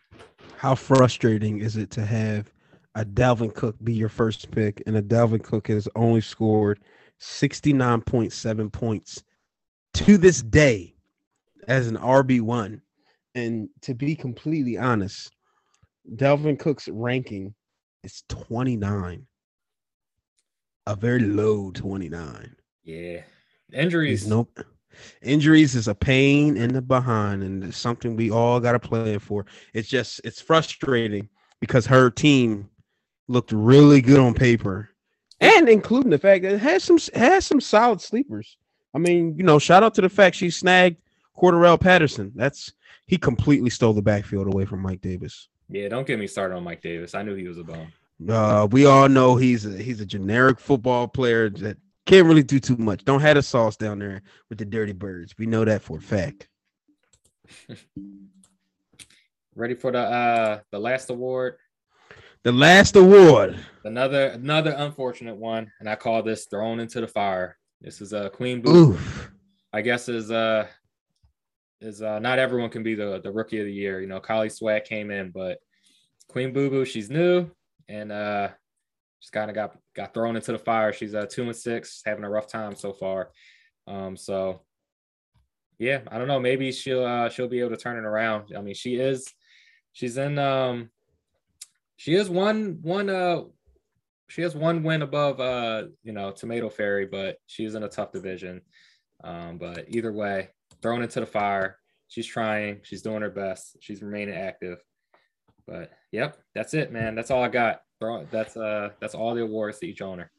How 0.56 0.74
frustrating 0.74 1.58
is 1.58 1.76
it 1.76 1.90
to 1.92 2.04
have 2.04 2.52
a 2.94 3.04
Dalvin 3.04 3.54
Cook 3.54 3.76
be 3.82 3.92
your 3.92 4.08
first 4.08 4.50
pick, 4.50 4.82
and 4.86 4.96
a 4.96 5.02
Dalvin 5.02 5.42
Cook 5.42 5.68
has 5.68 5.88
only 5.94 6.20
scored 6.20 6.80
sixty 7.18 7.72
nine 7.72 8.00
point 8.00 8.32
seven 8.32 8.70
points 8.70 9.22
to 9.94 10.18
this 10.18 10.42
day 10.42 10.94
as 11.68 11.88
an 11.88 11.96
RB 11.96 12.40
one. 12.40 12.82
And 13.34 13.68
to 13.82 13.94
be 13.94 14.14
completely 14.14 14.78
honest, 14.78 15.32
Dalvin 16.16 16.58
Cook's 16.58 16.88
ranking 16.88 17.54
is 18.02 18.22
29. 18.28 19.26
A 20.86 20.96
very 20.96 21.20
low 21.20 21.70
29. 21.70 22.54
Yeah. 22.84 23.22
Injuries. 23.72 24.26
Nope. 24.26 24.60
Injuries 25.22 25.74
is 25.74 25.88
a 25.88 25.94
pain 25.94 26.56
in 26.56 26.72
the 26.72 26.82
behind, 26.82 27.42
and 27.42 27.64
it's 27.64 27.76
something 27.76 28.14
we 28.14 28.30
all 28.30 28.60
got 28.60 28.72
to 28.72 28.78
play 28.78 29.18
for. 29.18 29.46
It's 29.72 29.88
just 29.88 30.20
it's 30.22 30.40
frustrating 30.40 31.28
because 31.60 31.86
her 31.86 32.10
team 32.10 32.68
looked 33.26 33.50
really 33.50 34.00
good 34.00 34.20
on 34.20 34.34
paper, 34.34 34.90
and 35.40 35.68
including 35.68 36.10
the 36.10 36.18
fact 36.18 36.44
that 36.44 36.52
it 36.52 36.60
has 36.60 36.84
some 36.84 36.98
has 37.14 37.46
some 37.46 37.60
solid 37.60 38.00
sleepers. 38.00 38.56
I 38.94 38.98
mean, 38.98 39.36
you 39.36 39.44
know, 39.44 39.58
shout 39.58 39.82
out 39.82 39.94
to 39.94 40.00
the 40.00 40.08
fact 40.08 40.36
she 40.36 40.50
snagged 40.50 40.98
Cordarrelle 41.36 41.80
Patterson. 41.80 42.32
That's 42.34 42.72
he 43.06 43.18
completely 43.18 43.70
stole 43.70 43.92
the 43.92 44.02
backfield 44.02 44.46
away 44.46 44.64
from 44.64 44.80
Mike 44.80 45.00
Davis. 45.00 45.48
Yeah, 45.68 45.88
don't 45.88 46.06
get 46.06 46.18
me 46.18 46.26
started 46.26 46.54
on 46.54 46.64
Mike 46.64 46.82
Davis. 46.82 47.14
I 47.14 47.22
knew 47.22 47.34
he 47.34 47.48
was 47.48 47.58
a 47.58 47.64
bum. 47.64 47.92
Uh, 48.28 48.68
we 48.70 48.86
all 48.86 49.08
know 49.08 49.34
he's 49.36 49.66
a, 49.66 49.76
he's 49.76 50.00
a 50.00 50.06
generic 50.06 50.60
football 50.60 51.08
player 51.08 51.50
that 51.50 51.76
can't 52.06 52.26
really 52.26 52.42
do 52.42 52.60
too 52.60 52.76
much. 52.76 53.04
Don't 53.04 53.20
have 53.20 53.34
the 53.36 53.42
sauce 53.42 53.76
down 53.76 53.98
there 53.98 54.22
with 54.48 54.58
the 54.58 54.64
dirty 54.64 54.92
birds. 54.92 55.34
We 55.38 55.46
know 55.46 55.64
that 55.64 55.82
for 55.82 55.98
a 55.98 56.00
fact. 56.00 56.48
Ready 59.56 59.74
for 59.74 59.92
the 59.92 60.00
uh 60.00 60.60
the 60.70 60.78
last 60.78 61.10
award? 61.10 61.56
The 62.42 62.52
last 62.52 62.96
award. 62.96 63.58
Another 63.84 64.28
another 64.28 64.72
unfortunate 64.76 65.36
one, 65.36 65.70
and 65.80 65.88
I 65.88 65.94
call 65.94 66.22
this 66.22 66.46
thrown 66.46 66.80
into 66.80 67.00
the 67.00 67.06
fire. 67.06 67.56
This 67.80 68.00
is 68.00 68.12
a 68.12 68.26
uh, 68.26 68.28
Queen 68.30 68.62
Boo. 68.62 68.98
I 69.72 69.80
guess 69.82 70.08
is 70.08 70.30
uh 70.30 70.66
is 71.80 72.00
uh, 72.00 72.18
not 72.18 72.38
everyone 72.38 72.70
can 72.70 72.82
be 72.82 72.94
the, 72.94 73.20
the 73.22 73.30
rookie 73.30 73.60
of 73.60 73.66
the 73.66 73.72
year. 73.72 74.00
You 74.00 74.06
know, 74.06 74.20
Kylie 74.20 74.50
Sweat 74.50 74.86
came 74.86 75.10
in, 75.10 75.30
but 75.30 75.58
Queen 76.28 76.52
Boo 76.52 76.70
Boo, 76.70 76.84
she's 76.84 77.10
new 77.10 77.50
and 77.88 78.10
uh, 78.10 78.48
just 79.20 79.32
kind 79.32 79.50
of 79.50 79.54
got 79.54 79.76
got 79.94 80.14
thrown 80.14 80.36
into 80.36 80.52
the 80.52 80.58
fire. 80.58 80.92
She's 80.92 81.14
uh, 81.14 81.26
two 81.26 81.44
and 81.44 81.56
six, 81.56 82.02
having 82.04 82.24
a 82.24 82.30
rough 82.30 82.46
time 82.46 82.74
so 82.74 82.92
far. 82.92 83.30
Um, 83.86 84.16
so 84.16 84.62
yeah, 85.78 86.00
I 86.08 86.18
don't 86.18 86.28
know. 86.28 86.40
Maybe 86.40 86.72
she'll 86.72 87.04
uh, 87.04 87.28
she'll 87.28 87.48
be 87.48 87.60
able 87.60 87.70
to 87.70 87.76
turn 87.76 87.98
it 87.98 88.06
around. 88.06 88.52
I 88.56 88.60
mean, 88.60 88.74
she 88.74 88.96
is 88.96 89.26
she's 89.92 90.16
in 90.16 90.38
um 90.38 90.90
she 91.96 92.14
is 92.14 92.28
one 92.28 92.78
one 92.82 93.10
uh 93.10 93.42
she 94.28 94.42
has 94.42 94.54
one 94.54 94.82
win 94.82 95.02
above 95.02 95.40
uh 95.40 95.84
you 96.02 96.12
know 96.12 96.30
Tomato 96.30 96.68
Fairy, 96.68 97.06
but 97.06 97.38
she's 97.46 97.74
in 97.74 97.82
a 97.82 97.88
tough 97.88 98.12
division. 98.12 98.62
Um, 99.22 99.58
but 99.58 99.86
either 99.88 100.12
way, 100.12 100.50
thrown 100.82 101.02
into 101.02 101.20
the 101.20 101.26
fire. 101.26 101.78
She's 102.08 102.26
trying. 102.26 102.80
She's 102.82 103.02
doing 103.02 103.22
her 103.22 103.30
best. 103.30 103.78
She's 103.80 104.02
remaining 104.02 104.34
active. 104.34 104.78
But 105.66 105.92
yep, 106.12 106.38
that's 106.54 106.74
it, 106.74 106.92
man. 106.92 107.14
That's 107.14 107.30
all 107.30 107.42
I 107.42 107.48
got. 107.48 107.82
That's 108.30 108.56
uh 108.56 108.90
that's 109.00 109.14
all 109.14 109.34
the 109.34 109.42
awards 109.42 109.78
to 109.78 109.86
each 109.86 110.02
owner. 110.02 110.30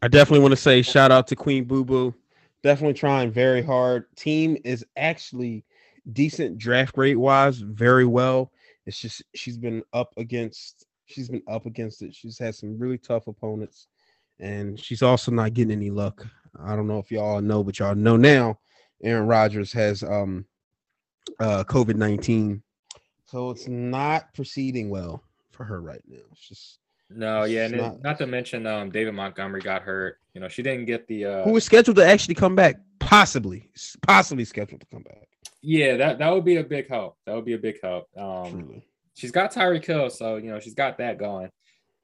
I 0.00 0.08
definitely 0.08 0.40
want 0.40 0.52
to 0.52 0.56
say 0.56 0.82
shout 0.82 1.10
out 1.10 1.26
to 1.28 1.36
Queen 1.36 1.64
Boo 1.64 1.84
Boo. 1.84 2.14
Definitely 2.62 2.94
trying 2.94 3.30
very 3.32 3.62
hard. 3.62 4.06
Team 4.16 4.56
is 4.64 4.86
actually 4.96 5.64
decent 6.12 6.56
draft 6.56 6.94
grade 6.94 7.16
wise, 7.16 7.58
very 7.58 8.06
well. 8.06 8.52
It's 8.86 9.00
just 9.00 9.22
she's 9.34 9.58
been 9.58 9.82
up 9.92 10.12
against 10.16 10.86
she's 11.14 11.28
been 11.28 11.42
up 11.48 11.66
against 11.66 12.02
it. 12.02 12.14
She's 12.14 12.38
had 12.38 12.54
some 12.54 12.78
really 12.78 12.98
tough 12.98 13.26
opponents, 13.28 13.86
and 14.40 14.78
she's 14.78 15.02
also 15.02 15.30
not 15.30 15.54
getting 15.54 15.72
any 15.72 15.90
luck. 15.90 16.26
I 16.62 16.76
don't 16.76 16.88
know 16.88 16.98
if 16.98 17.10
y'all 17.10 17.40
know, 17.40 17.62
but 17.62 17.78
y'all 17.78 17.94
know 17.94 18.16
now 18.16 18.58
Aaron 19.02 19.26
Rodgers 19.26 19.72
has 19.72 20.02
um 20.02 20.44
uh 21.40 21.64
COVID 21.64 21.96
nineteen, 21.96 22.62
so 23.24 23.50
it's 23.50 23.68
not 23.68 24.34
proceeding 24.34 24.90
well 24.90 25.22
for 25.50 25.64
her 25.64 25.80
right 25.80 26.02
now. 26.08 26.18
It's 26.32 26.48
just 26.48 26.78
no, 27.10 27.44
yeah, 27.44 27.66
and 27.66 27.76
not, 27.76 28.02
not, 28.02 28.18
to 28.18 28.26
mention 28.26 28.66
um 28.66 28.90
David 28.90 29.14
Montgomery 29.14 29.60
got 29.60 29.82
hurt. 29.82 30.18
You 30.34 30.40
know, 30.40 30.48
she 30.48 30.62
didn't 30.62 30.86
get 30.86 31.06
the 31.06 31.24
uh 31.24 31.44
who 31.44 31.52
was 31.52 31.64
scheduled 31.64 31.96
to 31.96 32.06
actually 32.06 32.34
come 32.34 32.56
back, 32.56 32.76
possibly, 32.98 33.70
possibly 34.02 34.44
scheduled 34.44 34.80
to 34.80 34.86
come 34.92 35.02
back. 35.02 35.28
Yeah, 35.62 35.96
that 35.96 36.18
that 36.18 36.32
would 36.32 36.44
be 36.44 36.56
a 36.56 36.64
big 36.64 36.88
help. 36.88 37.16
That 37.26 37.34
would 37.34 37.44
be 37.44 37.54
a 37.54 37.58
big 37.58 37.80
help. 37.82 38.08
Um, 38.16 38.50
Truly. 38.50 38.86
She's 39.14 39.32
got 39.32 39.52
Tyreek 39.52 39.84
Hill, 39.84 40.10
so 40.10 40.36
you 40.36 40.50
know 40.50 40.60
she's 40.60 40.74
got 40.74 40.98
that 40.98 41.18
going. 41.18 41.50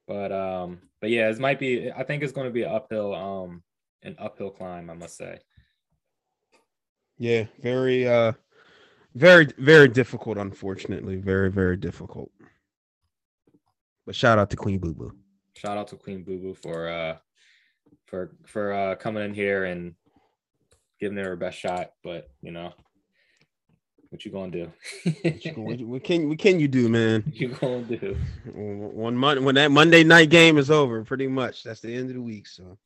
But 0.07 0.31
um, 0.31 0.79
but 0.99 1.09
yeah, 1.09 1.29
it 1.29 1.39
might 1.39 1.59
be. 1.59 1.91
I 1.91 2.03
think 2.03 2.23
it's 2.23 2.33
going 2.33 2.47
to 2.47 2.53
be 2.53 2.63
an 2.63 2.71
uphill 2.71 3.13
um 3.13 3.63
an 4.03 4.15
uphill 4.17 4.49
climb. 4.49 4.89
I 4.89 4.93
must 4.93 5.17
say. 5.17 5.39
Yeah, 7.17 7.45
very 7.61 8.07
uh 8.07 8.33
very 9.13 9.47
very 9.57 9.87
difficult 9.87 10.37
unfortunately. 10.37 11.17
Very 11.17 11.51
very 11.51 11.77
difficult. 11.77 12.31
But 14.05 14.15
shout 14.15 14.39
out 14.39 14.49
to 14.49 14.57
Queen 14.57 14.79
Boo 14.79 14.93
Boo. 14.93 15.13
Shout 15.55 15.77
out 15.77 15.87
to 15.89 15.95
Queen 15.95 16.23
Boo 16.23 16.39
Boo 16.39 16.55
for 16.55 16.89
uh 16.89 17.17
for 18.07 18.35
for 18.45 18.73
uh 18.73 18.95
coming 18.95 19.23
in 19.23 19.33
here 19.33 19.65
and 19.65 19.93
giving 20.99 21.17
it 21.17 21.25
her 21.25 21.35
best 21.35 21.57
shot, 21.57 21.91
but 22.03 22.29
you 22.41 22.51
know, 22.51 22.73
what 24.11 24.25
you 24.25 24.31
gonna 24.31 24.51
do? 24.51 24.71
what, 25.23 25.45
you, 25.45 25.51
what, 25.55 25.81
what, 25.81 26.03
can 26.03 26.27
what 26.27 26.37
can 26.37 26.59
you 26.59 26.67
do, 26.67 26.89
man? 26.89 27.23
What 27.23 27.35
you 27.39 27.47
gonna 27.47 27.81
do? 27.83 28.17
One 28.53 29.15
month 29.15 29.41
when 29.41 29.55
that 29.55 29.71
Monday 29.71 30.03
night 30.03 30.29
game 30.29 30.57
is 30.57 30.69
over, 30.69 31.03
pretty 31.03 31.27
much 31.27 31.63
that's 31.63 31.79
the 31.79 31.95
end 31.95 32.09
of 32.09 32.15
the 32.15 32.21
week. 32.21 32.45
So 32.47 32.77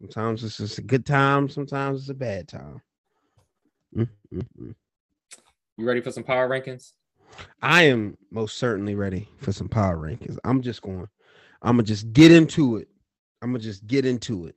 sometimes 0.00 0.42
it's 0.42 0.56
just 0.56 0.78
a 0.78 0.82
good 0.82 1.04
time, 1.04 1.50
sometimes 1.50 2.00
it's 2.00 2.08
a 2.08 2.14
bad 2.14 2.48
time. 2.48 2.80
You 3.94 4.06
ready 5.78 6.00
for 6.00 6.10
some 6.10 6.24
power 6.24 6.48
rankings? 6.48 6.92
I 7.60 7.82
am 7.82 8.16
most 8.30 8.56
certainly 8.56 8.94
ready 8.94 9.28
for 9.38 9.52
some 9.52 9.68
power 9.68 9.98
rankings. 9.98 10.38
I'm 10.44 10.62
just 10.62 10.80
going, 10.80 11.06
I'm 11.60 11.76
gonna 11.76 11.82
just 11.82 12.10
get 12.14 12.32
into 12.32 12.78
it. 12.78 12.88
I'm 13.42 13.50
gonna 13.50 13.62
just 13.62 13.86
get 13.86 14.06
into 14.06 14.46
it. 14.46 14.56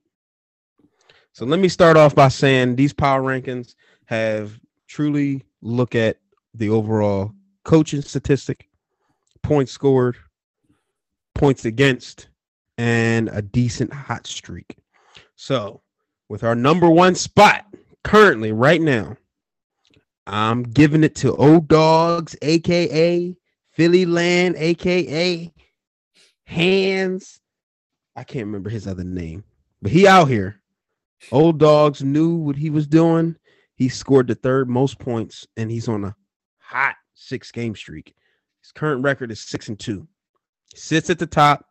So 1.33 1.45
let 1.45 1.59
me 1.59 1.67
start 1.67 1.97
off 1.97 2.15
by 2.15 2.29
saying 2.29 2.77
these 2.77 2.93
power 2.93 3.21
rankings 3.21 3.75
have 4.05 4.57
truly 4.87 5.43
look 5.61 5.95
at 5.95 6.17
the 6.53 6.69
overall 6.69 7.33
coaching 7.63 8.01
statistic, 8.01 8.69
points 9.43 9.71
scored, 9.71 10.17
points 11.35 11.65
against, 11.65 12.29
and 12.77 13.29
a 13.29 13.41
decent 13.41 13.93
hot 13.93 14.25
streak. 14.27 14.77
So, 15.35 15.81
with 16.29 16.43
our 16.43 16.55
number 16.55 16.89
one 16.89 17.15
spot 17.15 17.65
currently 18.03 18.51
right 18.51 18.81
now, 18.81 19.17
I'm 20.25 20.63
giving 20.63 21.03
it 21.03 21.15
to 21.15 21.35
Old 21.35 21.67
Dogs, 21.67 22.35
aka 22.41 23.35
Philly 23.73 24.05
Land, 24.05 24.55
aka 24.57 25.53
Hands. 26.45 27.41
I 28.15 28.23
can't 28.23 28.45
remember 28.45 28.69
his 28.69 28.87
other 28.87 29.03
name, 29.03 29.43
but 29.81 29.91
he 29.91 30.07
out 30.07 30.27
here. 30.27 30.61
Old 31.31 31.59
Dogs 31.59 32.03
knew 32.03 32.35
what 32.35 32.55
he 32.55 32.69
was 32.69 32.87
doing. 32.87 33.35
He 33.77 33.89
scored 33.89 34.27
the 34.27 34.35
third 34.35 34.69
most 34.69 34.99
points, 34.99 35.47
and 35.55 35.71
he's 35.71 35.87
on 35.87 36.03
a 36.03 36.15
hot 36.57 36.95
six 37.13 37.51
game 37.51 37.75
streak. 37.75 38.15
His 38.61 38.73
current 38.73 39.03
record 39.03 39.31
is 39.31 39.39
six 39.39 39.69
and 39.69 39.79
two. 39.79 40.07
Sits 40.75 41.09
at 41.09 41.19
the 41.19 41.27
top. 41.27 41.65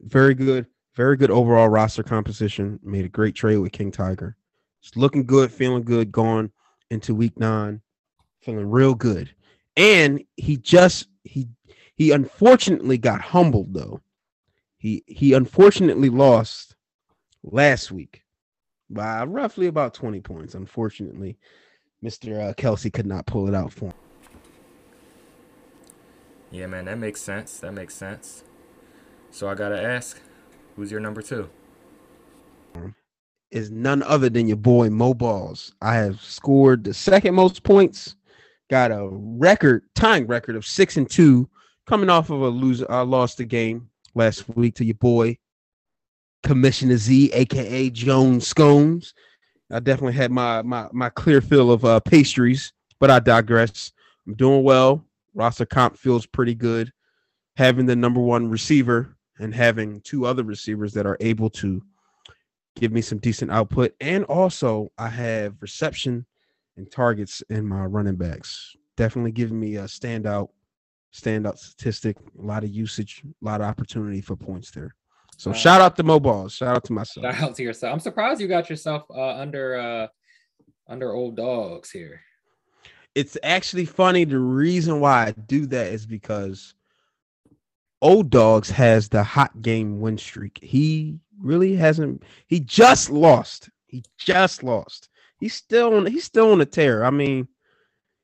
Very 0.00 0.34
good. 0.34 0.66
very 0.96 1.16
good 1.16 1.30
overall 1.30 1.68
roster 1.68 2.02
composition. 2.02 2.80
Made 2.82 3.04
a 3.04 3.08
great 3.08 3.34
trade 3.34 3.58
with 3.58 3.72
King 3.72 3.92
Tiger. 3.92 4.36
It's 4.82 4.96
looking 4.96 5.24
good, 5.24 5.52
feeling 5.52 5.84
good, 5.84 6.10
going 6.12 6.50
into 6.90 7.14
week 7.14 7.38
nine, 7.38 7.80
feeling 8.40 8.68
real 8.68 8.94
good. 8.94 9.30
And 9.76 10.24
he 10.36 10.56
just 10.56 11.08
he 11.24 11.48
he 11.94 12.10
unfortunately 12.10 12.98
got 12.98 13.20
humbled 13.20 13.74
though. 13.74 14.00
He 14.76 15.04
he 15.06 15.32
unfortunately 15.32 16.10
lost 16.10 16.74
last 17.42 17.92
week 17.92 18.23
by 18.90 19.24
roughly 19.24 19.66
about 19.66 19.94
20 19.94 20.20
points. 20.20 20.54
Unfortunately, 20.54 21.36
Mr. 22.04 22.50
Uh, 22.50 22.54
Kelce 22.54 22.92
could 22.92 23.06
not 23.06 23.26
pull 23.26 23.48
it 23.48 23.54
out 23.54 23.72
for 23.72 23.86
him. 23.86 23.94
Yeah, 26.50 26.66
man, 26.66 26.84
that 26.84 26.98
makes 26.98 27.20
sense. 27.20 27.58
That 27.58 27.72
makes 27.72 27.94
sense. 27.94 28.44
So 29.30 29.48
I 29.48 29.54
gotta 29.54 29.82
ask, 29.82 30.20
who's 30.76 30.90
your 30.90 31.00
number 31.00 31.22
two? 31.22 31.48
Is 33.50 33.70
none 33.70 34.02
other 34.02 34.28
than 34.28 34.46
your 34.46 34.56
boy 34.56 34.90
Mo 34.90 35.14
Balls. 35.14 35.74
I 35.80 35.94
have 35.94 36.20
scored 36.20 36.84
the 36.84 36.94
second 36.94 37.34
most 37.34 37.62
points, 37.62 38.16
got 38.70 38.92
a 38.92 39.08
record 39.10 39.84
tying 39.94 40.26
record 40.26 40.56
of 40.56 40.64
six 40.64 40.96
and 40.96 41.10
two, 41.10 41.48
coming 41.86 42.10
off 42.10 42.30
of 42.30 42.40
a 42.40 42.48
lose. 42.48 42.82
I 42.84 43.00
lost 43.00 43.38
the 43.38 43.44
game 43.44 43.88
last 44.14 44.48
week 44.56 44.76
to 44.76 44.84
your 44.84 44.94
boy 44.94 45.38
Commissioner 46.44 46.96
Z, 46.98 47.32
aka 47.32 47.90
Jones 47.90 48.46
Scones. 48.46 49.14
I 49.72 49.80
definitely 49.80 50.12
had 50.12 50.30
my 50.30 50.62
my 50.62 50.86
my 50.92 51.08
clear 51.08 51.40
fill 51.40 51.72
of 51.72 51.84
uh, 51.84 52.00
pastries, 52.00 52.72
but 53.00 53.10
I 53.10 53.18
digress. 53.18 53.92
I'm 54.26 54.34
doing 54.34 54.62
well. 54.62 55.04
Roster 55.34 55.66
comp 55.66 55.98
feels 55.98 56.26
pretty 56.26 56.54
good. 56.54 56.92
Having 57.56 57.86
the 57.86 57.96
number 57.96 58.20
one 58.20 58.50
receiver 58.50 59.16
and 59.38 59.54
having 59.54 60.00
two 60.02 60.26
other 60.26 60.44
receivers 60.44 60.92
that 60.92 61.06
are 61.06 61.16
able 61.20 61.50
to 61.50 61.82
give 62.76 62.92
me 62.92 63.00
some 63.00 63.18
decent 63.18 63.50
output, 63.50 63.94
and 64.00 64.24
also 64.24 64.92
I 64.98 65.08
have 65.08 65.54
reception 65.60 66.26
and 66.76 66.90
targets 66.90 67.42
in 67.48 67.66
my 67.66 67.86
running 67.86 68.16
backs. 68.16 68.76
Definitely 68.96 69.32
giving 69.32 69.58
me 69.58 69.76
a 69.76 69.84
standout 69.84 70.48
standout 71.14 71.58
statistic. 71.58 72.16
A 72.38 72.42
lot 72.42 72.64
of 72.64 72.70
usage, 72.70 73.22
a 73.24 73.44
lot 73.44 73.60
of 73.60 73.66
opportunity 73.66 74.20
for 74.20 74.36
points 74.36 74.70
there. 74.70 74.94
So 75.36 75.50
uh, 75.50 75.54
shout 75.54 75.80
out 75.80 75.96
to 75.96 76.02
Mobile. 76.02 76.48
Shout 76.48 76.76
out 76.76 76.84
to 76.84 76.92
myself. 76.92 77.24
Shout 77.24 77.42
out 77.42 77.54
to 77.56 77.62
yourself. 77.62 77.92
I'm 77.92 78.00
surprised 78.00 78.40
you 78.40 78.48
got 78.48 78.70
yourself 78.70 79.04
uh, 79.10 79.36
under 79.36 79.76
uh, 79.76 80.06
under 80.88 81.12
old 81.12 81.36
dogs 81.36 81.90
here. 81.90 82.20
It's 83.14 83.36
actually 83.42 83.84
funny. 83.84 84.24
The 84.24 84.38
reason 84.38 85.00
why 85.00 85.26
I 85.26 85.30
do 85.32 85.66
that 85.66 85.88
is 85.88 86.04
because 86.06 86.74
old 88.02 88.30
dogs 88.30 88.70
has 88.70 89.08
the 89.08 89.22
hot 89.22 89.62
game 89.62 90.00
win 90.00 90.18
streak. 90.18 90.58
He 90.62 91.18
really 91.40 91.76
hasn't. 91.76 92.22
He 92.46 92.60
just 92.60 93.10
lost. 93.10 93.70
He 93.86 94.04
just 94.18 94.62
lost. 94.62 95.08
He's 95.38 95.54
still 95.54 95.94
on. 95.94 96.06
He's 96.06 96.24
still 96.24 96.52
on 96.52 96.60
a 96.60 96.66
tear. 96.66 97.04
I 97.04 97.10
mean, 97.10 97.48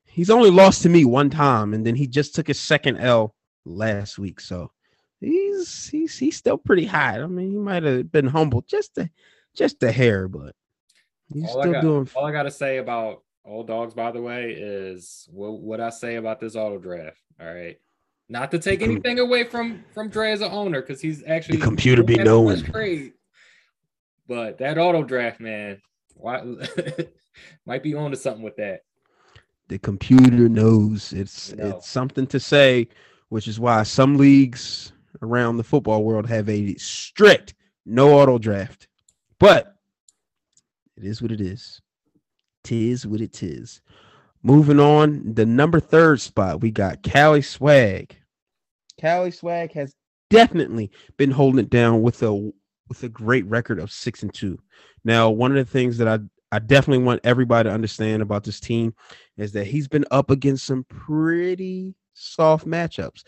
he's 0.04 0.30
only 0.30 0.50
lost 0.50 0.82
to 0.82 0.88
me 0.88 1.04
one 1.04 1.30
time, 1.30 1.74
and 1.74 1.86
then 1.86 1.94
he 1.94 2.06
just 2.06 2.34
took 2.34 2.48
his 2.48 2.61
second 2.61 2.98
L 2.98 3.34
last 3.64 4.18
week. 4.18 4.40
So 4.40 4.70
he's 5.20 5.88
he's 5.88 6.18
he's 6.18 6.36
still 6.36 6.58
pretty 6.58 6.86
hot. 6.86 7.20
I 7.20 7.26
mean, 7.26 7.50
he 7.50 7.58
might 7.58 7.82
have 7.82 8.10
been 8.10 8.26
humble 8.26 8.62
just 8.62 8.98
a 8.98 9.10
just 9.54 9.82
a 9.82 9.92
hair, 9.92 10.28
but 10.28 10.54
he's 11.32 11.44
all 11.44 11.62
still 11.62 11.72
got, 11.72 11.82
doing. 11.82 12.08
All 12.14 12.24
I 12.24 12.32
got 12.32 12.44
to 12.44 12.50
say 12.50 12.78
about 12.78 13.22
old 13.44 13.66
dogs, 13.66 13.94
by 13.94 14.10
the 14.12 14.22
way, 14.22 14.52
is 14.52 15.28
what 15.30 15.60
what 15.60 15.80
I 15.80 15.90
say 15.90 16.16
about 16.16 16.40
this 16.40 16.56
auto 16.56 16.78
draft. 16.78 17.20
All 17.40 17.52
right, 17.52 17.78
not 18.28 18.50
to 18.52 18.58
take 18.58 18.82
anything 18.82 19.18
away 19.18 19.44
from 19.44 19.84
from 19.92 20.08
Dre 20.08 20.32
as 20.32 20.40
an 20.40 20.50
owner 20.52 20.80
because 20.80 21.00
he's 21.00 21.22
actually 21.26 21.58
the 21.58 21.64
computer 21.64 22.02
be 22.02 22.16
knowing. 22.16 22.62
Great, 22.62 23.14
but 24.26 24.58
that 24.58 24.78
auto 24.78 25.02
draft, 25.02 25.40
man, 25.40 25.80
why 26.14 26.42
might 27.66 27.82
be 27.82 27.94
on 27.94 28.10
to 28.10 28.16
something 28.16 28.42
with 28.42 28.56
that. 28.56 28.80
The 29.68 29.78
computer 29.78 30.48
knows 30.48 31.12
it's 31.12 31.50
it's 31.52 31.88
something 31.88 32.26
to 32.28 32.40
say, 32.40 32.88
which 33.28 33.46
is 33.46 33.60
why 33.60 33.84
some 33.84 34.16
leagues 34.16 34.92
around 35.22 35.56
the 35.56 35.64
football 35.64 36.04
world 36.04 36.26
have 36.26 36.48
a 36.48 36.74
strict 36.76 37.54
no 37.86 38.18
auto 38.18 38.38
draft. 38.38 38.88
But 39.38 39.74
it 40.96 41.04
is 41.04 41.22
what 41.22 41.32
it 41.32 41.40
is. 41.40 41.80
Tis 42.62 43.06
what 43.06 43.20
it 43.20 43.42
is. 43.42 43.80
Moving 44.42 44.80
on, 44.80 45.34
the 45.34 45.46
number 45.46 45.80
third 45.80 46.20
spot, 46.20 46.60
we 46.60 46.70
got 46.70 47.02
Cali 47.02 47.42
Swag. 47.42 48.16
Cali 48.98 49.30
Swag 49.30 49.72
has 49.72 49.94
definitely 50.30 50.90
been 51.16 51.30
holding 51.30 51.60
it 51.60 51.70
down 51.70 52.02
with 52.02 52.22
a 52.22 52.52
with 52.88 53.02
a 53.02 53.08
great 53.08 53.46
record 53.46 53.78
of 53.78 53.92
six 53.92 54.22
and 54.22 54.32
two. 54.32 54.58
Now, 55.04 55.30
one 55.30 55.52
of 55.52 55.64
the 55.64 55.70
things 55.70 55.98
that 55.98 56.08
I 56.08 56.18
I 56.52 56.58
definitely 56.58 57.04
want 57.04 57.20
everybody 57.24 57.68
to 57.68 57.74
understand 57.74 58.22
about 58.22 58.44
this 58.44 58.60
team 58.60 58.94
is 59.36 59.52
that 59.52 59.66
he's 59.66 59.88
been 59.88 60.04
up 60.10 60.30
against 60.30 60.66
some 60.66 60.84
pretty 60.84 61.94
soft 62.14 62.66
matchups 62.66 63.22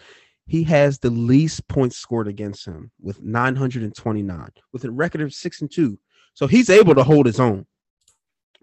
he 0.47 0.65
has 0.65 0.99
the 0.99 1.11
least 1.11 1.67
points 1.69 1.97
scored 1.97 2.29
against 2.29 2.67
him 2.67 2.91
with 3.01 3.23
929 3.23 4.51
with 4.73 4.85
a 4.85 4.91
record 4.91 5.21
of 5.21 5.33
6 5.33 5.61
and 5.61 5.71
2 5.71 5.99
so 6.35 6.47
he's 6.47 6.71
able 6.71 6.95
to 6.95 7.03
hold 7.03 7.27
his 7.27 7.41
own. 7.41 7.67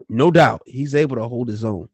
No 0.07 0.31
doubt 0.31 0.63
he's 0.65 0.95
able 0.95 1.17
to 1.17 1.27
hold 1.27 1.47
his 1.47 1.63
own. 1.63 1.89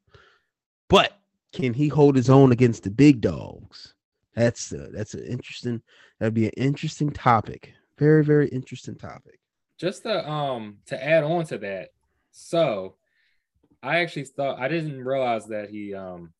But 0.88 1.14
can 1.52 1.74
he 1.74 1.88
hold 1.88 2.16
his 2.16 2.30
own 2.30 2.52
against 2.52 2.84
the 2.84 2.92
big 2.92 3.22
dogs? 3.22 3.94
That's 4.36 4.72
uh, 4.72 4.90
that's 4.92 5.14
an 5.14 5.26
interesting 5.26 5.82
that'd 6.20 6.34
be 6.34 6.46
an 6.46 6.54
interesting 6.58 7.10
topic. 7.10 7.74
Very 7.98 8.24
very 8.24 8.48
interesting 8.50 8.96
topic. 8.96 9.40
Just 9.78 10.04
to 10.04 10.30
um 10.30 10.78
to 10.86 11.04
add 11.04 11.24
on 11.24 11.46
to 11.46 11.58
that 11.60 11.90
so 12.36 12.96
i 13.82 14.00
actually 14.00 14.26
thought 14.26 14.60
i 14.60 14.68
didn't 14.68 15.02
realize 15.02 15.46
that 15.46 15.70
he 15.70 15.94
um 15.94 16.34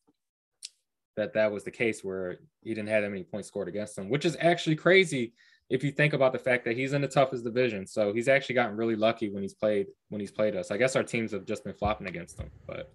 that 1.16 1.32
that 1.32 1.50
was 1.50 1.64
the 1.64 1.70
case 1.70 2.04
where 2.04 2.38
he 2.66 2.74
didn't 2.74 2.88
have 2.88 3.02
that 3.02 3.10
many 3.10 3.22
points 3.22 3.46
scored 3.46 3.68
against 3.68 3.96
him, 3.96 4.08
which 4.08 4.24
is 4.24 4.36
actually 4.40 4.74
crazy 4.74 5.32
if 5.70 5.84
you 5.84 5.92
think 5.92 6.14
about 6.14 6.32
the 6.32 6.38
fact 6.38 6.64
that 6.64 6.76
he's 6.76 6.92
in 6.92 7.00
the 7.00 7.08
toughest 7.08 7.44
division. 7.44 7.86
So 7.86 8.12
he's 8.12 8.26
actually 8.28 8.56
gotten 8.56 8.76
really 8.76 8.96
lucky 8.96 9.30
when 9.30 9.42
he's 9.42 9.54
played 9.54 9.86
when 10.08 10.20
he's 10.20 10.32
played 10.32 10.56
us. 10.56 10.72
I 10.72 10.76
guess 10.76 10.96
our 10.96 11.04
teams 11.04 11.30
have 11.30 11.44
just 11.44 11.62
been 11.62 11.74
flopping 11.74 12.08
against 12.08 12.40
him, 12.40 12.50
but 12.66 12.92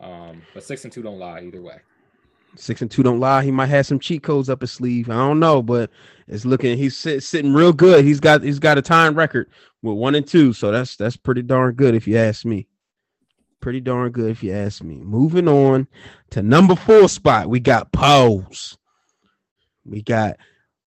um, 0.00 0.42
but 0.54 0.64
six 0.64 0.84
and 0.84 0.92
two 0.92 1.02
don't 1.02 1.18
lie 1.18 1.42
either 1.42 1.60
way. 1.60 1.80
Six 2.56 2.80
and 2.80 2.90
two 2.90 3.02
don't 3.02 3.20
lie. 3.20 3.44
He 3.44 3.50
might 3.50 3.66
have 3.66 3.84
some 3.84 3.98
cheat 3.98 4.22
codes 4.22 4.48
up 4.48 4.62
his 4.62 4.72
sleeve. 4.72 5.10
I 5.10 5.14
don't 5.14 5.40
know, 5.40 5.62
but 5.62 5.90
it's 6.26 6.46
looking 6.46 6.78
he's 6.78 6.96
sit, 6.96 7.22
sitting 7.22 7.52
real 7.52 7.74
good. 7.74 8.06
He's 8.06 8.20
got 8.20 8.42
he's 8.42 8.58
got 8.58 8.78
a 8.78 8.82
time 8.82 9.14
record 9.14 9.50
with 9.82 9.98
one 9.98 10.14
and 10.14 10.26
two, 10.26 10.54
so 10.54 10.70
that's 10.70 10.96
that's 10.96 11.16
pretty 11.16 11.42
darn 11.42 11.74
good 11.74 11.94
if 11.94 12.08
you 12.08 12.16
ask 12.16 12.46
me 12.46 12.68
pretty 13.60 13.80
darn 13.80 14.12
good 14.12 14.30
if 14.30 14.42
you 14.42 14.52
ask 14.52 14.82
me. 14.82 14.96
Moving 14.96 15.48
on 15.48 15.88
to 16.28 16.42
number 16.42 16.76
four 16.76 17.08
spot, 17.08 17.48
we 17.48 17.60
got 17.60 17.90
Pose. 17.92 18.76
We 19.84 20.02
got 20.02 20.36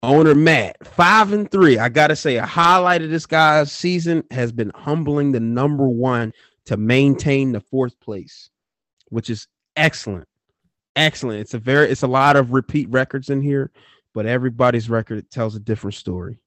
owner 0.03 0.35
Matt, 0.35 0.77
five 0.87 1.33
and 1.33 1.51
three. 1.51 1.79
I 1.79 1.89
gotta 1.89 2.17
say, 2.17 2.37
a 2.37 2.47
highlight 2.47 3.03
of 3.03 3.11
this 3.11 3.27
guy's 3.27 3.73
season 3.73 4.25
has 4.31 4.53
been 4.53 4.73
humbling 4.75 5.33
the 5.33 5.41
number 5.41 5.89
one 5.89 6.33
to 6.67 6.77
maintain 6.77 7.53
the 7.53 7.61
fourth 7.61 7.99
place, 8.01 8.51
which 9.09 9.31
is 9.31 9.49
excellent. 9.77 10.29
Excellent. 10.95 11.41
It's 11.41 11.55
a 11.55 11.59
very 11.59 11.91
it's 11.91 12.03
a 12.03 12.09
lot 12.09 12.37
of 12.37 12.53
repeat 12.53 12.89
records 12.91 13.31
in 13.31 13.41
here, 13.41 13.71
but 14.15 14.27
everybody's 14.27 14.91
record 14.91 15.31
tells 15.31 15.57
a 15.57 15.61
different 15.61 15.95
story. 15.95 16.41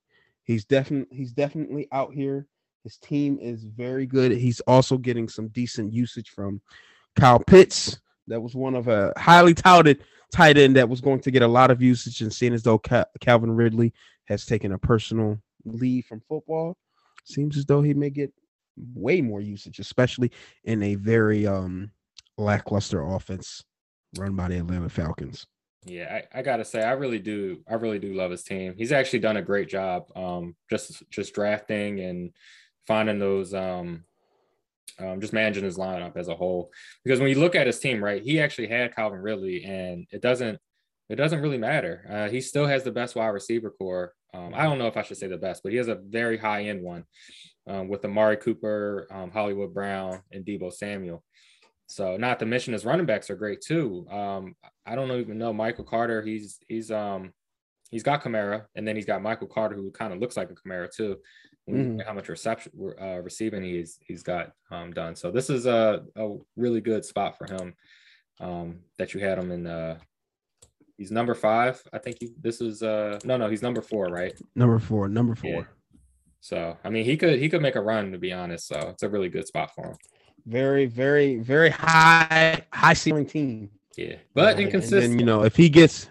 He's 0.44 0.66
definitely 0.66 1.18
he's 1.18 1.32
definitely 1.32 1.88
out 1.92 2.14
here 2.14 2.48
his 2.86 2.98
team 3.00 3.40
is 3.42 3.64
very 3.64 4.06
good. 4.06 4.32
He's 4.32 4.60
also 4.62 5.00
getting 5.00 5.28
some 5.28 5.48
decent 5.48 5.92
usage 5.92 6.30
from 6.30 6.62
Kyle 7.16 7.40
Pitts. 7.40 8.00
That 8.28 8.40
was 8.40 8.54
one 8.56 8.76
of 8.76 8.88
a 8.88 9.12
highly 9.18 9.56
touted 9.56 10.04
tight 10.36 10.58
end 10.58 10.76
that 10.76 10.90
was 10.90 11.00
going 11.00 11.22
to 11.22 11.32
get 11.32 11.42
a 11.42 11.48
lot 11.48 11.72
of 11.72 11.82
usage. 11.82 12.22
And 12.22 12.34
seeing 12.34 12.54
as 12.54 12.64
though 12.64 12.78
Calvin 12.78 13.52
Ridley 13.52 13.94
has 14.26 14.46
taken 14.46 14.74
a 14.74 14.78
personal 14.78 15.40
leave 15.64 16.06
from 16.06 16.22
football, 16.28 16.76
seems 17.24 17.58
as 17.58 17.66
though 17.66 17.82
he 17.82 17.94
may 17.94 18.10
get 18.10 18.34
way 18.94 19.22
more 19.22 19.40
usage, 19.40 19.80
especially 19.80 20.32
in 20.66 20.84
a 20.84 20.96
very 20.96 21.48
um, 21.48 21.90
lackluster 22.38 23.02
offense 23.02 23.64
run 24.18 24.36
by 24.36 24.50
the 24.50 24.58
Atlanta 24.58 24.90
Falcons. 24.90 25.48
Yeah, 25.86 26.20
I, 26.34 26.40
I, 26.40 26.42
gotta 26.42 26.66
say, 26.66 26.84
I 26.84 26.94
really 26.94 27.20
do. 27.20 27.62
I 27.70 27.76
really 27.76 28.00
do 28.00 28.14
love 28.14 28.32
his 28.32 28.44
team. 28.44 28.74
He's 28.76 28.92
actually 28.92 29.20
done 29.20 29.38
a 29.38 29.42
great 29.42 29.70
job, 29.70 30.06
um, 30.16 30.56
just 30.68 31.04
just 31.12 31.36
drafting 31.36 32.00
and 32.00 32.32
finding 32.88 33.20
those 33.20 33.54
um, 33.54 34.04
um, 35.00 35.20
just 35.22 35.34
managing 35.34 35.64
his 35.64 35.78
lineup 35.78 36.18
as 36.18 36.28
a 36.28 36.36
whole. 36.36 36.72
Because 37.04 37.20
when 37.20 37.30
you 37.30 37.40
look 37.40 37.56
at 37.56 37.68
his 37.68 37.80
team, 37.80 38.04
right, 38.04 38.22
he 38.22 38.40
actually 38.40 38.68
had 38.68 38.96
Calvin 38.96 39.20
Ridley, 39.20 39.64
and 39.66 40.08
it 40.12 40.22
doesn't 40.22 40.60
it 41.10 41.16
doesn't 41.16 41.42
really 41.42 41.58
matter. 41.58 42.06
Uh, 42.10 42.30
he 42.30 42.42
still 42.42 42.66
has 42.66 42.84
the 42.84 42.92
best 42.92 43.16
wide 43.16 43.28
receiver 43.28 43.70
core. 43.70 44.14
Um, 44.34 44.54
I 44.56 44.64
don't 44.64 44.80
know 44.80 44.88
if 44.88 44.98
I 44.98 45.04
should 45.04 45.18
say 45.18 45.28
the 45.28 45.38
best, 45.38 45.62
but 45.64 45.72
he 45.72 45.78
has 45.78 45.88
a 45.88 45.96
very 45.96 46.38
high 46.38 46.64
end 46.64 46.82
one 46.82 47.06
um, 47.68 47.88
with 47.88 48.04
Amari 48.04 48.38
Cooper, 48.38 49.08
um, 49.12 49.32
Hollywood 49.32 49.74
Brown, 49.74 50.22
and 50.32 50.44
Deebo 50.46 50.74
Samuel. 50.74 51.24
So 51.88 52.18
not 52.18 52.40
to 52.40 52.46
mention 52.46 52.74
his 52.74 52.86
running 52.86 53.06
backs 53.06 53.30
are 53.30 53.36
great 53.36 53.62
too. 53.62 54.08
Um, 54.10 54.56
I 54.86 54.96
don't 54.96 55.12
even 55.12 55.38
know 55.38 55.54
Michael 55.54 55.84
Carter. 55.84 56.22
He's 56.22 56.60
he's 56.68 56.90
um 56.90 57.32
he's 57.92 58.04
got 58.04 58.24
Kamara, 58.24 58.66
and 58.76 58.88
then 58.88 58.96
he's 58.96 59.06
got 59.06 59.22
Michael 59.22 59.48
Carter, 59.48 59.76
who 59.76 59.92
kind 59.92 60.12
of 60.14 60.20
looks 60.20 60.36
like 60.36 60.50
a 60.50 60.56
Kamara 60.56 60.90
too. 60.92 61.18
Mhm. 61.70 62.06
How 62.06 62.14
much 62.14 62.30
reception 62.30 62.72
uh, 63.02 63.22
receiving 63.24 63.64
he's 63.64 63.98
he's 64.06 64.22
got 64.24 64.52
um, 64.72 64.92
done. 64.94 65.16
So 65.16 65.32
this 65.32 65.50
is 65.50 65.66
a, 65.66 66.04
a 66.16 66.36
really 66.56 66.82
good 66.82 67.04
spot 67.04 67.38
for 67.38 67.46
him. 67.52 67.74
Um, 68.40 68.80
that 68.98 69.14
you 69.14 69.20
had 69.20 69.40
him 69.40 69.52
in. 69.52 69.66
Uh, 69.66 69.98
he's 70.98 71.10
number 71.12 71.34
five. 71.34 71.82
I 71.92 71.98
think 71.98 72.18
he, 72.20 72.34
this 72.40 72.62
is 72.62 72.84
uh 72.84 73.20
no 73.24 73.38
no 73.38 73.50
he's 73.50 73.62
number 73.64 73.82
four 73.82 74.06
right. 74.08 74.34
Number 74.56 74.78
four, 74.80 75.08
number 75.10 75.36
four. 75.36 75.50
Yeah. 75.50 75.64
So 76.42 76.78
I 76.84 76.90
mean 76.90 77.04
he 77.06 77.18
could 77.18 77.40
he 77.40 77.50
could 77.50 77.62
make 77.62 77.76
a 77.76 77.82
run 77.82 78.12
to 78.12 78.18
be 78.20 78.32
honest. 78.32 78.68
So 78.68 78.78
it's 78.90 79.04
a 79.04 79.10
really 79.10 79.30
good 79.30 79.48
spot 79.48 79.74
for 79.74 79.88
him. 79.88 79.96
Very, 80.46 80.86
very, 80.86 81.38
very 81.38 81.72
high, 81.72 82.62
high 82.72 82.94
ceiling 82.94 83.26
team. 83.26 83.72
Yeah, 83.98 84.18
but 84.36 84.50
And- 84.52 84.60
and 84.60 84.60
inconsistent. 84.68 85.02
then, 85.14 85.20
you 85.20 85.26
know, 85.26 85.44
if 85.44 85.56
he 85.56 85.70
gets 85.70 86.10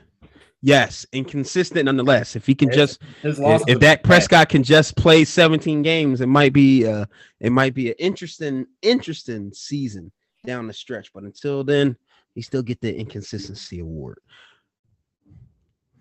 yes, 0.65 1.05
inconsistent 1.13 1.85
nonetheless. 1.85 2.37
If 2.37 2.47
he 2.47 2.55
can 2.55 2.73
just 2.73 3.01
if, 3.23 3.79
Dak. 3.81 4.03
Prescott 4.03 4.49
can 4.49 4.63
just 4.63 4.97
play 4.97 5.25
17 5.25 5.83
games, 5.83 6.21
it 6.23 6.27
might 6.27 6.53
be 6.53 6.87
uh 6.87 7.05
it 7.39 7.51
might 7.51 7.75
be 7.75 7.91
an 7.91 7.97
interesting, 7.99 8.67
interesting 8.83 9.53
season 9.53 10.11
down 10.47 10.67
the 10.67 10.73
stretch. 10.73 11.13
But 11.13 11.25
until 11.25 11.63
then, 11.65 11.97
he 12.35 12.41
still 12.41 12.63
get 12.63 12.81
the 12.81 12.95
inconsistency 12.97 13.81
award. 13.81 14.19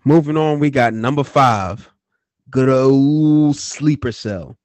Moving 0.04 0.36
on, 0.36 0.58
we 0.58 0.70
got 0.70 0.94
number 0.94 1.24
five, 1.24 1.90
good 2.50 2.70
old 2.70 3.56
sleeper 3.56 4.12
cell. 4.12 4.56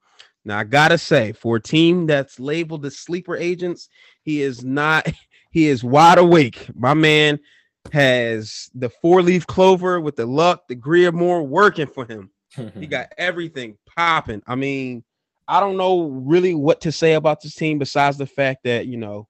Now 0.45 0.59
I 0.59 0.63
gotta 0.63 0.97
say, 0.97 1.33
for 1.33 1.57
a 1.57 1.61
team 1.61 2.07
that's 2.07 2.39
labeled 2.39 2.83
the 2.83 2.91
sleeper 2.91 3.35
agents, 3.35 3.89
he 4.23 4.41
is 4.41 4.63
not. 4.63 5.07
He 5.51 5.65
is 5.65 5.83
wide 5.83 6.19
awake. 6.19 6.69
My 6.75 6.93
man 6.93 7.39
has 7.91 8.69
the 8.73 8.89
four 8.89 9.21
leaf 9.21 9.47
clover 9.47 9.99
with 9.99 10.15
the 10.15 10.25
luck, 10.25 10.67
the 10.67 10.75
Greer 10.75 11.11
more 11.11 11.43
working 11.43 11.87
for 11.87 12.05
him. 12.05 12.29
He 12.75 12.87
got 12.87 13.13
everything 13.17 13.77
popping. 13.95 14.41
I 14.47 14.55
mean, 14.55 15.03
I 15.47 15.59
don't 15.59 15.77
know 15.77 16.09
really 16.09 16.53
what 16.53 16.81
to 16.81 16.91
say 16.91 17.13
about 17.13 17.41
this 17.41 17.55
team 17.55 17.79
besides 17.79 18.17
the 18.17 18.27
fact 18.27 18.63
that 18.63 18.87
you 18.87 18.97
know 18.97 19.27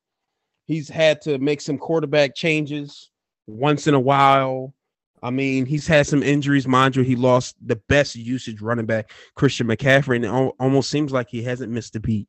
he's 0.66 0.90
had 0.90 1.22
to 1.22 1.38
make 1.40 1.62
some 1.62 1.78
quarterback 1.78 2.36
changes 2.36 3.10
once 3.48 3.88
in 3.88 3.94
a 3.94 4.00
while. 4.00 4.74
I 5.22 5.32
mean, 5.32 5.66
he's 5.66 5.88
had 5.88 6.08
some 6.08 6.24
injuries, 6.24 6.68
mind 6.68 6.96
you. 6.96 7.04
He 7.04 7.16
lost 7.16 7.56
the 7.66 7.76
best 7.90 8.16
usage 8.16 8.62
running 8.62 8.86
back, 8.86 9.12
Christian 9.36 9.68
McCaffrey, 9.68 10.16
and 10.16 10.26
it 10.26 10.54
almost 10.60 10.90
seems 10.90 11.12
like 11.12 11.28
he 11.30 11.44
hasn't 11.44 11.72
missed 11.72 11.96
a 11.96 12.00
beat. 12.00 12.28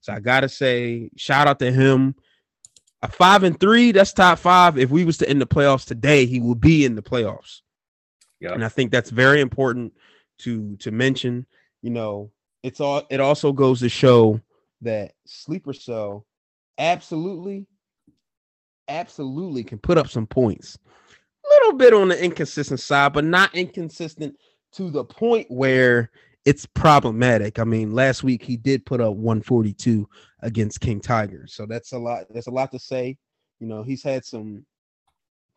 So 0.00 0.12
I 0.12 0.20
gotta 0.20 0.48
say, 0.48 1.10
shout 1.16 1.46
out 1.46 1.58
to 1.58 1.70
him. 1.70 2.14
A 3.02 3.08
five 3.08 3.42
and 3.42 3.58
three, 3.58 3.90
that's 3.92 4.12
top 4.12 4.38
five. 4.38 4.78
If 4.78 4.90
we 4.90 5.04
was 5.04 5.18
to 5.18 5.28
end 5.28 5.40
the 5.40 5.46
playoffs 5.46 5.84
today, 5.84 6.24
he 6.24 6.40
will 6.40 6.54
be 6.54 6.84
in 6.84 6.94
the 6.94 7.02
playoffs. 7.02 7.62
Yep. 8.40 8.52
And 8.52 8.64
I 8.64 8.68
think 8.68 8.90
that's 8.92 9.10
very 9.10 9.40
important 9.40 9.92
to 10.38 10.76
to 10.78 10.90
mention. 10.90 11.46
You 11.82 11.90
know, 11.90 12.30
it's 12.62 12.80
all 12.80 13.02
it 13.10 13.20
also 13.20 13.52
goes 13.52 13.80
to 13.80 13.88
show 13.88 14.40
that 14.82 15.12
sleeper 15.26 15.72
cell 15.72 16.26
absolutely, 16.78 17.66
absolutely 18.88 19.64
can 19.64 19.78
put 19.78 19.98
up 19.98 20.08
some 20.08 20.26
points. 20.26 20.78
A 21.44 21.48
little 21.48 21.78
bit 21.78 21.94
on 21.94 22.08
the 22.08 22.22
inconsistent 22.22 22.80
side, 22.80 23.12
but 23.12 23.24
not 23.24 23.54
inconsistent 23.54 24.36
to 24.72 24.90
the 24.90 25.04
point 25.04 25.50
where 25.50 26.10
it's 26.44 26.66
problematic. 26.66 27.58
I 27.58 27.64
mean, 27.64 27.92
last 27.92 28.22
week 28.24 28.42
he 28.42 28.56
did 28.56 28.84
put 28.84 29.00
up 29.00 29.14
142 29.14 30.08
against 30.40 30.80
King 30.80 31.00
Tiger. 31.00 31.46
So 31.46 31.66
that's 31.66 31.92
a 31.92 31.98
lot. 31.98 32.24
That's 32.30 32.48
a 32.48 32.52
lot 32.52 32.72
to 32.72 32.78
say. 32.78 33.16
You 33.60 33.68
know, 33.68 33.82
he's 33.82 34.02
had 34.02 34.24
some 34.24 34.66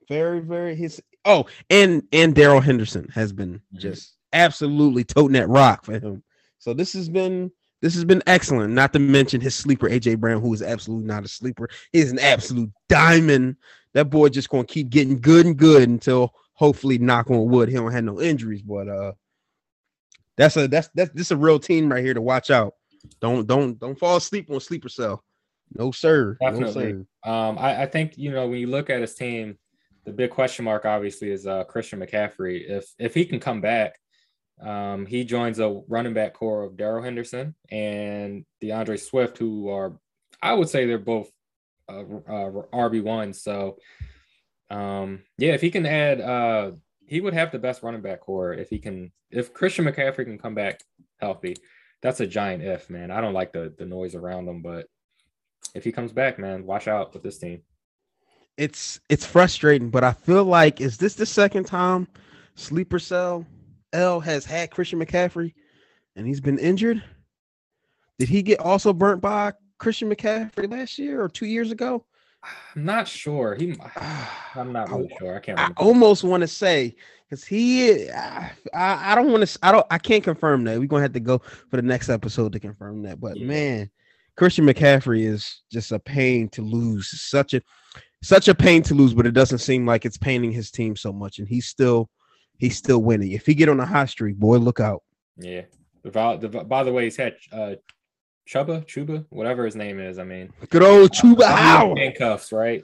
very, 0.08 0.40
very 0.40 0.76
his 0.76 1.02
oh, 1.26 1.46
and 1.70 2.04
and 2.12 2.36
Darrell 2.36 2.62
Henderson 2.62 3.10
has 3.10 3.34
been 3.34 3.62
Mhm. 3.74 3.80
just 3.80 4.16
absolutely 4.34 5.04
toting 5.04 5.34
that 5.34 5.50
rock 5.50 5.86
for 5.86 6.00
him. 6.00 6.24
So 6.60 6.74
this 6.74 6.94
has 6.94 7.10
been 7.10 7.52
this 7.82 7.94
has 7.96 8.06
been 8.06 8.24
excellent. 8.28 8.74
Not 8.74 8.94
to 8.94 9.00
mention 9.00 9.42
his 9.42 9.56
sleeper 9.56 9.90
AJ 9.90 10.16
Brown, 10.20 10.42
who 10.42 10.54
is 10.54 10.62
absolutely 10.62 11.08
not 11.08 11.26
a 11.26 11.28
sleeper. 11.28 11.70
He's 11.92 12.12
an 12.12 12.20
absolute 12.20 12.72
diamond. 12.90 13.56
That 13.94 14.10
boy 14.10 14.30
just 14.30 14.50
gonna 14.50 14.66
keep 14.66 14.90
getting 14.90 15.20
good 15.20 15.46
and 15.48 15.58
good 15.58 15.90
until 15.90 16.34
hopefully, 16.54 16.98
knock 16.98 17.30
on 17.32 17.50
wood, 17.50 17.70
he 17.70 17.76
don't 17.76 17.92
have 17.92 18.04
no 18.04 18.22
injuries. 18.22 18.62
But 18.62 18.88
uh, 18.88 19.14
that's 20.38 20.58
a 20.58 20.68
that's 20.68 20.90
that's 20.94 21.12
this 21.14 21.32
a 21.32 21.38
real 21.38 21.60
team 21.60 21.92
right 21.92 22.04
here 22.04 22.14
to 22.14 22.22
watch 22.22 22.52
out. 22.52 22.74
Don't 23.22 23.48
don't 23.48 23.80
don't 23.80 23.98
fall 23.98 24.18
asleep 24.18 24.50
on 24.50 24.60
sleeper 24.60 24.90
cell. 24.90 25.24
No 25.74 25.92
sir. 25.92 26.38
No 26.42 26.52
Definitely. 26.52 27.06
sir. 27.24 27.30
Um, 27.30 27.58
I, 27.58 27.84
I 27.84 27.86
think 27.86 28.18
you 28.18 28.32
know 28.32 28.48
when 28.48 28.60
you 28.60 28.68
look 28.68 28.90
at 28.90 29.02
his 29.02 29.16
team, 29.16 29.58
the 30.06 30.12
big 30.12 30.32
question 30.32 30.66
mark 30.66 30.86
obviously 30.86 31.32
is 31.32 31.48
uh, 31.48 31.64
Christian 31.66 32.00
McCaffrey. 32.00 32.70
If 32.70 32.86
if 33.00 33.14
he 33.14 33.26
can 33.26 33.40
come 33.40 33.62
back, 33.62 33.98
um, 34.62 35.06
he 35.06 35.24
joins 35.24 35.60
a 35.60 35.82
running 35.88 36.14
back 36.14 36.34
core 36.34 36.64
of 36.64 36.78
Darrell 36.78 37.04
Henderson 37.04 37.56
and 37.72 38.46
D'Andre 38.62 38.98
Swift, 38.98 39.38
who 39.38 39.70
are 39.70 39.98
I 40.42 40.54
would 40.54 40.70
say 40.70 40.86
they're 40.86 40.98
both 41.00 41.30
uh, 41.90 42.02
uh, 42.02 42.52
RB 42.74 43.04
one. 43.04 43.34
So 43.34 43.78
um, 44.70 45.24
yeah, 45.38 45.54
if 45.54 45.62
he 45.62 45.72
can 45.72 45.86
add, 45.86 46.22
uh, 46.22 46.72
he 47.08 47.22
would 47.22 47.34
have 47.34 47.52
the 47.52 47.60
best 47.60 47.84
running 47.84 48.02
back 48.02 48.22
core 48.22 48.54
if 48.54 48.70
he 48.70 48.80
can. 48.80 49.12
If 49.32 49.54
Christian 49.54 49.86
McCaffrey 49.86 50.26
can 50.26 50.38
come 50.38 50.56
back 50.56 50.82
healthy, 51.18 51.56
that's 52.02 52.20
a 52.20 52.28
giant 52.28 52.64
if, 52.64 52.90
man. 52.90 53.12
I 53.12 53.22
don't 53.22 53.34
like 53.34 53.54
the 53.54 53.74
the 53.78 53.86
noise 53.86 54.16
around 54.16 54.48
him, 54.48 54.62
but 54.62 54.88
if 55.74 55.84
he 55.84 55.92
comes 55.92 56.12
back, 56.12 56.40
man, 56.40 56.66
watch 56.66 56.88
out 56.88 57.14
with 57.14 57.24
this 57.24 57.38
team. 57.38 57.62
It's 58.58 59.00
it's 59.10 59.26
frustrating, 59.26 59.90
but 59.90 60.04
I 60.04 60.14
feel 60.14 60.46
like 60.46 60.82
is 60.82 60.98
this 60.98 61.16
the 61.16 61.26
second 61.26 61.66
time 61.66 62.08
sleeper 62.56 63.00
cell 63.00 63.46
L 63.94 64.20
has 64.20 64.46
had 64.46 64.72
Christian 64.72 65.00
McCaffrey 65.00 65.54
and 66.16 66.26
he's 66.26 66.42
been 66.42 66.60
injured? 66.60 67.04
Did 68.18 68.30
he 68.30 68.42
get 68.42 68.60
also 68.60 68.94
burnt 68.94 69.22
by 69.22 69.54
Christian 69.78 70.10
McCaffrey 70.10 70.72
last 70.72 70.98
year 70.98 71.22
or 71.22 71.28
two 71.28 71.46
years 71.46 71.72
ago? 71.72 72.06
I'm 72.76 72.86
not 72.86 73.08
sure. 73.08 73.56
He, 73.56 73.76
I'm 74.56 74.72
not 74.72 74.90
really 74.92 75.10
sure. 75.20 75.36
I 75.36 75.40
can't. 75.40 75.58
Remember. 75.58 75.82
I 75.82 75.84
almost 75.84 76.24
want 76.24 76.42
to 76.42 76.48
say 76.48 76.96
because 77.30 77.44
he, 77.44 78.10
I, 78.12 78.52
I 78.74 79.16
don't 79.16 79.32
want 79.32 79.48
to, 79.48 79.60
I 79.64 79.72
don't, 79.72 79.86
I 79.90 79.98
can't 79.98 80.24
confirm 80.24 80.64
that. 80.66 80.80
We're 80.80 80.88
gonna 80.88 81.02
have 81.02 81.14
to 81.14 81.20
go 81.20 81.40
for 81.40 81.78
the 81.78 81.82
next 81.82 82.10
episode 82.10 82.54
to 82.54 82.60
confirm 82.60 83.02
that. 83.04 83.20
But 83.20 83.38
Yeah. 83.38 83.48
man, 83.48 83.90
Christian 84.38 84.66
McCaffrey 84.66 85.26
is 85.26 85.62
just 85.72 85.92
a 85.92 86.00
pain 86.00 86.50
to 86.50 86.62
lose. 86.62 87.10
Such 87.22 87.54
a, 87.54 87.62
such 88.22 88.48
a 88.48 88.56
pain 88.56 88.84
to 88.84 88.94
lose. 88.94 89.14
But 89.14 89.26
it 89.26 89.34
doesn't 89.34 89.60
seem 89.60 89.86
like 89.86 90.06
it's 90.06 90.18
paining 90.18 90.52
his 90.52 90.72
team 90.72 90.96
so 90.96 91.12
much, 91.14 91.40
and 91.40 91.48
he's 91.48 91.68
still, 91.68 92.10
he's 92.58 92.78
still 92.78 93.02
winning. 93.02 93.32
If 93.32 93.46
he 93.46 93.54
get 93.56 93.70
on 93.70 93.80
a 93.80 93.86
hot 93.86 94.10
streak, 94.10 94.36
boy, 94.38 94.58
look 94.58 94.80
out. 94.80 95.02
Yeah. 95.38 95.62
The, 96.04 96.66
by 96.68 96.84
the 96.84 96.94
way, 96.94 97.06
he's 97.06 97.18
had 97.18 97.36
uh, 97.52 97.76
Chuba, 98.48 98.86
Chuba, 98.86 99.26
whatever 99.30 99.66
his 99.66 99.76
name 99.76 100.00
is. 100.00 100.20
I 100.20 100.24
mean, 100.24 100.52
Good 100.70 100.84
old 100.84 101.12
Chuba 101.12 101.46
Howard. 101.46 101.98
handcuffs, 101.98 102.52
right? 102.52 102.84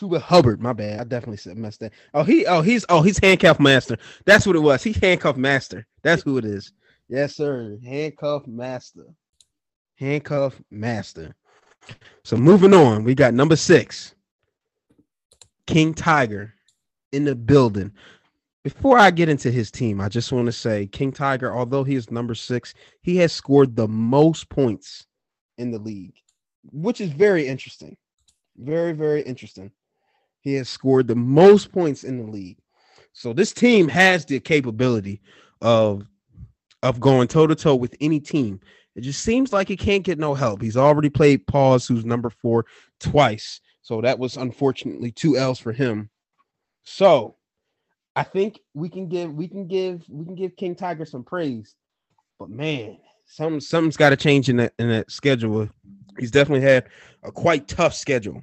Chuba 0.00 0.20
Hubbard, 0.20 0.60
my 0.60 0.72
bad. 0.72 1.00
I 1.00 1.04
definitely 1.04 1.38
said 1.38 1.56
messed 1.56 1.80
that. 1.80 1.92
Oh, 2.12 2.22
he 2.22 2.44
oh 2.46 2.60
he's 2.60 2.84
oh 2.88 3.02
he's 3.02 3.18
handcuff 3.18 3.58
master. 3.58 3.96
That's 4.24 4.46
what 4.46 4.54
it 4.56 4.60
was. 4.60 4.82
He's 4.82 4.98
handcuff 4.98 5.36
master. 5.36 5.86
That's 6.02 6.22
who 6.22 6.36
it 6.38 6.44
is. 6.44 6.72
Yes, 7.08 7.34
sir. 7.36 7.78
Handcuff 7.84 8.46
master. 8.46 9.06
Handcuff 9.96 10.60
master. 10.70 11.34
So 12.24 12.36
moving 12.36 12.74
on, 12.74 13.04
we 13.04 13.14
got 13.14 13.32
number 13.32 13.56
six. 13.56 14.14
King 15.66 15.94
Tiger 15.94 16.52
in 17.12 17.24
the 17.24 17.34
building. 17.34 17.92
Before 18.66 18.98
I 18.98 19.12
get 19.12 19.28
into 19.28 19.52
his 19.52 19.70
team, 19.70 20.00
I 20.00 20.08
just 20.08 20.32
want 20.32 20.46
to 20.46 20.52
say 20.52 20.88
King 20.88 21.12
Tiger, 21.12 21.56
although 21.56 21.84
he 21.84 21.94
is 21.94 22.10
number 22.10 22.34
six, 22.34 22.74
he 23.00 23.16
has 23.18 23.32
scored 23.32 23.76
the 23.76 23.86
most 23.86 24.48
points 24.48 25.06
in 25.56 25.70
the 25.70 25.78
league, 25.78 26.16
which 26.72 27.00
is 27.00 27.12
very 27.12 27.46
interesting. 27.46 27.96
Very, 28.56 28.90
very 28.90 29.22
interesting. 29.22 29.70
He 30.40 30.54
has 30.54 30.68
scored 30.68 31.06
the 31.06 31.14
most 31.14 31.70
points 31.70 32.02
in 32.02 32.18
the 32.18 32.28
league. 32.28 32.58
So 33.12 33.32
this 33.32 33.52
team 33.52 33.86
has 33.86 34.24
the 34.24 34.40
capability 34.40 35.20
of 35.62 36.02
of 36.82 36.98
going 36.98 37.28
toe 37.28 37.46
to 37.46 37.54
toe 37.54 37.76
with 37.76 37.94
any 38.00 38.18
team. 38.18 38.58
It 38.96 39.02
just 39.02 39.22
seems 39.22 39.52
like 39.52 39.68
he 39.68 39.76
can't 39.76 40.02
get 40.02 40.18
no 40.18 40.34
help. 40.34 40.60
He's 40.60 40.76
already 40.76 41.08
played 41.08 41.46
Paws, 41.46 41.86
who's 41.86 42.04
number 42.04 42.30
four, 42.30 42.66
twice. 42.98 43.60
So 43.82 44.00
that 44.00 44.18
was 44.18 44.36
unfortunately 44.36 45.12
two 45.12 45.36
L's 45.36 45.60
for 45.60 45.70
him. 45.70 46.10
So 46.82 47.35
I 48.16 48.22
think 48.22 48.60
we 48.72 48.88
can 48.88 49.08
give 49.08 49.32
we 49.34 49.46
can 49.46 49.68
give 49.68 50.02
we 50.08 50.24
can 50.24 50.34
give 50.34 50.56
King 50.56 50.74
Tiger 50.74 51.04
some 51.04 51.22
praise. 51.22 51.74
But 52.38 52.48
man, 52.48 52.96
some 53.26 53.60
something's 53.60 53.98
got 53.98 54.10
to 54.10 54.16
change 54.16 54.48
in 54.48 54.56
that 54.56 54.72
in 54.78 54.88
that 54.88 55.10
schedule. 55.10 55.68
He's 56.18 56.30
definitely 56.30 56.66
had 56.66 56.88
a 57.22 57.30
quite 57.30 57.68
tough 57.68 57.94
schedule. 57.94 58.42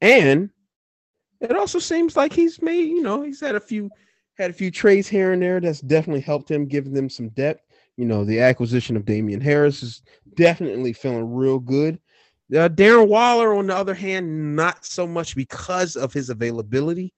And 0.00 0.48
it 1.40 1.54
also 1.54 1.78
seems 1.78 2.16
like 2.16 2.32
he's 2.32 2.62
made, 2.62 2.88
you 2.88 3.02
know, 3.02 3.20
he's 3.22 3.40
had 3.40 3.54
a 3.54 3.60
few 3.60 3.90
had 4.38 4.50
a 4.50 4.54
few 4.54 4.70
trades 4.70 5.08
here 5.08 5.32
and 5.32 5.42
there 5.42 5.60
that's 5.60 5.82
definitely 5.82 6.22
helped 6.22 6.50
him, 6.50 6.66
giving 6.66 6.94
them 6.94 7.10
some 7.10 7.28
depth. 7.30 7.66
You 7.98 8.06
know, 8.06 8.24
the 8.24 8.40
acquisition 8.40 8.96
of 8.96 9.04
Damien 9.04 9.42
Harris 9.42 9.82
is 9.82 10.02
definitely 10.36 10.94
feeling 10.94 11.34
real 11.34 11.58
good. 11.58 11.98
Uh, 12.50 12.68
Darren 12.68 13.08
Waller, 13.08 13.54
on 13.54 13.66
the 13.66 13.76
other 13.76 13.94
hand, 13.94 14.56
not 14.56 14.84
so 14.84 15.06
much 15.06 15.36
because 15.36 15.96
of 15.96 16.12
his 16.12 16.30
availability, 16.30 17.12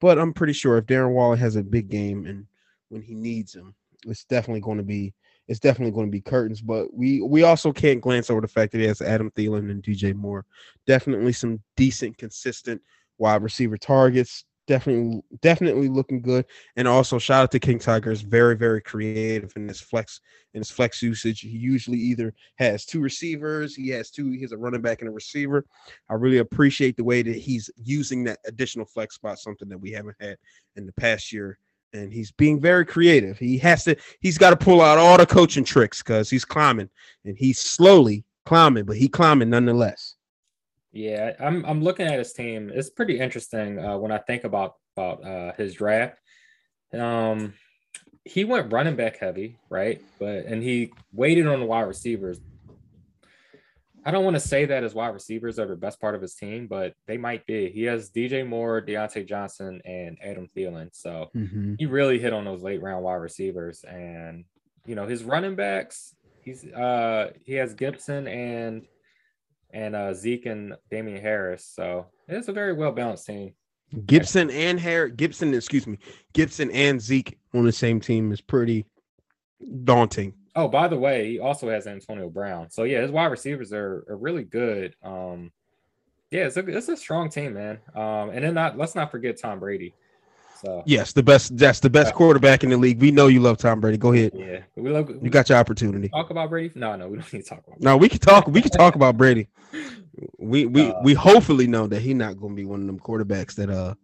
but 0.00 0.18
I'm 0.18 0.32
pretty 0.32 0.52
sure 0.52 0.78
if 0.78 0.86
Darren 0.86 1.12
Waller 1.12 1.36
has 1.36 1.56
a 1.56 1.62
big 1.62 1.88
game 1.88 2.26
and 2.26 2.46
when 2.88 3.02
he 3.02 3.14
needs 3.14 3.54
him, 3.54 3.74
It's 4.06 4.24
definitely 4.24 4.60
going 4.60 4.78
to 4.78 4.84
be 4.84 5.14
it's 5.48 5.60
definitely 5.60 5.92
going 5.92 6.06
to 6.06 6.12
be 6.12 6.20
curtains. 6.20 6.60
But 6.60 6.92
we 6.92 7.22
we 7.22 7.42
also 7.42 7.72
can't 7.72 8.00
glance 8.00 8.30
over 8.30 8.40
the 8.40 8.48
fact 8.48 8.72
that 8.72 8.78
he 8.80 8.86
has 8.86 9.00
Adam 9.00 9.30
Thielen 9.30 9.70
and 9.70 9.82
DJ 9.82 10.14
Moore. 10.14 10.44
Definitely 10.86 11.32
some 11.32 11.60
decent, 11.76 12.18
consistent 12.18 12.80
wide 13.18 13.42
receiver 13.42 13.76
targets. 13.76 14.44
Definitely, 14.68 15.22
definitely 15.40 15.88
looking 15.88 16.20
good. 16.20 16.44
And 16.76 16.86
also 16.86 17.18
shout 17.18 17.44
out 17.44 17.50
to 17.52 17.58
King 17.58 17.78
Tigers, 17.78 18.20
very, 18.20 18.54
very 18.54 18.82
creative 18.82 19.50
in 19.56 19.66
his 19.66 19.80
flex 19.80 20.20
in 20.52 20.60
his 20.60 20.70
flex 20.70 21.02
usage. 21.02 21.40
He 21.40 21.48
usually 21.48 21.96
either 21.96 22.34
has 22.56 22.84
two 22.84 23.00
receivers, 23.00 23.74
he 23.74 23.88
has 23.88 24.10
two, 24.10 24.30
he 24.30 24.42
has 24.42 24.52
a 24.52 24.58
running 24.58 24.82
back 24.82 25.00
and 25.00 25.08
a 25.08 25.12
receiver. 25.12 25.64
I 26.10 26.14
really 26.14 26.38
appreciate 26.38 26.98
the 26.98 27.04
way 27.04 27.22
that 27.22 27.36
he's 27.36 27.70
using 27.82 28.24
that 28.24 28.40
additional 28.46 28.84
flex 28.84 29.14
spot, 29.14 29.38
something 29.38 29.70
that 29.70 29.78
we 29.78 29.90
haven't 29.90 30.16
had 30.20 30.36
in 30.76 30.84
the 30.84 30.92
past 30.92 31.32
year 31.32 31.58
and 31.94 32.12
he's 32.12 32.30
being 32.32 32.60
very 32.60 32.84
creative. 32.84 33.38
He 33.38 33.56
has 33.58 33.84
to, 33.84 33.96
he's 34.20 34.36
got 34.36 34.50
to 34.50 34.56
pull 34.56 34.82
out 34.82 34.98
all 34.98 35.16
the 35.16 35.24
coaching 35.24 35.64
tricks 35.64 36.02
because 36.02 36.28
he's 36.28 36.44
climbing 36.44 36.90
and 37.24 37.38
he's 37.38 37.58
slowly 37.58 38.24
climbing, 38.44 38.84
but 38.84 38.98
he 38.98 39.08
climbing 39.08 39.48
nonetheless. 39.48 40.16
Yeah, 40.92 41.32
I'm 41.38 41.64
I'm 41.66 41.82
looking 41.82 42.06
at 42.06 42.18
his 42.18 42.32
team. 42.32 42.70
It's 42.74 42.90
pretty 42.90 43.20
interesting 43.20 43.78
uh, 43.78 43.98
when 43.98 44.12
I 44.12 44.18
think 44.18 44.44
about 44.44 44.74
about 44.96 45.24
uh, 45.24 45.52
his 45.56 45.74
draft. 45.74 46.18
Um, 46.92 47.54
he 48.24 48.44
went 48.44 48.72
running 48.72 48.96
back 48.96 49.18
heavy, 49.18 49.58
right? 49.70 50.00
But 50.18 50.46
and 50.46 50.62
he 50.62 50.92
waited 51.12 51.46
on 51.46 51.60
the 51.60 51.66
wide 51.66 51.82
receivers. 51.82 52.40
I 54.04 54.10
don't 54.10 54.24
want 54.24 54.36
to 54.36 54.40
say 54.40 54.64
that 54.64 54.82
his 54.82 54.94
wide 54.94 55.08
receivers 55.08 55.58
are 55.58 55.66
the 55.66 55.76
best 55.76 56.00
part 56.00 56.14
of 56.14 56.22
his 56.22 56.34
team, 56.34 56.66
but 56.66 56.94
they 57.06 57.18
might 57.18 57.44
be. 57.46 57.70
He 57.70 57.82
has 57.82 58.10
DJ 58.10 58.46
Moore, 58.46 58.80
Diontae 58.80 59.28
Johnson, 59.28 59.82
and 59.84 60.16
Adam 60.22 60.48
Thielen. 60.56 60.88
So 60.92 61.28
mm-hmm. 61.36 61.74
he 61.78 61.84
really 61.84 62.18
hit 62.18 62.32
on 62.32 62.44
those 62.44 62.62
late 62.62 62.80
round 62.80 63.04
wide 63.04 63.16
receivers. 63.16 63.84
And 63.84 64.44
you 64.86 64.94
know, 64.94 65.06
his 65.06 65.24
running 65.24 65.56
backs, 65.56 66.14
he's 66.42 66.64
uh 66.64 67.32
he 67.44 67.54
has 67.54 67.74
Gibson 67.74 68.26
and 68.26 68.86
and 69.70 69.94
uh 69.94 70.14
Zeke 70.14 70.46
and 70.46 70.74
Damien 70.90 71.20
Harris. 71.20 71.64
So 71.64 72.06
it's 72.26 72.48
a 72.48 72.52
very 72.52 72.72
well 72.72 72.92
balanced 72.92 73.26
team. 73.26 73.54
Gibson 74.06 74.50
and 74.50 74.78
Harris, 74.78 75.14
Gibson, 75.16 75.54
excuse 75.54 75.86
me, 75.86 75.98
Gibson 76.34 76.70
and 76.72 77.00
Zeke 77.00 77.38
on 77.54 77.64
the 77.64 77.72
same 77.72 78.00
team 78.00 78.32
is 78.32 78.40
pretty 78.40 78.84
daunting. 79.84 80.34
Oh, 80.54 80.68
by 80.68 80.88
the 80.88 80.98
way, 80.98 81.30
he 81.30 81.38
also 81.38 81.70
has 81.70 81.86
Antonio 81.86 82.28
Brown. 82.28 82.70
So 82.70 82.82
yeah, 82.82 83.00
his 83.00 83.10
wide 83.10 83.26
receivers 83.26 83.72
are, 83.72 84.04
are 84.08 84.16
really 84.16 84.44
good. 84.44 84.94
Um, 85.02 85.52
yeah, 86.30 86.46
it's 86.46 86.56
a 86.56 86.66
it's 86.66 86.88
a 86.88 86.96
strong 86.96 87.30
team, 87.30 87.54
man. 87.54 87.78
Um, 87.94 88.30
and 88.30 88.44
then 88.44 88.54
not 88.54 88.76
let's 88.76 88.94
not 88.94 89.10
forget 89.10 89.40
Tom 89.40 89.60
Brady. 89.60 89.94
So 90.62 90.82
yes, 90.86 91.12
the 91.12 91.22
best 91.22 91.56
that's 91.56 91.80
the 91.80 91.90
best 91.90 92.14
quarterback 92.14 92.64
in 92.64 92.70
the 92.70 92.76
league. 92.76 93.00
We 93.00 93.10
know 93.10 93.28
you 93.28 93.40
love 93.40 93.58
Tom 93.58 93.80
Brady. 93.80 93.96
Go 93.96 94.12
ahead. 94.12 94.32
Yeah, 94.34 94.60
we 94.76 94.90
love. 94.90 95.08
You 95.22 95.30
got 95.30 95.48
your 95.48 95.58
opportunity. 95.58 96.08
Talk 96.08 96.30
about 96.30 96.50
Brady? 96.50 96.72
No, 96.74 96.96
no, 96.96 97.08
we 97.08 97.18
don't 97.18 97.32
need 97.32 97.42
to 97.42 97.48
talk 97.48 97.58
about. 97.58 97.78
Brady. 97.78 97.84
No, 97.84 97.96
we 97.96 98.08
can 98.08 98.18
talk. 98.18 98.46
We 98.48 98.60
can 98.60 98.70
talk 98.70 98.94
about 98.94 99.16
Brady. 99.16 99.48
We 100.36 100.66
we 100.66 100.90
uh, 100.90 101.00
we 101.04 101.14
hopefully 101.14 101.68
know 101.68 101.86
that 101.86 102.00
he's 102.00 102.16
not 102.16 102.40
going 102.40 102.52
to 102.52 102.56
be 102.56 102.64
one 102.64 102.80
of 102.80 102.86
them 102.88 102.98
quarterbacks 102.98 103.54
that 103.54 103.70
uh 103.70 103.94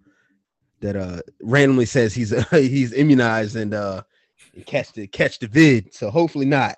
that 0.78 0.94
uh 0.94 1.22
randomly 1.42 1.86
says 1.86 2.14
he's 2.14 2.32
uh, 2.32 2.44
he's 2.52 2.92
immunized 2.92 3.56
and 3.56 3.74
uh 3.74 4.02
catch 4.64 4.92
the 4.92 5.08
catch 5.08 5.40
the 5.40 5.48
vid. 5.48 5.92
So 5.92 6.10
hopefully 6.10 6.46
not. 6.46 6.76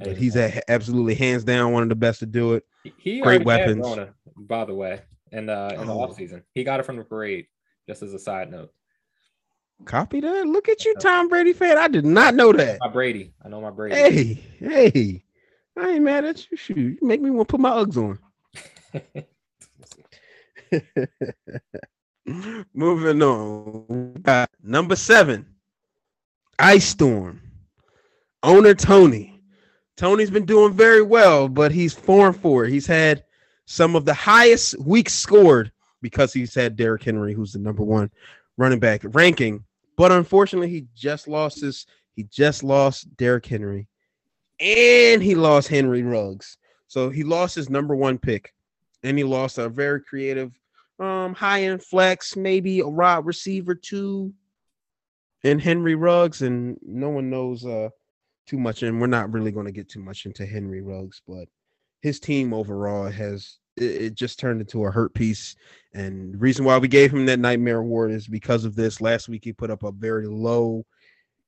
But 0.00 0.16
he's 0.16 0.34
a, 0.34 0.60
absolutely 0.68 1.14
hands 1.14 1.44
down 1.44 1.72
one 1.72 1.84
of 1.84 1.88
the 1.88 1.94
best 1.94 2.18
to 2.20 2.26
do 2.26 2.54
it. 2.54 2.64
He 2.96 3.20
great 3.20 3.44
weapons. 3.44 3.86
Rona, 3.86 4.12
by 4.36 4.64
the 4.64 4.74
way, 4.74 5.02
and 5.30 5.48
uh, 5.48 5.70
in 5.74 5.86
the 5.86 5.94
oh. 5.94 6.08
offseason. 6.08 6.42
He 6.54 6.64
got 6.64 6.80
it 6.80 6.82
from 6.84 6.96
the 6.96 7.04
parade, 7.04 7.46
just 7.88 8.02
as 8.02 8.14
a 8.14 8.18
side 8.18 8.50
note. 8.50 8.72
Copy 9.84 10.20
that. 10.20 10.46
Look 10.46 10.68
at 10.68 10.84
you, 10.84 10.94
Tom 11.00 11.28
Brady 11.28 11.52
fan. 11.52 11.76
I 11.76 11.88
did 11.88 12.04
not 12.04 12.34
know 12.34 12.52
that. 12.52 12.78
My 12.80 12.88
Brady. 12.88 13.32
I 13.44 13.48
know 13.48 13.60
my 13.60 13.70
Brady. 13.70 13.96
Hey, 13.96 14.90
hey. 14.90 15.24
I 15.76 15.90
ain't 15.90 16.04
mad 16.04 16.24
at 16.24 16.50
you. 16.50 16.56
Shoot, 16.56 16.76
you 16.76 16.98
make 17.00 17.20
me 17.20 17.30
want 17.30 17.48
to 17.48 17.52
put 17.52 17.60
my 17.60 17.70
Uggs 17.70 17.96
on. 17.96 18.18
Moving 22.74 23.22
on. 23.22 24.46
Number 24.62 24.96
seven. 24.96 25.46
Ice 26.58 26.86
Storm. 26.86 27.40
Owner 28.42 28.74
Tony. 28.74 29.40
Tony's 29.96 30.30
been 30.30 30.46
doing 30.46 30.72
very 30.72 31.02
well, 31.02 31.48
but 31.48 31.72
he's 31.72 31.94
four 31.94 32.28
and 32.28 32.36
four. 32.36 32.64
He's 32.66 32.86
had 32.86 33.24
some 33.66 33.96
of 33.96 34.04
the 34.04 34.14
highest 34.14 34.78
weeks 34.80 35.14
scored 35.14 35.72
because 36.02 36.32
he's 36.32 36.54
had 36.54 36.76
Derrick 36.76 37.02
Henry, 37.02 37.32
who's 37.32 37.52
the 37.52 37.58
number 37.58 37.82
one 37.82 38.10
running 38.58 38.80
back 38.80 39.00
ranking. 39.04 39.64
But 39.96 40.12
unfortunately, 40.12 40.68
he 40.68 40.86
just 40.94 41.28
lost 41.28 41.60
his 41.60 41.86
he 42.14 42.24
just 42.24 42.62
lost 42.62 43.16
Derrick 43.16 43.46
Henry 43.46 43.88
and 44.60 45.22
he 45.22 45.34
lost 45.34 45.68
Henry 45.68 46.02
Ruggs. 46.02 46.58
So 46.88 47.08
he 47.08 47.22
lost 47.22 47.54
his 47.54 47.70
number 47.70 47.96
one 47.96 48.18
pick 48.18 48.52
and 49.02 49.16
he 49.16 49.24
lost 49.24 49.58
a 49.58 49.68
very 49.68 50.02
creative 50.02 50.52
um 50.98 51.34
high 51.34 51.62
end 51.64 51.82
flex, 51.82 52.36
maybe 52.36 52.80
a 52.80 52.88
wide 52.88 53.24
receiver 53.24 53.74
too 53.74 54.34
and 55.44 55.60
Henry 55.60 55.94
Ruggs, 55.94 56.42
and 56.42 56.78
no 56.82 57.08
one 57.08 57.30
knows 57.30 57.64
uh 57.64 57.88
too 58.46 58.58
much, 58.58 58.82
and 58.82 59.00
we're 59.00 59.06
not 59.06 59.32
really 59.32 59.52
going 59.52 59.66
to 59.66 59.72
get 59.72 59.88
too 59.88 60.00
much 60.00 60.26
into 60.26 60.44
Henry 60.44 60.80
Ruggs, 60.82 61.22
but 61.26 61.48
his 62.00 62.18
team 62.18 62.52
overall 62.52 63.10
has 63.10 63.58
it, 63.76 64.14
just 64.14 64.38
turned 64.38 64.60
into 64.60 64.84
a 64.84 64.90
hurt 64.90 65.14
piece. 65.14 65.56
And 65.94 66.34
the 66.34 66.38
reason 66.38 66.64
why 66.64 66.78
we 66.78 66.88
gave 66.88 67.12
him 67.12 67.26
that 67.26 67.38
nightmare 67.38 67.78
award 67.78 68.10
is 68.10 68.26
because 68.26 68.64
of 68.64 68.74
this. 68.74 69.00
Last 69.00 69.28
week 69.28 69.44
he 69.44 69.52
put 69.52 69.70
up 69.70 69.82
a 69.82 69.92
very 69.92 70.26
low 70.26 70.84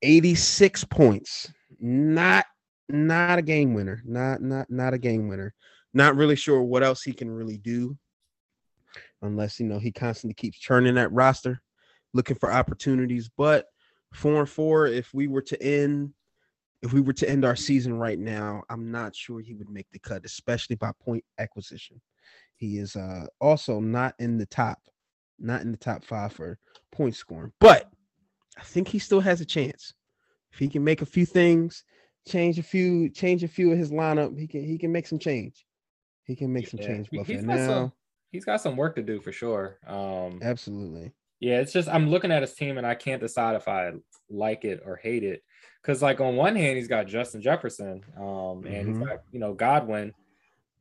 86 0.02 0.84
points. 0.84 1.52
Not 1.80 2.46
not 2.88 3.38
a 3.38 3.42
game 3.42 3.74
winner. 3.74 4.02
Not 4.04 4.42
not 4.42 4.70
not 4.70 4.94
a 4.94 4.98
game 4.98 5.28
winner. 5.28 5.54
Not 5.92 6.16
really 6.16 6.36
sure 6.36 6.62
what 6.62 6.82
else 6.82 7.02
he 7.02 7.12
can 7.12 7.30
really 7.30 7.58
do. 7.58 7.96
Unless 9.22 9.60
you 9.60 9.66
know 9.66 9.78
he 9.78 9.90
constantly 9.92 10.34
keeps 10.34 10.58
churning 10.58 10.96
that 10.96 11.12
roster, 11.12 11.62
looking 12.12 12.36
for 12.36 12.52
opportunities. 12.52 13.30
But 13.36 13.66
four 14.12 14.40
and 14.40 14.48
four, 14.48 14.86
if 14.86 15.12
we 15.14 15.26
were 15.26 15.42
to 15.42 15.62
end 15.62 16.12
if 16.84 16.92
we 16.92 17.00
were 17.00 17.14
to 17.14 17.28
end 17.28 17.46
our 17.46 17.56
season 17.56 17.94
right 17.98 18.18
now, 18.18 18.62
I'm 18.68 18.92
not 18.92 19.16
sure 19.16 19.40
he 19.40 19.54
would 19.54 19.70
make 19.70 19.86
the 19.90 19.98
cut, 19.98 20.26
especially 20.26 20.76
by 20.76 20.92
point 21.02 21.24
acquisition. 21.38 21.98
He 22.56 22.78
is 22.78 22.96
uh 22.96 23.26
also 23.40 23.80
not 23.80 24.14
in 24.18 24.38
the 24.38 24.46
top, 24.46 24.78
not 25.38 25.62
in 25.62 25.72
the 25.72 25.78
top 25.78 26.04
five 26.04 26.32
for 26.32 26.58
point 26.92 27.16
scoring, 27.16 27.52
but 27.60 27.90
I 28.58 28.62
think 28.62 28.88
he 28.88 28.98
still 28.98 29.20
has 29.20 29.40
a 29.40 29.44
chance. 29.44 29.92
If 30.52 30.58
he 30.58 30.68
can 30.68 30.84
make 30.84 31.02
a 31.02 31.06
few 31.06 31.26
things, 31.26 31.84
change 32.28 32.58
a 32.58 32.62
few, 32.62 33.08
change 33.08 33.42
a 33.42 33.48
few 33.48 33.72
of 33.72 33.78
his 33.78 33.90
lineup, 33.90 34.38
he 34.38 34.46
can 34.46 34.64
he 34.64 34.78
can 34.78 34.92
make 34.92 35.06
some 35.06 35.18
change. 35.18 35.66
He 36.24 36.36
can 36.36 36.52
make 36.52 36.68
some 36.68 36.80
yeah. 36.80 36.86
change. 36.86 37.08
But 37.12 37.26
he's 37.26 37.44
got 37.44 37.56
now, 37.56 37.66
some, 37.66 37.92
he's 38.30 38.44
got 38.44 38.60
some 38.60 38.76
work 38.76 38.96
to 38.96 39.02
do 39.02 39.20
for 39.20 39.32
sure. 39.32 39.78
Um 39.86 40.40
absolutely. 40.42 41.12
Yeah, 41.40 41.60
it's 41.60 41.72
just 41.72 41.88
I'm 41.88 42.08
looking 42.08 42.32
at 42.32 42.42
his 42.42 42.54
team 42.54 42.78
and 42.78 42.86
I 42.86 42.94
can't 42.94 43.20
decide 43.20 43.56
if 43.56 43.68
I 43.68 43.92
like 44.30 44.64
it 44.64 44.82
or 44.84 44.96
hate 44.96 45.24
it. 45.24 45.42
Because 45.82 46.00
like 46.00 46.20
on 46.20 46.36
one 46.36 46.56
hand, 46.56 46.78
he's 46.78 46.88
got 46.88 47.06
Justin 47.06 47.42
Jefferson, 47.42 48.02
um, 48.16 48.64
and 48.64 48.64
mm-hmm. 48.64 48.88
he's 48.88 49.06
got 49.06 49.18
you 49.32 49.38
know 49.38 49.52
Godwin, 49.52 50.14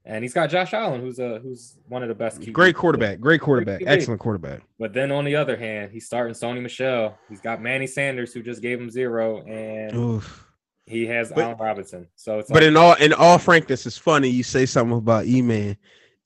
and 0.06 0.24
he's 0.24 0.34
got 0.34 0.50
Josh 0.50 0.74
Allen, 0.74 1.02
who's 1.02 1.20
a 1.20 1.40
who's 1.40 1.78
one 1.88 2.04
of 2.04 2.10
the 2.10 2.16
best. 2.16 2.42
QBs. 2.42 2.54
Great 2.54 2.76
quarterback, 2.76 3.20
great 3.20 3.42
quarterback, 3.42 3.80
great 3.80 3.90
excellent 3.90 4.20
quarterback. 4.20 4.62
But 4.78 4.94
then 4.94 5.12
on 5.12 5.24
the 5.24 5.36
other 5.36 5.56
hand, 5.56 5.92
he's 5.92 6.06
starting 6.06 6.34
Sony 6.34 6.62
Michel. 6.62 7.18
He's 7.30 7.42
got 7.42 7.62
Manny 7.62 7.88
Sanders, 7.88 8.34
who 8.34 8.44
just 8.44 8.62
gave 8.62 8.80
him 8.80 8.90
zero, 8.90 9.44
and 9.44 9.96
Oof. 9.96 10.46
he 10.86 11.06
has 11.08 11.30
but, 11.30 11.40
Allen 11.40 11.58
Robinson. 11.58 12.08
So 12.16 12.40
it's 12.40 12.50
but 12.50 12.62
like, 12.62 12.64
in 12.64 12.78
all 12.78 12.94
in 12.96 13.14
all 13.14 13.38
frankness, 13.38 13.86
it's 13.86 13.98
funny 13.98 14.28
you 14.28 14.44
say 14.44 14.66
something 14.66 14.98
about 14.98 15.26
E 15.26 15.42
Man. 15.42 15.78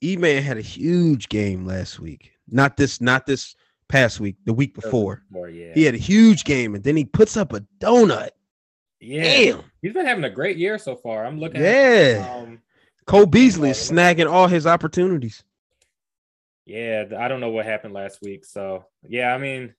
E 0.02 0.16
Man 0.16 0.42
had 0.42 0.58
a 0.58 0.62
huge 0.62 1.28
game 1.28 1.64
last 1.64 2.00
week. 2.00 2.32
Not 2.50 2.76
this, 2.76 3.00
not 3.00 3.26
this 3.26 3.54
past 3.88 4.20
week, 4.20 4.36
the 4.44 4.52
week 4.52 4.74
before. 4.74 5.22
before 5.30 5.48
yeah. 5.48 5.72
He 5.74 5.84
had 5.84 5.94
a 5.94 5.98
huge 5.98 6.44
game 6.44 6.74
and 6.74 6.84
then 6.84 6.96
he 6.96 7.04
puts 7.04 7.36
up 7.36 7.52
a 7.52 7.60
donut. 7.80 8.30
Yeah. 9.00 9.22
Damn. 9.22 9.64
He's 9.82 9.92
been 9.92 10.06
having 10.06 10.24
a 10.24 10.30
great 10.30 10.56
year 10.56 10.78
so 10.78 10.96
far. 10.96 11.24
I'm 11.24 11.38
looking 11.38 11.60
yeah. 11.60 12.26
At, 12.26 12.42
um, 12.42 12.60
Cole 13.08 13.26
Beasley 13.26 13.70
is 13.70 13.78
snagging 13.78 14.30
all 14.30 14.46
his 14.46 14.66
opportunities. 14.66 15.42
Yeah, 16.66 17.04
I 17.18 17.28
don't 17.28 17.40
know 17.40 17.48
what 17.48 17.64
happened 17.64 17.94
last 17.94 18.20
week. 18.22 18.44
So 18.44 18.84
yeah, 19.02 19.34
I 19.34 19.38
mean, 19.38 19.74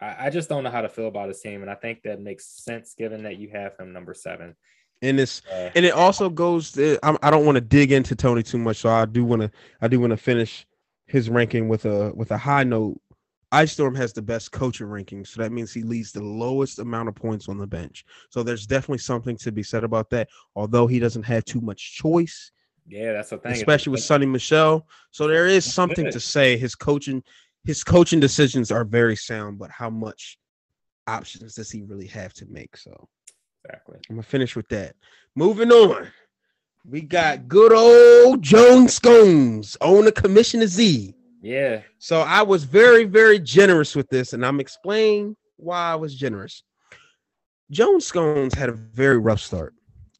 I, 0.00 0.26
I 0.26 0.30
just 0.30 0.48
don't 0.48 0.62
know 0.62 0.70
how 0.70 0.82
to 0.82 0.88
feel 0.88 1.08
about 1.08 1.28
his 1.28 1.40
team, 1.40 1.62
and 1.62 1.70
I 1.70 1.74
think 1.74 2.02
that 2.04 2.20
makes 2.20 2.46
sense 2.46 2.94
given 2.96 3.24
that 3.24 3.38
you 3.38 3.50
have 3.50 3.76
him 3.78 3.92
number 3.92 4.14
seven. 4.14 4.56
And 5.02 5.18
it's 5.18 5.42
uh, 5.52 5.70
and 5.74 5.84
it 5.84 5.92
also 5.92 6.30
goes. 6.30 6.72
To, 6.72 6.98
I, 7.02 7.16
I 7.22 7.30
don't 7.30 7.44
want 7.44 7.56
to 7.56 7.60
dig 7.60 7.90
into 7.90 8.14
Tony 8.14 8.42
too 8.42 8.58
much, 8.58 8.76
so 8.78 8.88
I 8.88 9.04
do 9.04 9.24
want 9.24 9.42
to. 9.42 9.50
I 9.80 9.88
do 9.88 9.98
want 9.98 10.12
to 10.12 10.16
finish 10.16 10.66
his 11.06 11.28
ranking 11.28 11.68
with 11.68 11.84
a 11.86 12.12
with 12.14 12.30
a 12.30 12.38
high 12.38 12.64
note 12.64 13.00
Ice 13.52 13.72
Storm 13.72 13.96
has 13.96 14.12
the 14.12 14.22
best 14.22 14.52
coaching 14.52 14.86
rankings, 14.86 15.28
so 15.28 15.42
that 15.42 15.50
means 15.50 15.72
he 15.72 15.82
leads 15.82 16.12
the 16.12 16.22
lowest 16.22 16.78
amount 16.78 17.08
of 17.08 17.16
points 17.16 17.48
on 17.48 17.58
the 17.58 17.66
bench. 17.66 18.04
So 18.28 18.42
there's 18.42 18.66
definitely 18.66 18.98
something 18.98 19.36
to 19.38 19.50
be 19.50 19.64
said 19.64 19.82
about 19.82 20.10
that. 20.10 20.28
Although 20.54 20.86
he 20.86 21.00
doesn't 21.00 21.24
have 21.24 21.44
too 21.44 21.60
much 21.60 21.96
choice. 21.96 22.52
Yeah, 22.90 23.12
that's 23.12 23.30
the 23.30 23.38
thing. 23.38 23.52
Especially 23.52 23.92
with 23.92 24.00
Sony 24.00 24.28
Michel. 24.28 24.86
So 25.10 25.28
there 25.28 25.46
is 25.46 25.72
something 25.72 26.10
to 26.10 26.20
say. 26.20 26.56
His 26.56 26.74
coaching, 26.74 27.22
his 27.64 27.84
coaching 27.84 28.20
decisions 28.20 28.70
are 28.70 28.84
very 28.84 29.16
sound, 29.16 29.58
but 29.58 29.70
how 29.70 29.90
much 29.90 30.38
options 31.06 31.54
does 31.54 31.70
he 31.70 31.82
really 31.82 32.08
have 32.08 32.32
to 32.34 32.46
make? 32.46 32.76
So 32.76 33.08
Exactly. 33.64 33.98
I'm 34.08 34.16
gonna 34.16 34.22
finish 34.22 34.56
with 34.56 34.68
that. 34.68 34.96
Moving 35.34 35.70
on. 35.70 36.08
We 36.84 37.02
got 37.02 37.46
good 37.46 37.72
old 37.72 38.42
Joan 38.42 38.88
Scones 38.88 39.76
on 39.80 40.06
the 40.06 40.12
Commissioner 40.12 40.66
Z. 40.66 41.14
Yeah. 41.42 41.82
So 41.98 42.20
I 42.20 42.42
was 42.42 42.64
very, 42.64 43.04
very 43.04 43.38
generous 43.38 43.94
with 43.94 44.08
this, 44.08 44.32
and 44.32 44.44
I'm 44.44 44.60
explaining 44.60 45.36
why 45.56 45.92
I 45.92 45.94
was 45.94 46.14
generous. 46.14 46.62
Joan 47.70 48.00
Scones 48.00 48.54
had 48.54 48.70
a 48.70 48.72
very 48.72 49.18
rough 49.18 49.40
start, 49.40 49.74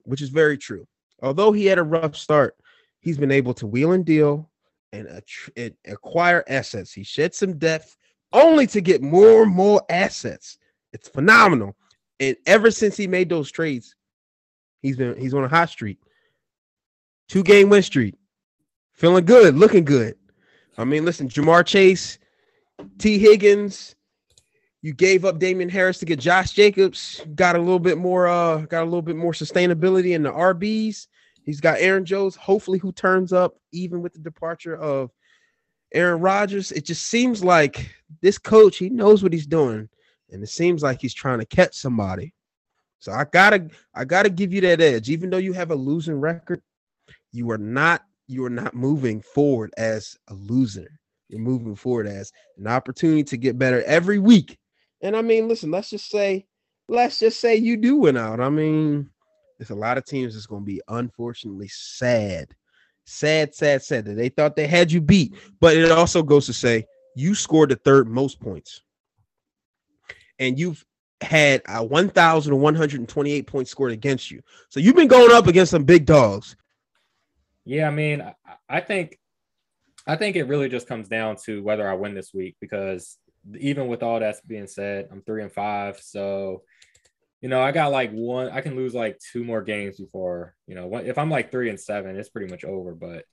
which 0.05 0.21
is 0.23 0.29
very 0.29 0.59
true. 0.59 0.87
Although 1.23 1.53
he 1.53 1.66
had 1.66 1.79
a 1.79 1.83
rough 1.83 2.16
start, 2.16 2.57
he's 3.01 3.18
been 3.18 3.31
able 3.31 3.55
to 3.55 3.66
wheel 3.66 3.93
and 3.93 4.05
deal 4.05 4.51
and 4.93 5.23
and 5.57 5.75
acquire 5.87 6.45
assets. 6.49 6.93
He 6.93 7.03
shed 7.03 7.35
some 7.35 7.59
depth 7.59 7.97
only 8.33 8.66
to 8.68 8.81
get 8.81 9.03
more 9.03 9.43
and 9.43 9.53
more 9.53 9.83
assets. 9.89 10.59
It's 10.93 11.09
phenomenal. 11.09 11.77
And 12.18 12.37
ever 12.47 12.71
since 12.71 12.97
he 12.97 13.07
made 13.07 13.29
those 13.29 13.51
trades, 13.51 13.95
he's 14.83 14.97
been 14.97 15.18
he's 15.18 15.35
on 15.35 15.45
a 15.45 15.49
hot 15.49 15.71
streak. 15.71 15.99
Two 17.29 17.43
game 17.43 17.68
win 17.68 17.83
streak. 17.83 18.16
Feeling 18.93 19.25
good, 19.25 19.57
looking 19.57 19.85
good. 19.85 20.16
I 20.77 20.85
mean, 20.85 21.05
listen, 21.05 21.29
Ja'Marr 21.29 21.64
Chase, 21.64 22.18
Tee 22.99 23.18
Higgins, 23.18 23.95
you 24.83 24.93
gave 24.93 25.25
up 25.25 25.39
Damien 25.39 25.68
Harris 25.68 25.99
to 25.99 26.07
get 26.07 26.18
Josh 26.18 26.53
Jacobs, 26.53 27.23
got 27.35 27.57
a 27.57 27.59
little 27.59 27.79
bit 27.79 27.99
more 27.99 28.29
uh 28.29 28.59
got 28.62 28.83
a 28.83 28.85
little 28.85 29.03
bit 29.03 29.16
more 29.16 29.33
sustainability 29.33 30.14
in 30.14 30.23
the 30.23 30.33
RBs. 30.33 31.07
He's 31.45 31.61
got 31.61 31.80
Aaron 31.80 32.05
Jones, 32.05 32.36
hopefully, 32.36 32.78
who 32.78 32.93
turns 32.93 33.32
up 33.32 33.57
even 33.72 34.03
with 34.03 34.12
the 34.12 34.20
departure 34.20 34.76
of 34.76 35.11
Aaron 35.93 36.20
Rodgers. 36.20 36.72
It 36.72 36.84
just 36.84 37.09
seems 37.09 37.43
like 37.43 37.91
this 38.20 38.38
coach, 38.38 38.76
he 38.76 38.91
knows 38.91 39.22
what 39.22 39.32
he's 39.32 39.47
doing, 39.47 39.88
and 40.30 40.43
it 40.43 40.49
seems 40.49 40.82
like 40.82 41.01
he's 41.01 41.14
trying 41.14 41.41
to 41.41 41.47
catch 41.47 41.74
somebody. 41.74 42.34
So 43.01 43.12
I 43.12 43.24
gotta, 43.24 43.68
I 43.95 44.05
gotta 44.05 44.30
give 44.30 44.53
you 44.53 44.61
that 44.62 44.80
edge. 44.80 45.09
Even 45.09 45.30
though 45.30 45.38
you 45.38 45.53
have 45.55 45.70
a 45.70 45.76
losing 45.76 46.20
record, 46.20 46.62
you 47.32 47.51
are 47.51 47.59
not, 47.59 48.03
you 48.26 48.45
are 48.45 48.51
not 48.51 48.74
moving 48.74 49.22
forward 49.22 49.72
as 49.76 50.16
a 50.28 50.34
loser. 50.34 51.01
You're 51.28 51.41
moving 51.41 51.76
forward 51.76 52.07
as 52.07 52.32
an 52.59 52.66
opportunity 52.66 53.24
to 53.24 53.36
get 53.36 53.59
better 53.59 53.82
every 53.84 54.18
week. 54.18 54.59
And 55.01 55.16
I 55.16 55.22
mean, 55.22 55.49
listen, 55.49 55.70
let's 55.70 55.91
just 55.91 56.11
say, 56.11 56.47
let's 56.88 57.18
just 57.18 57.41
say 57.41 57.57
you 57.57 57.76
do 57.76 57.97
win 57.97 58.16
out. 58.16 58.41
I 58.41 58.51
mean, 58.51 59.11
there's 59.61 59.71
a 59.71 59.75
lot 59.75 59.99
of 59.99 60.07
teams 60.07 60.33
that's 60.33 60.47
going 60.47 60.63
to 60.63 60.67
be 60.67 60.81
unfortunately 60.89 61.69
sad, 61.69 62.49
sad, 63.05 63.55
sad, 63.55 63.83
sad 63.83 64.07
that 64.07 64.15
they 64.15 64.31
thought 64.31 64.57
they 64.57 64.67
had 64.67 64.91
you 64.91 65.03
beat. 65.03 65.35
But 65.61 65.77
it 65.77 65.91
also 65.91 66.23
goes 66.23 66.47
to 66.47 66.55
say 66.55 66.87
you 67.15 67.35
scored 67.35 67.69
the 67.69 67.77
third 67.77 68.09
most 68.09 68.41
points, 68.41 68.81
and 70.39 70.59
you've 70.59 70.83
had 71.21 71.61
a 71.69 71.85
1,128 71.85 73.47
points 73.47 73.71
scored 73.71 73.93
against 73.93 74.31
you. 74.31 74.41
So 74.71 74.81
you've 74.81 74.97
been 74.97 75.09
going 75.09 75.31
up 75.31 75.47
against 75.47 75.73
some 75.73 75.85
big 75.85 76.07
dogs. 76.07 76.57
Yeah, 77.67 77.87
I 77.87 77.91
mean, 77.91 78.23
I, 78.23 78.35
I 78.67 78.81
think 78.81 79.19
I 80.07 80.17
think 80.17 80.37
it 80.37 80.45
really 80.45 80.71
just 80.71 80.89
comes 80.89 81.07
down 81.07 81.37
to 81.45 81.63
whether 81.63 81.87
I 81.87 81.93
win 81.93 82.15
this 82.15 82.33
week 82.33 82.57
because 82.63 83.19
even 83.59 83.89
with 83.89 84.03
all 84.03 84.21
that's 84.21 84.41
being 84.41 84.67
said, 84.67 85.09
I'm 85.13 85.21
three 85.21 85.43
and 85.43 85.53
five. 85.53 86.01
So, 86.01 86.63
you 87.41 87.49
know, 87.49 87.61
I 87.61 87.72
got 87.72 87.93
like 87.93 88.11
one, 88.12 88.51
I 88.51 88.61
can 88.61 88.76
lose 88.76 88.95
like 88.95 89.18
two 89.32 89.45
more 89.45 89.62
games 89.62 89.99
before, 89.99 90.55
you 90.66 90.74
know, 90.74 90.95
if 90.97 91.16
I'm 91.18 91.30
like 91.30 91.51
three 91.51 91.70
and 91.70 91.80
seven, 91.80 92.16
it's 92.16 92.28
pretty 92.28 92.51
much 92.51 92.64
over. 92.64 92.95
But 92.95 93.24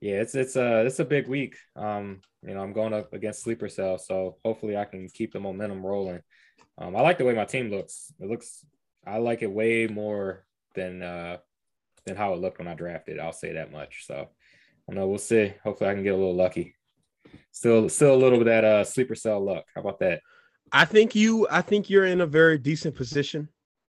yeah, 0.00 0.16
it's 0.20 0.34
it's 0.34 0.56
a 0.56 0.86
it's 0.86 0.98
a 0.98 1.04
big 1.04 1.28
week. 1.28 1.56
Um, 1.76 2.20
you 2.42 2.54
know, 2.54 2.60
I'm 2.60 2.72
going 2.72 2.94
up 2.94 3.12
against 3.12 3.42
sleeper 3.42 3.68
cell, 3.68 3.98
so 3.98 4.36
hopefully 4.44 4.76
I 4.76 4.84
can 4.84 5.08
keep 5.08 5.32
the 5.32 5.40
momentum 5.40 5.84
rolling. 5.84 6.20
Um, 6.78 6.96
I 6.96 7.00
like 7.00 7.18
the 7.18 7.24
way 7.24 7.34
my 7.34 7.44
team 7.44 7.70
looks. 7.70 8.12
It 8.18 8.28
looks 8.28 8.64
I 9.06 9.18
like 9.18 9.42
it 9.42 9.50
way 9.50 9.86
more 9.86 10.44
than 10.74 11.02
uh 11.02 11.38
than 12.06 12.16
how 12.16 12.32
it 12.32 12.40
looked 12.40 12.58
when 12.58 12.68
I 12.68 12.74
drafted. 12.74 13.18
I'll 13.18 13.32
say 13.32 13.54
that 13.54 13.72
much. 13.72 14.06
So 14.06 14.28
I 14.88 14.94
know 14.94 15.08
we'll 15.08 15.18
see. 15.18 15.52
Hopefully 15.62 15.90
I 15.90 15.94
can 15.94 16.02
get 16.02 16.14
a 16.14 16.16
little 16.16 16.36
lucky. 16.36 16.74
Still 17.52 17.88
still 17.88 18.14
a 18.14 18.16
little 18.16 18.38
bit 18.38 18.48
of 18.48 18.52
that 18.52 18.64
uh 18.64 18.84
sleeper 18.84 19.14
cell 19.14 19.44
luck. 19.44 19.64
How 19.74 19.82
about 19.82 20.00
that? 20.00 20.20
I 20.72 20.84
think 20.84 21.14
you 21.14 21.46
I 21.50 21.62
think 21.62 21.90
you're 21.90 22.06
in 22.06 22.20
a 22.20 22.26
very 22.26 22.58
decent 22.58 22.94
position. 22.94 23.48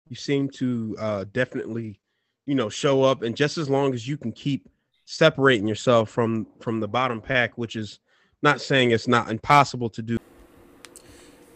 You 0.08 0.16
seem 0.16 0.48
to 0.50 0.96
uh 0.98 1.24
definitely, 1.32 2.00
you 2.46 2.54
know, 2.54 2.68
show 2.68 3.02
up 3.02 3.22
and 3.22 3.36
just 3.36 3.58
as 3.58 3.68
long 3.68 3.94
as 3.94 4.06
you 4.06 4.16
can 4.16 4.32
keep 4.32 4.68
separating 5.04 5.66
yourself 5.66 6.10
from 6.10 6.46
from 6.60 6.80
the 6.80 6.88
bottom 6.88 7.20
pack, 7.20 7.58
which 7.58 7.76
is 7.76 7.98
not 8.42 8.60
saying 8.60 8.92
it's 8.92 9.08
not 9.08 9.30
impossible 9.30 9.90
to 9.90 10.02
do. 10.02 10.18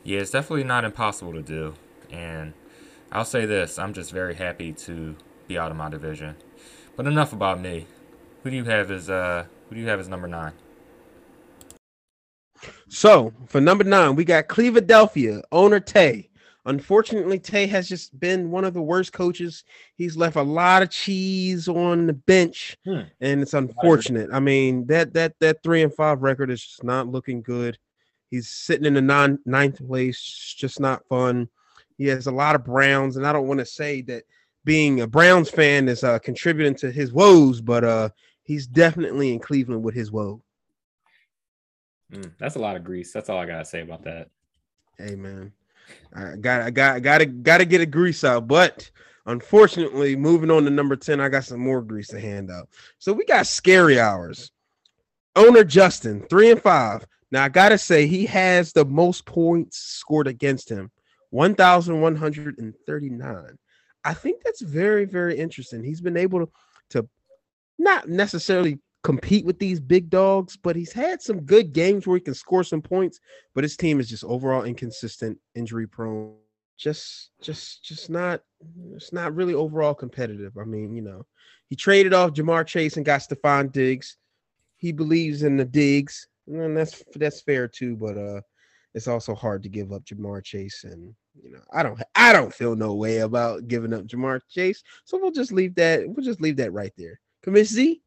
Yeah, 0.05 0.21
it's 0.21 0.33
definitely 0.33 0.65
not 0.65 0.85
impossible 0.85 1.33
to 1.35 1.43
do. 1.43 1.75
And 2.11 2.55
I'll 3.13 3.25
say 3.25 3.47
this, 3.47 3.79
I'm 3.79 3.93
just 3.93 4.11
very 4.11 4.35
happy 4.35 4.73
to 4.73 5.15
be 5.47 5.57
out 5.57 5.71
of 5.71 5.77
my 5.77 5.89
division. 5.89 6.37
But 6.97 7.07
enough 7.07 7.33
about 7.33 7.61
me. 7.61 7.87
Who 8.43 8.51
do 8.51 8.57
you 8.57 8.65
have 8.65 8.91
as 8.91 9.09
uh 9.09 9.45
who 9.69 9.77
do 9.77 9.81
you 9.81 9.89
have 9.89 10.01
as 10.01 10.09
number 10.09 10.27
9? 10.27 10.53
So 12.89 13.33
for 13.47 13.61
number 13.61 13.85
nine, 13.85 14.15
we 14.17 14.25
got 14.25 14.49
Clevelandia 14.49 15.43
owner 15.53 15.81
Tay. 15.81 16.29
Unfortunately, 16.65 17.41
Tay 17.41 17.67
has 17.67 17.89
just 17.89 18.19
been 18.21 18.51
one 18.51 18.65
of 18.65 18.73
the 18.73 18.83
worst 18.83 19.13
coaches. 19.13 19.65
He's 19.97 20.17
left 20.17 20.37
a 20.37 20.43
lot 20.43 20.83
of 20.83 20.91
cheese 20.91 21.67
on 21.67 22.07
the 22.07 22.13
bench, 22.13 22.77
Hmm. 22.85 23.01
and 23.21 23.41
it's 23.43 23.55
unfortunate. 23.55 24.31
I 24.33 24.39
mean 24.39 24.87
that 24.87 25.13
that 25.15 25.35
that 25.41 25.63
three 25.65 25.83
and 25.83 25.93
five 25.93 26.23
record 26.23 26.51
is 26.51 26.65
just 26.65 26.85
not 26.85 27.09
looking 27.09 27.43
good. 27.43 27.79
He's 28.31 28.49
sitting 28.49 28.87
in 28.87 28.95
the 28.95 29.03
non 29.03 29.39
ninth 29.45 29.85
place, 29.85 30.21
just 30.57 30.79
not 30.79 31.07
fun. 31.09 31.49
He 31.99 32.07
has 32.07 32.27
a 32.29 32.33
lot 32.33 32.55
of 32.55 32.65
Browns, 32.65 33.17
and 33.17 33.27
I 33.27 33.33
don't 33.33 33.49
want 33.49 33.61
to 33.61 33.67
say 33.67 34.01
that 34.03 34.23
being 34.65 35.01
a 35.01 35.07
Browns 35.07 35.51
fan 35.51 35.89
is 35.89 36.05
uh, 36.05 36.21
contributing 36.21 36.77
to 36.77 36.93
his 36.93 37.13
woes, 37.13 37.61
but 37.61 37.83
uh, 37.83 38.09
he's 38.45 38.67
definitely 38.69 39.33
in 39.33 39.41
Cleveland 39.41 39.83
with 39.83 39.95
his 39.95 40.13
woe. 40.13 40.41
Mm, 42.13 42.33
that's 42.39 42.57
a 42.57 42.59
lot 42.59 42.77
of 42.77 42.85
grease. 42.85 43.13
That's 43.13 43.31
all 43.31 43.39
I 43.39 43.47
gotta 43.47 43.65
say 43.65 43.81
about 43.81 44.05
that. 44.05 44.29
Hey 44.99 45.15
man, 45.15 45.53
I 46.15 46.37
got 46.37 46.63
I 46.63 46.71
got 46.71 46.97
I 46.97 47.01
gotta 47.01 47.27
gotta 47.27 47.65
get 47.65 47.81
a 47.81 47.87
grease 47.87 48.25
out, 48.25 48.47
but 48.47 48.91
unfortunately, 49.27 50.17
moving 50.17 50.51
on 50.51 50.65
to 50.65 50.71
number 50.71 50.97
10, 50.97 51.21
I 51.21 51.29
got 51.29 51.45
some 51.45 51.61
more 51.61 51.81
grease 51.81 52.09
to 52.09 52.21
hand 52.21 52.51
out. 52.51 52.69
So 52.99 53.13
we 53.13 53.25
got 53.25 53.47
scary 53.47 53.99
hours. 53.99 54.51
Owner 55.37 55.65
Justin, 55.65 56.27
three 56.29 56.51
and 56.51 56.61
five. 56.61 57.07
Now 57.31 57.45
I 57.45 57.49
gotta 57.49 57.79
say 57.79 58.07
he 58.07 58.27
has 58.27 58.73
the 58.73 58.85
most 58.85 59.25
points 59.25 59.79
scored 59.79 60.27
against 60.27 60.69
him, 60.69 60.91
1,139. 61.31 63.59
I 64.05 64.15
think 64.15 64.43
that's 64.45 64.61
very, 64.61 65.07
very 65.07 65.39
interesting. 65.39 65.83
He's 65.83 66.01
been 66.01 66.17
able 66.17 66.41
to, 66.41 66.49
to 66.91 67.09
not 67.79 68.09
necessarily 68.09 68.81
compete 69.03 69.45
with 69.45 69.59
these 69.59 69.81
big 69.81 70.11
dogs, 70.11 70.57
but 70.57 70.77
he's 70.77 70.93
had 70.93 71.21
some 71.21 71.41
good 71.43 71.73
games 71.73 72.07
where 72.07 72.17
he 72.17 72.21
can 72.21 72.35
score 72.35 72.65
some 72.65 72.83
points. 72.83 73.21
But 73.55 73.65
his 73.65 73.77
team 73.77 74.01
is 74.01 74.09
just 74.09 74.25
overall 74.25 74.65
inconsistent, 74.65 75.39
injury 75.55 75.87
prone. 75.87 76.35
Just, 76.79 77.31
just, 77.41 77.85
just 77.85 78.11
not. 78.11 78.43
It's 78.95 79.13
not 79.13 79.35
really 79.35 79.55
overall 79.55 79.95
competitive. 79.95 80.57
I 80.59 80.65
mean, 80.65 80.95
you 80.95 81.03
know, 81.03 81.27
he 81.69 81.77
traded 81.77 82.15
off 82.15 82.33
Ja'Marr 82.33 82.67
Chase 82.67 82.97
and 82.97 83.07
got 83.07 83.21
Stefon 83.21 83.71
Diggs. 83.71 84.17
He 84.79 84.91
believes 84.91 85.43
in 85.43 85.57
the 85.57 85.65
Diggs, 85.65 86.27
and 86.47 86.77
that's 86.77 87.05
that's 87.15 87.41
fair 87.41 87.69
too. 87.69 87.97
But 87.97 88.19
uh, 88.19 88.41
it's 88.95 89.07
also 89.07 89.35
hard 89.35 89.63
to 89.63 89.69
give 89.69 89.93
up 89.93 90.05
Ja'Marr 90.05 90.45
Chase, 90.45 90.85
and 90.85 91.15
you 91.41 91.51
know, 91.51 91.61
I 91.73 91.83
don't, 91.83 92.01
I 92.15 92.33
don't 92.33 92.53
feel 92.53 92.75
no 92.75 92.95
way 92.95 93.19
about 93.19 93.69
giving 93.69 93.93
up 93.93 94.07
Ja'Marr 94.07 94.41
Chase. 94.51 94.83
So 95.05 95.19
we'll 95.21 95.31
just 95.31 95.53
leave 95.53 95.75
that. 95.77 96.03
We'll 96.07 96.25
just 96.25 96.41
leave 96.41 96.57
that 96.57 96.73
right 96.73 96.93
there. 96.99 97.21
Commiss 97.43 97.71
Z. 97.71 98.02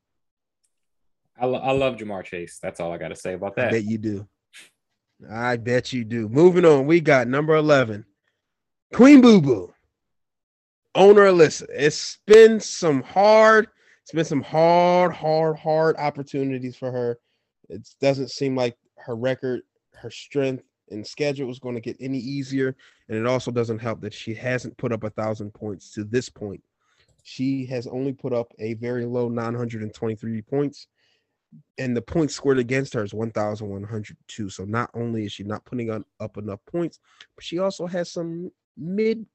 I, 1.38 1.46
lo- 1.46 1.60
I 1.60 1.72
love 1.72 1.96
Ja'Marr 1.96 2.24
Chase. 2.24 2.60
That's 2.62 2.80
all 2.80 2.92
I 2.92 2.98
got 2.98 3.10
to 3.10 3.16
say 3.16 3.34
about 3.34 3.56
that. 3.56 3.70
I 3.70 3.72
bet 3.72 3.84
you 3.84 3.98
do. 3.98 4.28
I 5.30 5.58
bet 5.58 5.94
you 5.94 6.04
do. 6.04 6.30
Moving 6.30 6.66
on, 6.66 6.88
we 6.88 7.00
got 7.00 7.28
number 7.28 7.56
11, 7.56 8.06
Queen 8.94 9.22
Boo 9.22 9.42
Boo, 9.42 9.74
owner 10.94 11.24
Alyssa. 11.24 11.66
It's 11.70 12.20
been 12.28 12.60
some 12.60 13.02
hard, 13.02 13.68
it's 14.04 14.12
been 14.12 14.26
some 14.26 14.42
hard, 14.42 15.14
hard, 15.14 15.58
hard 15.58 15.96
opportunities 15.98 16.76
for 16.76 16.92
her. 16.92 17.18
It 17.70 17.88
doesn't 18.02 18.32
seem 18.32 18.56
like 18.56 18.78
her 18.98 19.16
record, 19.16 19.62
her 19.96 20.12
strength, 20.12 20.64
and 20.92 21.06
schedule 21.06 21.50
is 21.50 21.60
going 21.60 21.76
to 21.76 21.82
get 21.82 21.98
any 22.00 22.20
easier. 22.20 22.76
And 23.10 23.18
it 23.18 23.26
also 23.26 23.52
doesn't 23.52 23.80
help 23.80 24.02
that 24.02 24.14
she 24.14 24.34
hasn't 24.34 24.78
put 24.78 24.92
up 24.92 25.04
a 25.04 25.10
thousand 25.10 25.54
points 25.54 25.92
to 25.94 26.04
this 26.04 26.30
point. 26.30 26.62
She 27.24 27.66
has 27.68 27.88
only 27.88 28.14
put 28.14 28.34
up 28.34 28.54
a 28.60 28.76
very 28.76 29.06
low 29.06 29.30
923 29.30 30.42
points 30.44 30.88
and 31.78 31.96
the 31.96 32.02
points 32.02 32.36
scored 32.36 32.58
against 32.58 32.94
her 32.94 33.04
is 33.04 33.14
1102 33.14 34.50
so 34.50 34.64
not 34.66 34.90
only 34.94 35.26
is 35.26 35.32
she 35.32 35.44
not 35.44 35.66
putting 35.66 35.90
on 35.90 36.04
up 36.20 36.38
enough 36.38 36.60
points 36.66 37.00
but 37.36 37.44
she 37.44 37.60
also 37.60 37.86
has 37.86 38.12
some 38.12 38.52
mid 38.78 39.26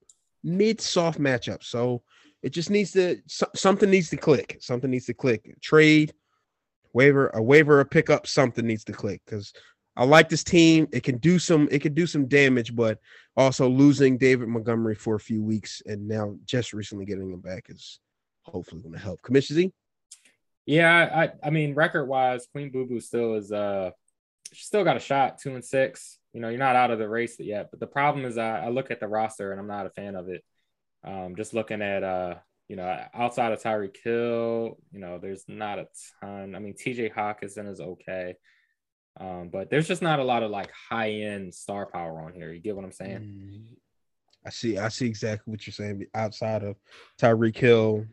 mid 0.43 0.81
soft 0.81 1.19
matchups 1.19 1.65
so 1.65 2.03
it 2.43 2.51
just 2.51 2.71
needs 2.71 2.93
to 2.93 3.17
so, 3.27 3.47
something 3.55 3.91
needs 3.91 4.11
to 4.11 4.17
click 4.17 4.57
something 4.61 4.91
needs 4.91 5.07
to 5.07 5.15
click 5.15 5.55
trade 5.61 6.13
waiver 6.93 7.29
a 7.35 7.43
waiver 7.43 7.81
a 7.81 7.85
pickup 7.85 8.27
something 8.27 8.67
needs 8.67 8.85
to 8.85 8.93
click 8.93 9.21
because 9.25 9.53
I 9.97 10.05
like 10.05 10.29
this 10.29 10.45
team. 10.45 10.89
It 10.93 11.03
can 11.03 11.19
do 11.19 11.39
some 11.39 11.69
it 11.71 11.83
can 11.83 11.93
do 11.93 12.07
some 12.07 12.27
damage, 12.27 12.75
but 12.75 12.99
also 13.37 13.69
losing 13.69 14.17
David 14.17 14.49
Montgomery 14.49 14.95
for 14.95 15.17
a 15.17 15.21
few 15.21 15.43
weeks 15.43 15.83
and 15.85 16.09
now 16.09 16.37
just 16.45 16.73
recently 16.73 17.05
getting 17.05 17.31
him 17.31 17.41
back 17.41 17.67
is 17.69 18.01
hopefully 18.43 18.83
going 18.83 18.95
to 18.95 18.99
help. 18.99 19.21
Commissioner 19.23 19.61
Z. 19.61 19.73
Yeah, 20.71 21.31
I 21.43 21.49
I 21.49 21.51
mean 21.51 21.75
record 21.75 22.07
wise, 22.07 22.47
Queen 22.53 22.71
Boo 22.71 22.87
Boo 22.87 23.01
still 23.01 23.35
is 23.35 23.51
uh 23.51 23.91
she 24.53 24.65
still 24.65 24.85
got 24.85 24.97
a 24.97 25.01
shot, 25.01 25.41
two 25.41 25.57
and 25.57 25.65
six. 25.65 26.19
You 26.33 26.41
know, 26.41 26.49
you're 26.49 26.61
not 26.61 26.77
out 26.77 26.93
of 26.93 27.01
the 27.01 27.09
race 27.09 27.41
yet. 27.41 27.71
But 27.73 27.81
the 27.81 27.89
problem 27.89 28.25
is 28.25 28.39
I, 28.39 28.67
I 28.67 28.69
look 28.69 28.93
at 28.93 29.01
the 29.01 29.09
roster 29.09 29.51
and 29.51 29.61
I'm 29.61 29.67
not 29.67 29.87
a 29.87 29.91
fan 29.91 30.15
of 30.15 30.29
it. 30.29 30.45
Um, 31.03 31.35
just 31.35 31.55
looking 31.55 31.83
at 31.83 32.05
uh, 32.05 32.37
you 32.69 32.77
know, 32.77 33.05
outside 33.13 33.51
of 33.51 33.61
Tyreek 33.61 33.97
Hill, 34.05 34.79
you 34.93 35.01
know, 35.01 35.19
there's 35.19 35.45
not 35.49 35.81
a 35.81 35.89
ton. 36.21 36.55
I 36.55 36.61
mean, 36.61 36.75
TJ 36.75 37.13
Hockenson 37.15 37.69
is 37.69 37.81
okay. 37.81 38.37
Um, 39.19 39.49
but 39.53 39.71
there's 39.71 39.89
just 39.89 40.03
not 40.03 40.21
a 40.21 40.25
lot 40.25 40.45
of 40.45 40.53
like 40.53 40.71
high 40.89 41.11
end 41.11 41.53
star 41.53 41.87
power 41.87 42.23
on 42.23 42.33
here. 42.33 42.53
You 42.53 42.61
get 42.61 42.77
what 42.77 42.85
I'm 42.85 42.93
saying? 42.93 43.65
I 44.45 44.51
see. 44.51 44.79
I 44.79 44.89
see 44.89 45.07
exactly 45.07 45.51
what 45.51 45.67
you're 45.67 45.73
saying. 45.73 46.07
Outside 46.15 46.63
of 46.63 46.77
Tyreek 47.19 47.57
Hill, 47.57 48.07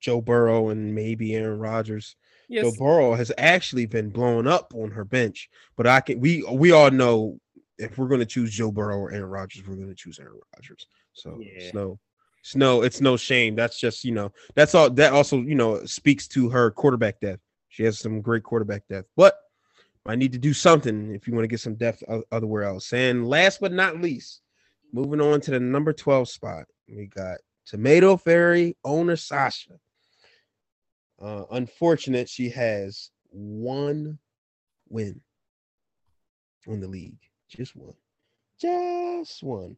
Joe 0.00 0.20
Burrow, 0.20 0.70
and 0.70 0.94
maybe 0.94 1.34
Aaron 1.34 1.58
Rodgers. 1.58 2.16
Yes. 2.48 2.64
Joe 2.64 2.72
Burrow 2.78 3.14
has 3.14 3.32
actually 3.38 3.86
been 3.86 4.10
blown 4.10 4.46
up 4.46 4.72
on 4.74 4.90
her 4.90 5.04
bench, 5.04 5.50
but 5.76 5.86
I 5.86 6.00
can. 6.00 6.20
We 6.20 6.42
we 6.50 6.72
all 6.72 6.90
know 6.90 7.38
if 7.78 7.98
we're 7.98 8.08
going 8.08 8.20
to 8.20 8.26
choose 8.26 8.52
Joe 8.52 8.70
Burrow 8.70 8.96
or 8.96 9.12
Aaron 9.12 9.30
Rodgers, 9.30 9.66
we're 9.66 9.76
going 9.76 9.88
to 9.88 9.94
choose 9.94 10.18
Aaron 10.18 10.40
Rodgers. 10.54 10.86
So 11.12 11.38
yeah. 11.40 11.48
it's 11.56 11.74
no, 11.74 11.98
it's 12.40 12.56
no, 12.56 12.82
it's 12.82 13.00
no 13.00 13.16
shame. 13.16 13.54
That's 13.54 13.78
just 13.78 14.04
you 14.04 14.12
know 14.12 14.32
that's 14.54 14.74
all. 14.74 14.90
That 14.90 15.12
also 15.12 15.38
you 15.38 15.54
know 15.54 15.84
speaks 15.84 16.26
to 16.28 16.48
her 16.48 16.70
quarterback 16.70 17.20
depth. 17.20 17.42
She 17.68 17.82
has 17.84 17.98
some 17.98 18.20
great 18.20 18.42
quarterback 18.42 18.86
depth, 18.88 19.08
but 19.16 19.36
I 20.06 20.16
need 20.16 20.32
to 20.32 20.38
do 20.38 20.52
something 20.52 21.14
if 21.14 21.26
you 21.26 21.34
want 21.34 21.44
to 21.44 21.48
get 21.48 21.60
some 21.60 21.74
depth 21.74 22.02
otherwhere 22.30 22.64
else. 22.64 22.92
And 22.92 23.26
last 23.26 23.60
but 23.60 23.72
not 23.72 24.00
least, 24.00 24.42
moving 24.94 25.20
on 25.20 25.40
to 25.40 25.50
the 25.50 25.58
number 25.58 25.92
12 25.92 26.28
spot, 26.28 26.64
we 26.88 27.06
got 27.06 27.38
Tomato 27.66 28.16
Fairy 28.16 28.76
owner 28.84 29.16
Sasha. 29.16 29.72
Uh, 31.20 31.44
unfortunate, 31.50 32.28
she 32.28 32.48
has 32.50 33.10
one 33.30 34.18
win 34.88 35.20
on 36.68 36.80
the 36.80 36.86
league. 36.86 37.18
Just 37.48 37.74
one. 37.74 37.94
Just 38.60 39.42
one. 39.42 39.76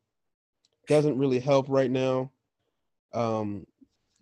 Doesn't 0.87 1.19
really 1.19 1.41
help 1.41 1.67
right 1.69 1.91
now. 1.91 2.31
Um, 3.15 3.67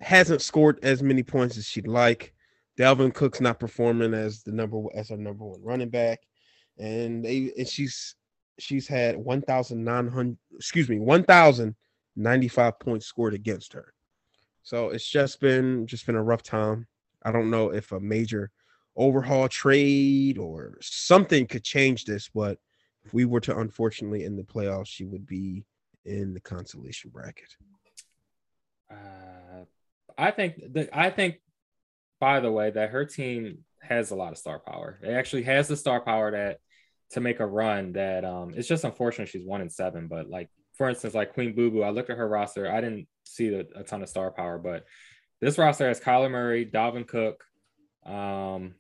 hasn't 0.00 0.42
scored 0.42 0.78
as 0.84 1.02
many 1.02 1.24
points 1.24 1.58
as 1.58 1.66
she'd 1.66 1.88
like. 1.88 2.34
Dalvin 2.78 3.12
Cook's 3.12 3.40
not 3.40 3.58
performing 3.58 4.14
as 4.14 4.42
the 4.42 4.52
number 4.52 4.82
as 4.94 5.10
our 5.10 5.16
number 5.16 5.44
one 5.44 5.62
running 5.62 5.90
back, 5.90 6.20
and 6.78 7.24
they 7.24 7.52
and 7.56 7.68
she's 7.68 8.16
she's 8.58 8.86
had 8.86 9.16
one 9.16 9.42
thousand 9.42 9.84
nine 9.84 10.08
hundred 10.08 10.38
excuse 10.56 10.88
me 10.88 10.98
one 10.98 11.24
thousand 11.24 11.74
ninety 12.16 12.48
five 12.48 12.78
points 12.78 13.06
scored 13.06 13.34
against 13.34 13.72
her. 13.72 13.92
So 14.62 14.90
it's 14.90 15.08
just 15.08 15.40
been 15.40 15.86
just 15.86 16.06
been 16.06 16.14
a 16.16 16.22
rough 16.22 16.42
time. 16.42 16.86
I 17.22 17.32
don't 17.32 17.50
know 17.50 17.70
if 17.70 17.92
a 17.92 18.00
major 18.00 18.50
overhaul 18.96 19.48
trade 19.48 20.38
or 20.38 20.78
something 20.80 21.46
could 21.46 21.64
change 21.64 22.04
this, 22.04 22.28
but 22.32 22.58
if 23.04 23.12
we 23.12 23.24
were 23.24 23.40
to 23.40 23.58
unfortunately 23.58 24.24
in 24.24 24.36
the 24.36 24.42
playoffs, 24.42 24.88
she 24.88 25.04
would 25.04 25.26
be 25.26 25.64
in 26.04 26.34
the 26.34 26.40
consolation 26.40 27.10
bracket. 27.10 27.56
Uh, 28.90 29.64
I 30.16 30.30
think 30.30 30.60
that 30.74 30.90
I 30.92 31.10
think 31.10 31.40
by 32.20 32.40
the 32.40 32.50
way, 32.50 32.70
that 32.70 32.90
her 32.90 33.04
team 33.04 33.64
has 33.82 34.10
a 34.10 34.16
lot 34.16 34.32
of 34.32 34.38
star 34.38 34.58
power. 34.58 34.98
It 35.02 35.10
actually 35.10 35.42
has 35.42 35.68
the 35.68 35.76
star 35.76 36.00
power 36.00 36.30
that 36.30 36.58
to 37.14 37.20
make 37.20 37.40
a 37.40 37.46
run 37.46 37.92
that 37.92 38.24
um 38.24 38.52
it's 38.54 38.68
just 38.68 38.84
unfortunate 38.84 39.28
she's 39.28 39.46
one 39.46 39.60
in 39.60 39.70
seven. 39.70 40.08
But 40.08 40.28
like 40.28 40.50
for 40.74 40.88
instance, 40.88 41.14
like 41.14 41.34
Queen 41.34 41.54
Boo 41.54 41.70
Boo, 41.70 41.82
I 41.82 41.90
looked 41.90 42.10
at 42.10 42.18
her 42.18 42.28
roster. 42.28 42.70
I 42.70 42.80
didn't 42.80 43.06
see 43.24 43.48
the, 43.48 43.66
a 43.76 43.84
ton 43.84 44.02
of 44.02 44.08
star 44.08 44.30
power, 44.30 44.58
but 44.58 44.84
this 45.40 45.56
roster 45.58 45.86
has 45.86 46.00
Kyler 46.00 46.30
Murray, 46.30 46.66
Dalvin 46.66 47.06
Cook, 47.06 47.44
um, 48.04 48.74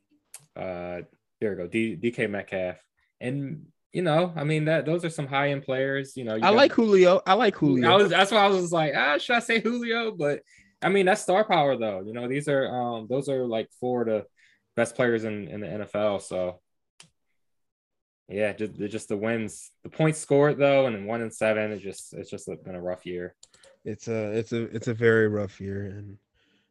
uh, 0.56 1.02
there 1.40 1.50
we 1.50 1.56
go, 1.56 1.66
D, 1.66 1.96
DK 1.96 2.28
Metcalf, 2.28 2.76
and 3.20 3.66
you 3.92 4.02
know, 4.02 4.32
I 4.34 4.42
mean 4.42 4.64
that 4.64 4.86
those 4.86 5.04
are 5.04 5.10
some 5.10 5.28
high 5.28 5.50
end 5.50 5.62
players. 5.62 6.16
You 6.16 6.24
know, 6.24 6.34
you 6.34 6.42
I 6.42 6.50
got, 6.50 6.56
like 6.56 6.72
Julio. 6.72 7.20
I 7.26 7.34
like 7.34 7.54
Julio. 7.54 7.88
I 7.88 7.94
was 7.94 8.10
that's 8.10 8.32
why 8.32 8.38
I 8.38 8.48
was 8.48 8.72
like, 8.72 8.92
ah, 8.96 9.18
should 9.18 9.36
I 9.36 9.40
say 9.40 9.60
Julio? 9.60 10.10
But 10.10 10.40
I 10.82 10.88
mean, 10.88 11.06
that's 11.06 11.22
star 11.22 11.44
power 11.44 11.76
though. 11.76 12.02
You 12.04 12.12
know, 12.12 12.26
these 12.26 12.48
are 12.48 12.66
um 12.66 13.06
those 13.08 13.28
are 13.28 13.46
like 13.46 13.70
four 13.78 14.02
of 14.02 14.08
the 14.08 14.26
best 14.74 14.96
players 14.96 15.22
in, 15.22 15.46
in 15.46 15.60
the 15.60 15.66
NFL. 15.66 16.22
So 16.22 16.60
yeah, 18.28 18.52
just 18.52 18.74
just 18.74 19.08
the 19.08 19.16
wins, 19.16 19.70
the 19.82 19.90
points 19.90 20.18
scored 20.18 20.58
though, 20.58 20.86
and 20.86 20.96
then 20.96 21.06
one 21.06 21.20
and 21.20 21.32
seven. 21.32 21.72
It's 21.72 21.82
just 21.82 22.14
it's 22.14 22.30
just 22.30 22.48
been 22.64 22.74
a 22.74 22.80
rough 22.80 23.04
year. 23.04 23.34
It's 23.84 24.08
a 24.08 24.30
it's 24.32 24.52
a 24.52 24.62
it's 24.74 24.88
a 24.88 24.94
very 24.94 25.28
rough 25.28 25.60
year, 25.60 25.86
and 25.86 26.16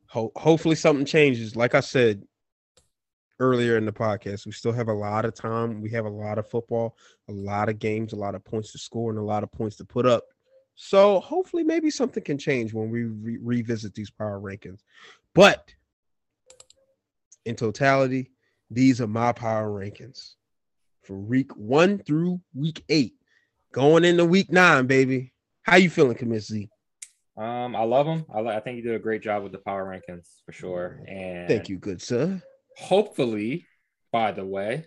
ho- 0.07 0.31
hopefully 0.35 0.75
something 0.75 1.05
changes. 1.05 1.55
Like 1.55 1.75
I 1.75 1.79
said 1.79 2.23
earlier 3.39 3.77
in 3.77 3.85
the 3.85 3.91
podcast, 3.91 4.47
we 4.47 4.51
still 4.51 4.71
have 4.71 4.87
a 4.87 4.93
lot 4.93 5.25
of 5.25 5.35
time. 5.35 5.79
We 5.79 5.91
have 5.91 6.05
a 6.05 6.09
lot 6.09 6.39
of 6.39 6.47
football, 6.47 6.97
a 7.29 7.31
lot 7.31 7.69
of 7.69 7.77
games, 7.77 8.13
a 8.13 8.17
lot 8.17 8.35
of 8.35 8.43
points 8.43 8.71
to 8.71 8.79
score, 8.79 9.11
and 9.11 9.19
a 9.19 9.23
lot 9.23 9.43
of 9.43 9.51
points 9.51 9.75
to 9.77 9.85
put 9.85 10.07
up. 10.07 10.23
So 10.73 11.19
hopefully, 11.19 11.63
maybe 11.63 11.91
something 11.91 12.23
can 12.23 12.39
change 12.39 12.73
when 12.73 12.89
we 12.89 13.03
re- 13.03 13.37
revisit 13.39 13.93
these 13.93 14.09
power 14.09 14.39
rankings. 14.39 14.79
But 15.35 15.71
in 17.45 17.55
totality, 17.55 18.31
these 18.71 18.99
are 19.01 19.07
my 19.07 19.33
power 19.33 19.69
rankings 19.69 20.33
for 21.03 21.15
week 21.15 21.55
one 21.55 21.99
through 21.99 22.41
week 22.53 22.83
eight, 22.89 23.13
going 23.71 24.05
into 24.05 24.25
week 24.25 24.51
nine, 24.51 24.87
baby. 24.87 25.33
How 25.63 25.77
you 25.77 25.89
feeling, 25.89 26.17
Commiss 26.17 26.51
Um, 27.37 27.75
I 27.75 27.83
love 27.83 28.05
him. 28.05 28.25
I, 28.33 28.39
I 28.41 28.59
think 28.59 28.77
you 28.77 28.83
did 28.83 28.95
a 28.95 28.99
great 28.99 29.21
job 29.21 29.43
with 29.43 29.51
the 29.51 29.59
power 29.59 29.85
rankings 29.85 30.27
for 30.45 30.51
sure. 30.51 31.03
And 31.07 31.47
thank 31.47 31.69
you, 31.69 31.77
good 31.77 32.01
sir. 32.01 32.41
Hopefully, 32.77 33.65
by 34.11 34.31
the 34.31 34.45
way, 34.45 34.85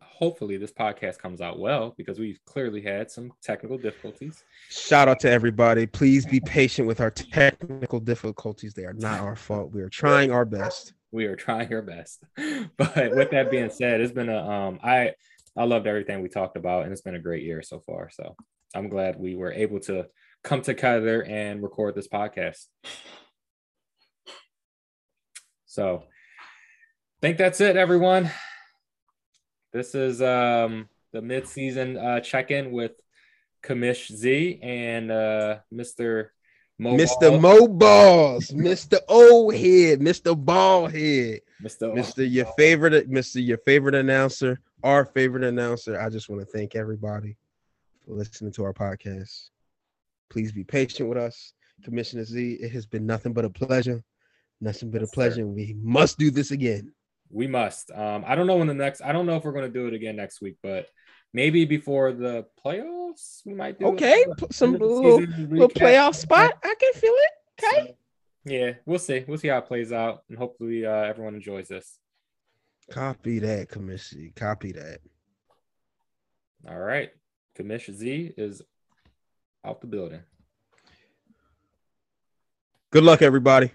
hopefully 0.00 0.56
this 0.56 0.72
podcast 0.72 1.18
comes 1.18 1.40
out 1.40 1.58
well 1.58 1.94
because 1.96 2.18
we've 2.18 2.38
clearly 2.46 2.80
had 2.80 3.10
some 3.10 3.32
technical 3.42 3.78
difficulties. 3.78 4.44
Shout 4.68 5.08
out 5.08 5.20
to 5.20 5.30
everybody. 5.30 5.86
Please 5.86 6.26
be 6.26 6.40
patient 6.40 6.86
with 6.86 7.00
our 7.00 7.10
technical 7.10 8.00
difficulties. 8.00 8.74
They 8.74 8.84
are 8.84 8.92
not 8.92 9.20
our 9.20 9.36
fault. 9.36 9.72
We 9.72 9.82
are 9.82 9.88
trying 9.88 10.30
our 10.30 10.44
best. 10.44 10.94
We 11.10 11.26
are 11.26 11.36
trying 11.36 11.72
our 11.72 11.82
best. 11.82 12.24
But 12.76 13.14
with 13.14 13.30
that 13.32 13.50
being 13.50 13.70
said, 13.70 14.00
it's 14.00 14.12
been 14.12 14.28
a 14.28 14.48
um 14.48 14.80
I 14.82 15.12
I 15.56 15.64
loved 15.64 15.86
everything 15.86 16.22
we 16.22 16.28
talked 16.28 16.56
about 16.56 16.84
and 16.84 16.92
it's 16.92 17.02
been 17.02 17.14
a 17.14 17.20
great 17.20 17.42
year 17.42 17.62
so 17.62 17.80
far. 17.80 18.10
So 18.10 18.36
I'm 18.74 18.88
glad 18.88 19.18
we 19.18 19.34
were 19.34 19.52
able 19.52 19.80
to 19.80 20.06
come 20.42 20.62
together 20.62 21.22
and 21.24 21.62
record 21.62 21.94
this 21.94 22.08
podcast. 22.08 22.66
So 25.66 26.04
I 26.04 27.20
think 27.20 27.38
that's 27.38 27.60
it, 27.60 27.76
everyone. 27.76 28.30
This 29.72 29.94
is 29.94 30.20
um, 30.20 30.88
the 31.12 31.22
mid-season 31.22 31.96
uh, 31.96 32.20
check-in 32.20 32.72
with 32.72 32.92
Kamish 33.62 34.12
Z 34.12 34.58
and 34.62 35.10
uh, 35.10 35.58
Mr. 35.72 36.28
Mo 36.78 36.96
Mr. 36.96 37.40
Mo 37.40 37.68
Balls, 37.68 38.48
Mr. 38.48 38.98
Old 39.08 39.54
Head, 39.54 40.00
Mr. 40.00 40.36
Ball 40.36 40.88
Head, 40.88 41.40
Mr. 41.62 41.94
Mr. 41.94 42.30
Your 42.30 42.46
favorite, 42.58 43.10
Mr. 43.10 43.44
Your 43.46 43.58
favorite 43.58 43.94
announcer, 43.94 44.60
our 44.82 45.04
favorite 45.04 45.44
announcer. 45.44 46.00
I 46.00 46.08
just 46.08 46.28
want 46.28 46.40
to 46.40 46.46
thank 46.46 46.74
everybody 46.74 47.36
for 48.04 48.14
listening 48.14 48.52
to 48.52 48.64
our 48.64 48.72
podcast. 48.72 49.50
Please 50.30 50.52
be 50.52 50.64
patient 50.64 51.08
with 51.08 51.18
us, 51.18 51.52
Commissioner 51.84 52.24
Z. 52.24 52.58
It 52.60 52.72
has 52.72 52.86
been 52.86 53.06
nothing 53.06 53.32
but 53.32 53.44
a 53.44 53.50
pleasure, 53.50 54.02
nothing 54.60 54.90
but 54.90 55.02
a 55.02 55.06
pleasure. 55.06 55.46
We 55.46 55.76
must 55.78 56.18
do 56.18 56.30
this 56.30 56.50
again 56.50 56.92
we 57.32 57.46
must. 57.46 57.90
Um, 57.90 58.24
I 58.26 58.34
don't 58.34 58.46
know 58.46 58.56
when 58.56 58.68
the 58.68 58.74
next. 58.74 59.00
I 59.00 59.12
don't 59.12 59.26
know 59.26 59.36
if 59.36 59.44
we're 59.44 59.52
going 59.52 59.70
to 59.70 59.72
do 59.72 59.88
it 59.88 59.94
again 59.94 60.16
next 60.16 60.40
week, 60.40 60.58
but 60.62 60.86
maybe 61.32 61.64
before 61.64 62.12
the 62.12 62.46
playoffs, 62.64 63.40
we 63.44 63.54
might 63.54 63.78
do. 63.78 63.86
Okay, 63.86 64.24
some 64.50 64.72
little, 64.72 65.20
little 65.20 65.68
playoff 65.68 66.14
spot. 66.14 66.52
I 66.62 66.74
can 66.78 66.92
feel 66.92 67.14
it. 67.14 67.64
Okay. 67.64 67.86
So, 67.88 67.94
yeah, 68.44 68.72
we'll 68.86 68.98
see. 68.98 69.24
We'll 69.26 69.38
see 69.38 69.48
how 69.48 69.58
it 69.58 69.66
plays 69.66 69.92
out, 69.92 70.24
and 70.28 70.38
hopefully, 70.38 70.84
uh, 70.84 70.90
everyone 70.90 71.34
enjoys 71.34 71.68
this. 71.68 71.98
Copy 72.90 73.38
that, 73.38 73.68
Commission. 73.68 74.32
Copy 74.34 74.72
that. 74.72 74.98
All 76.68 76.78
right, 76.78 77.10
Commission 77.54 77.96
Z 77.96 78.34
is 78.36 78.62
out 79.64 79.80
the 79.80 79.86
building. 79.86 80.22
Good 82.90 83.04
luck, 83.04 83.22
everybody. 83.22 83.70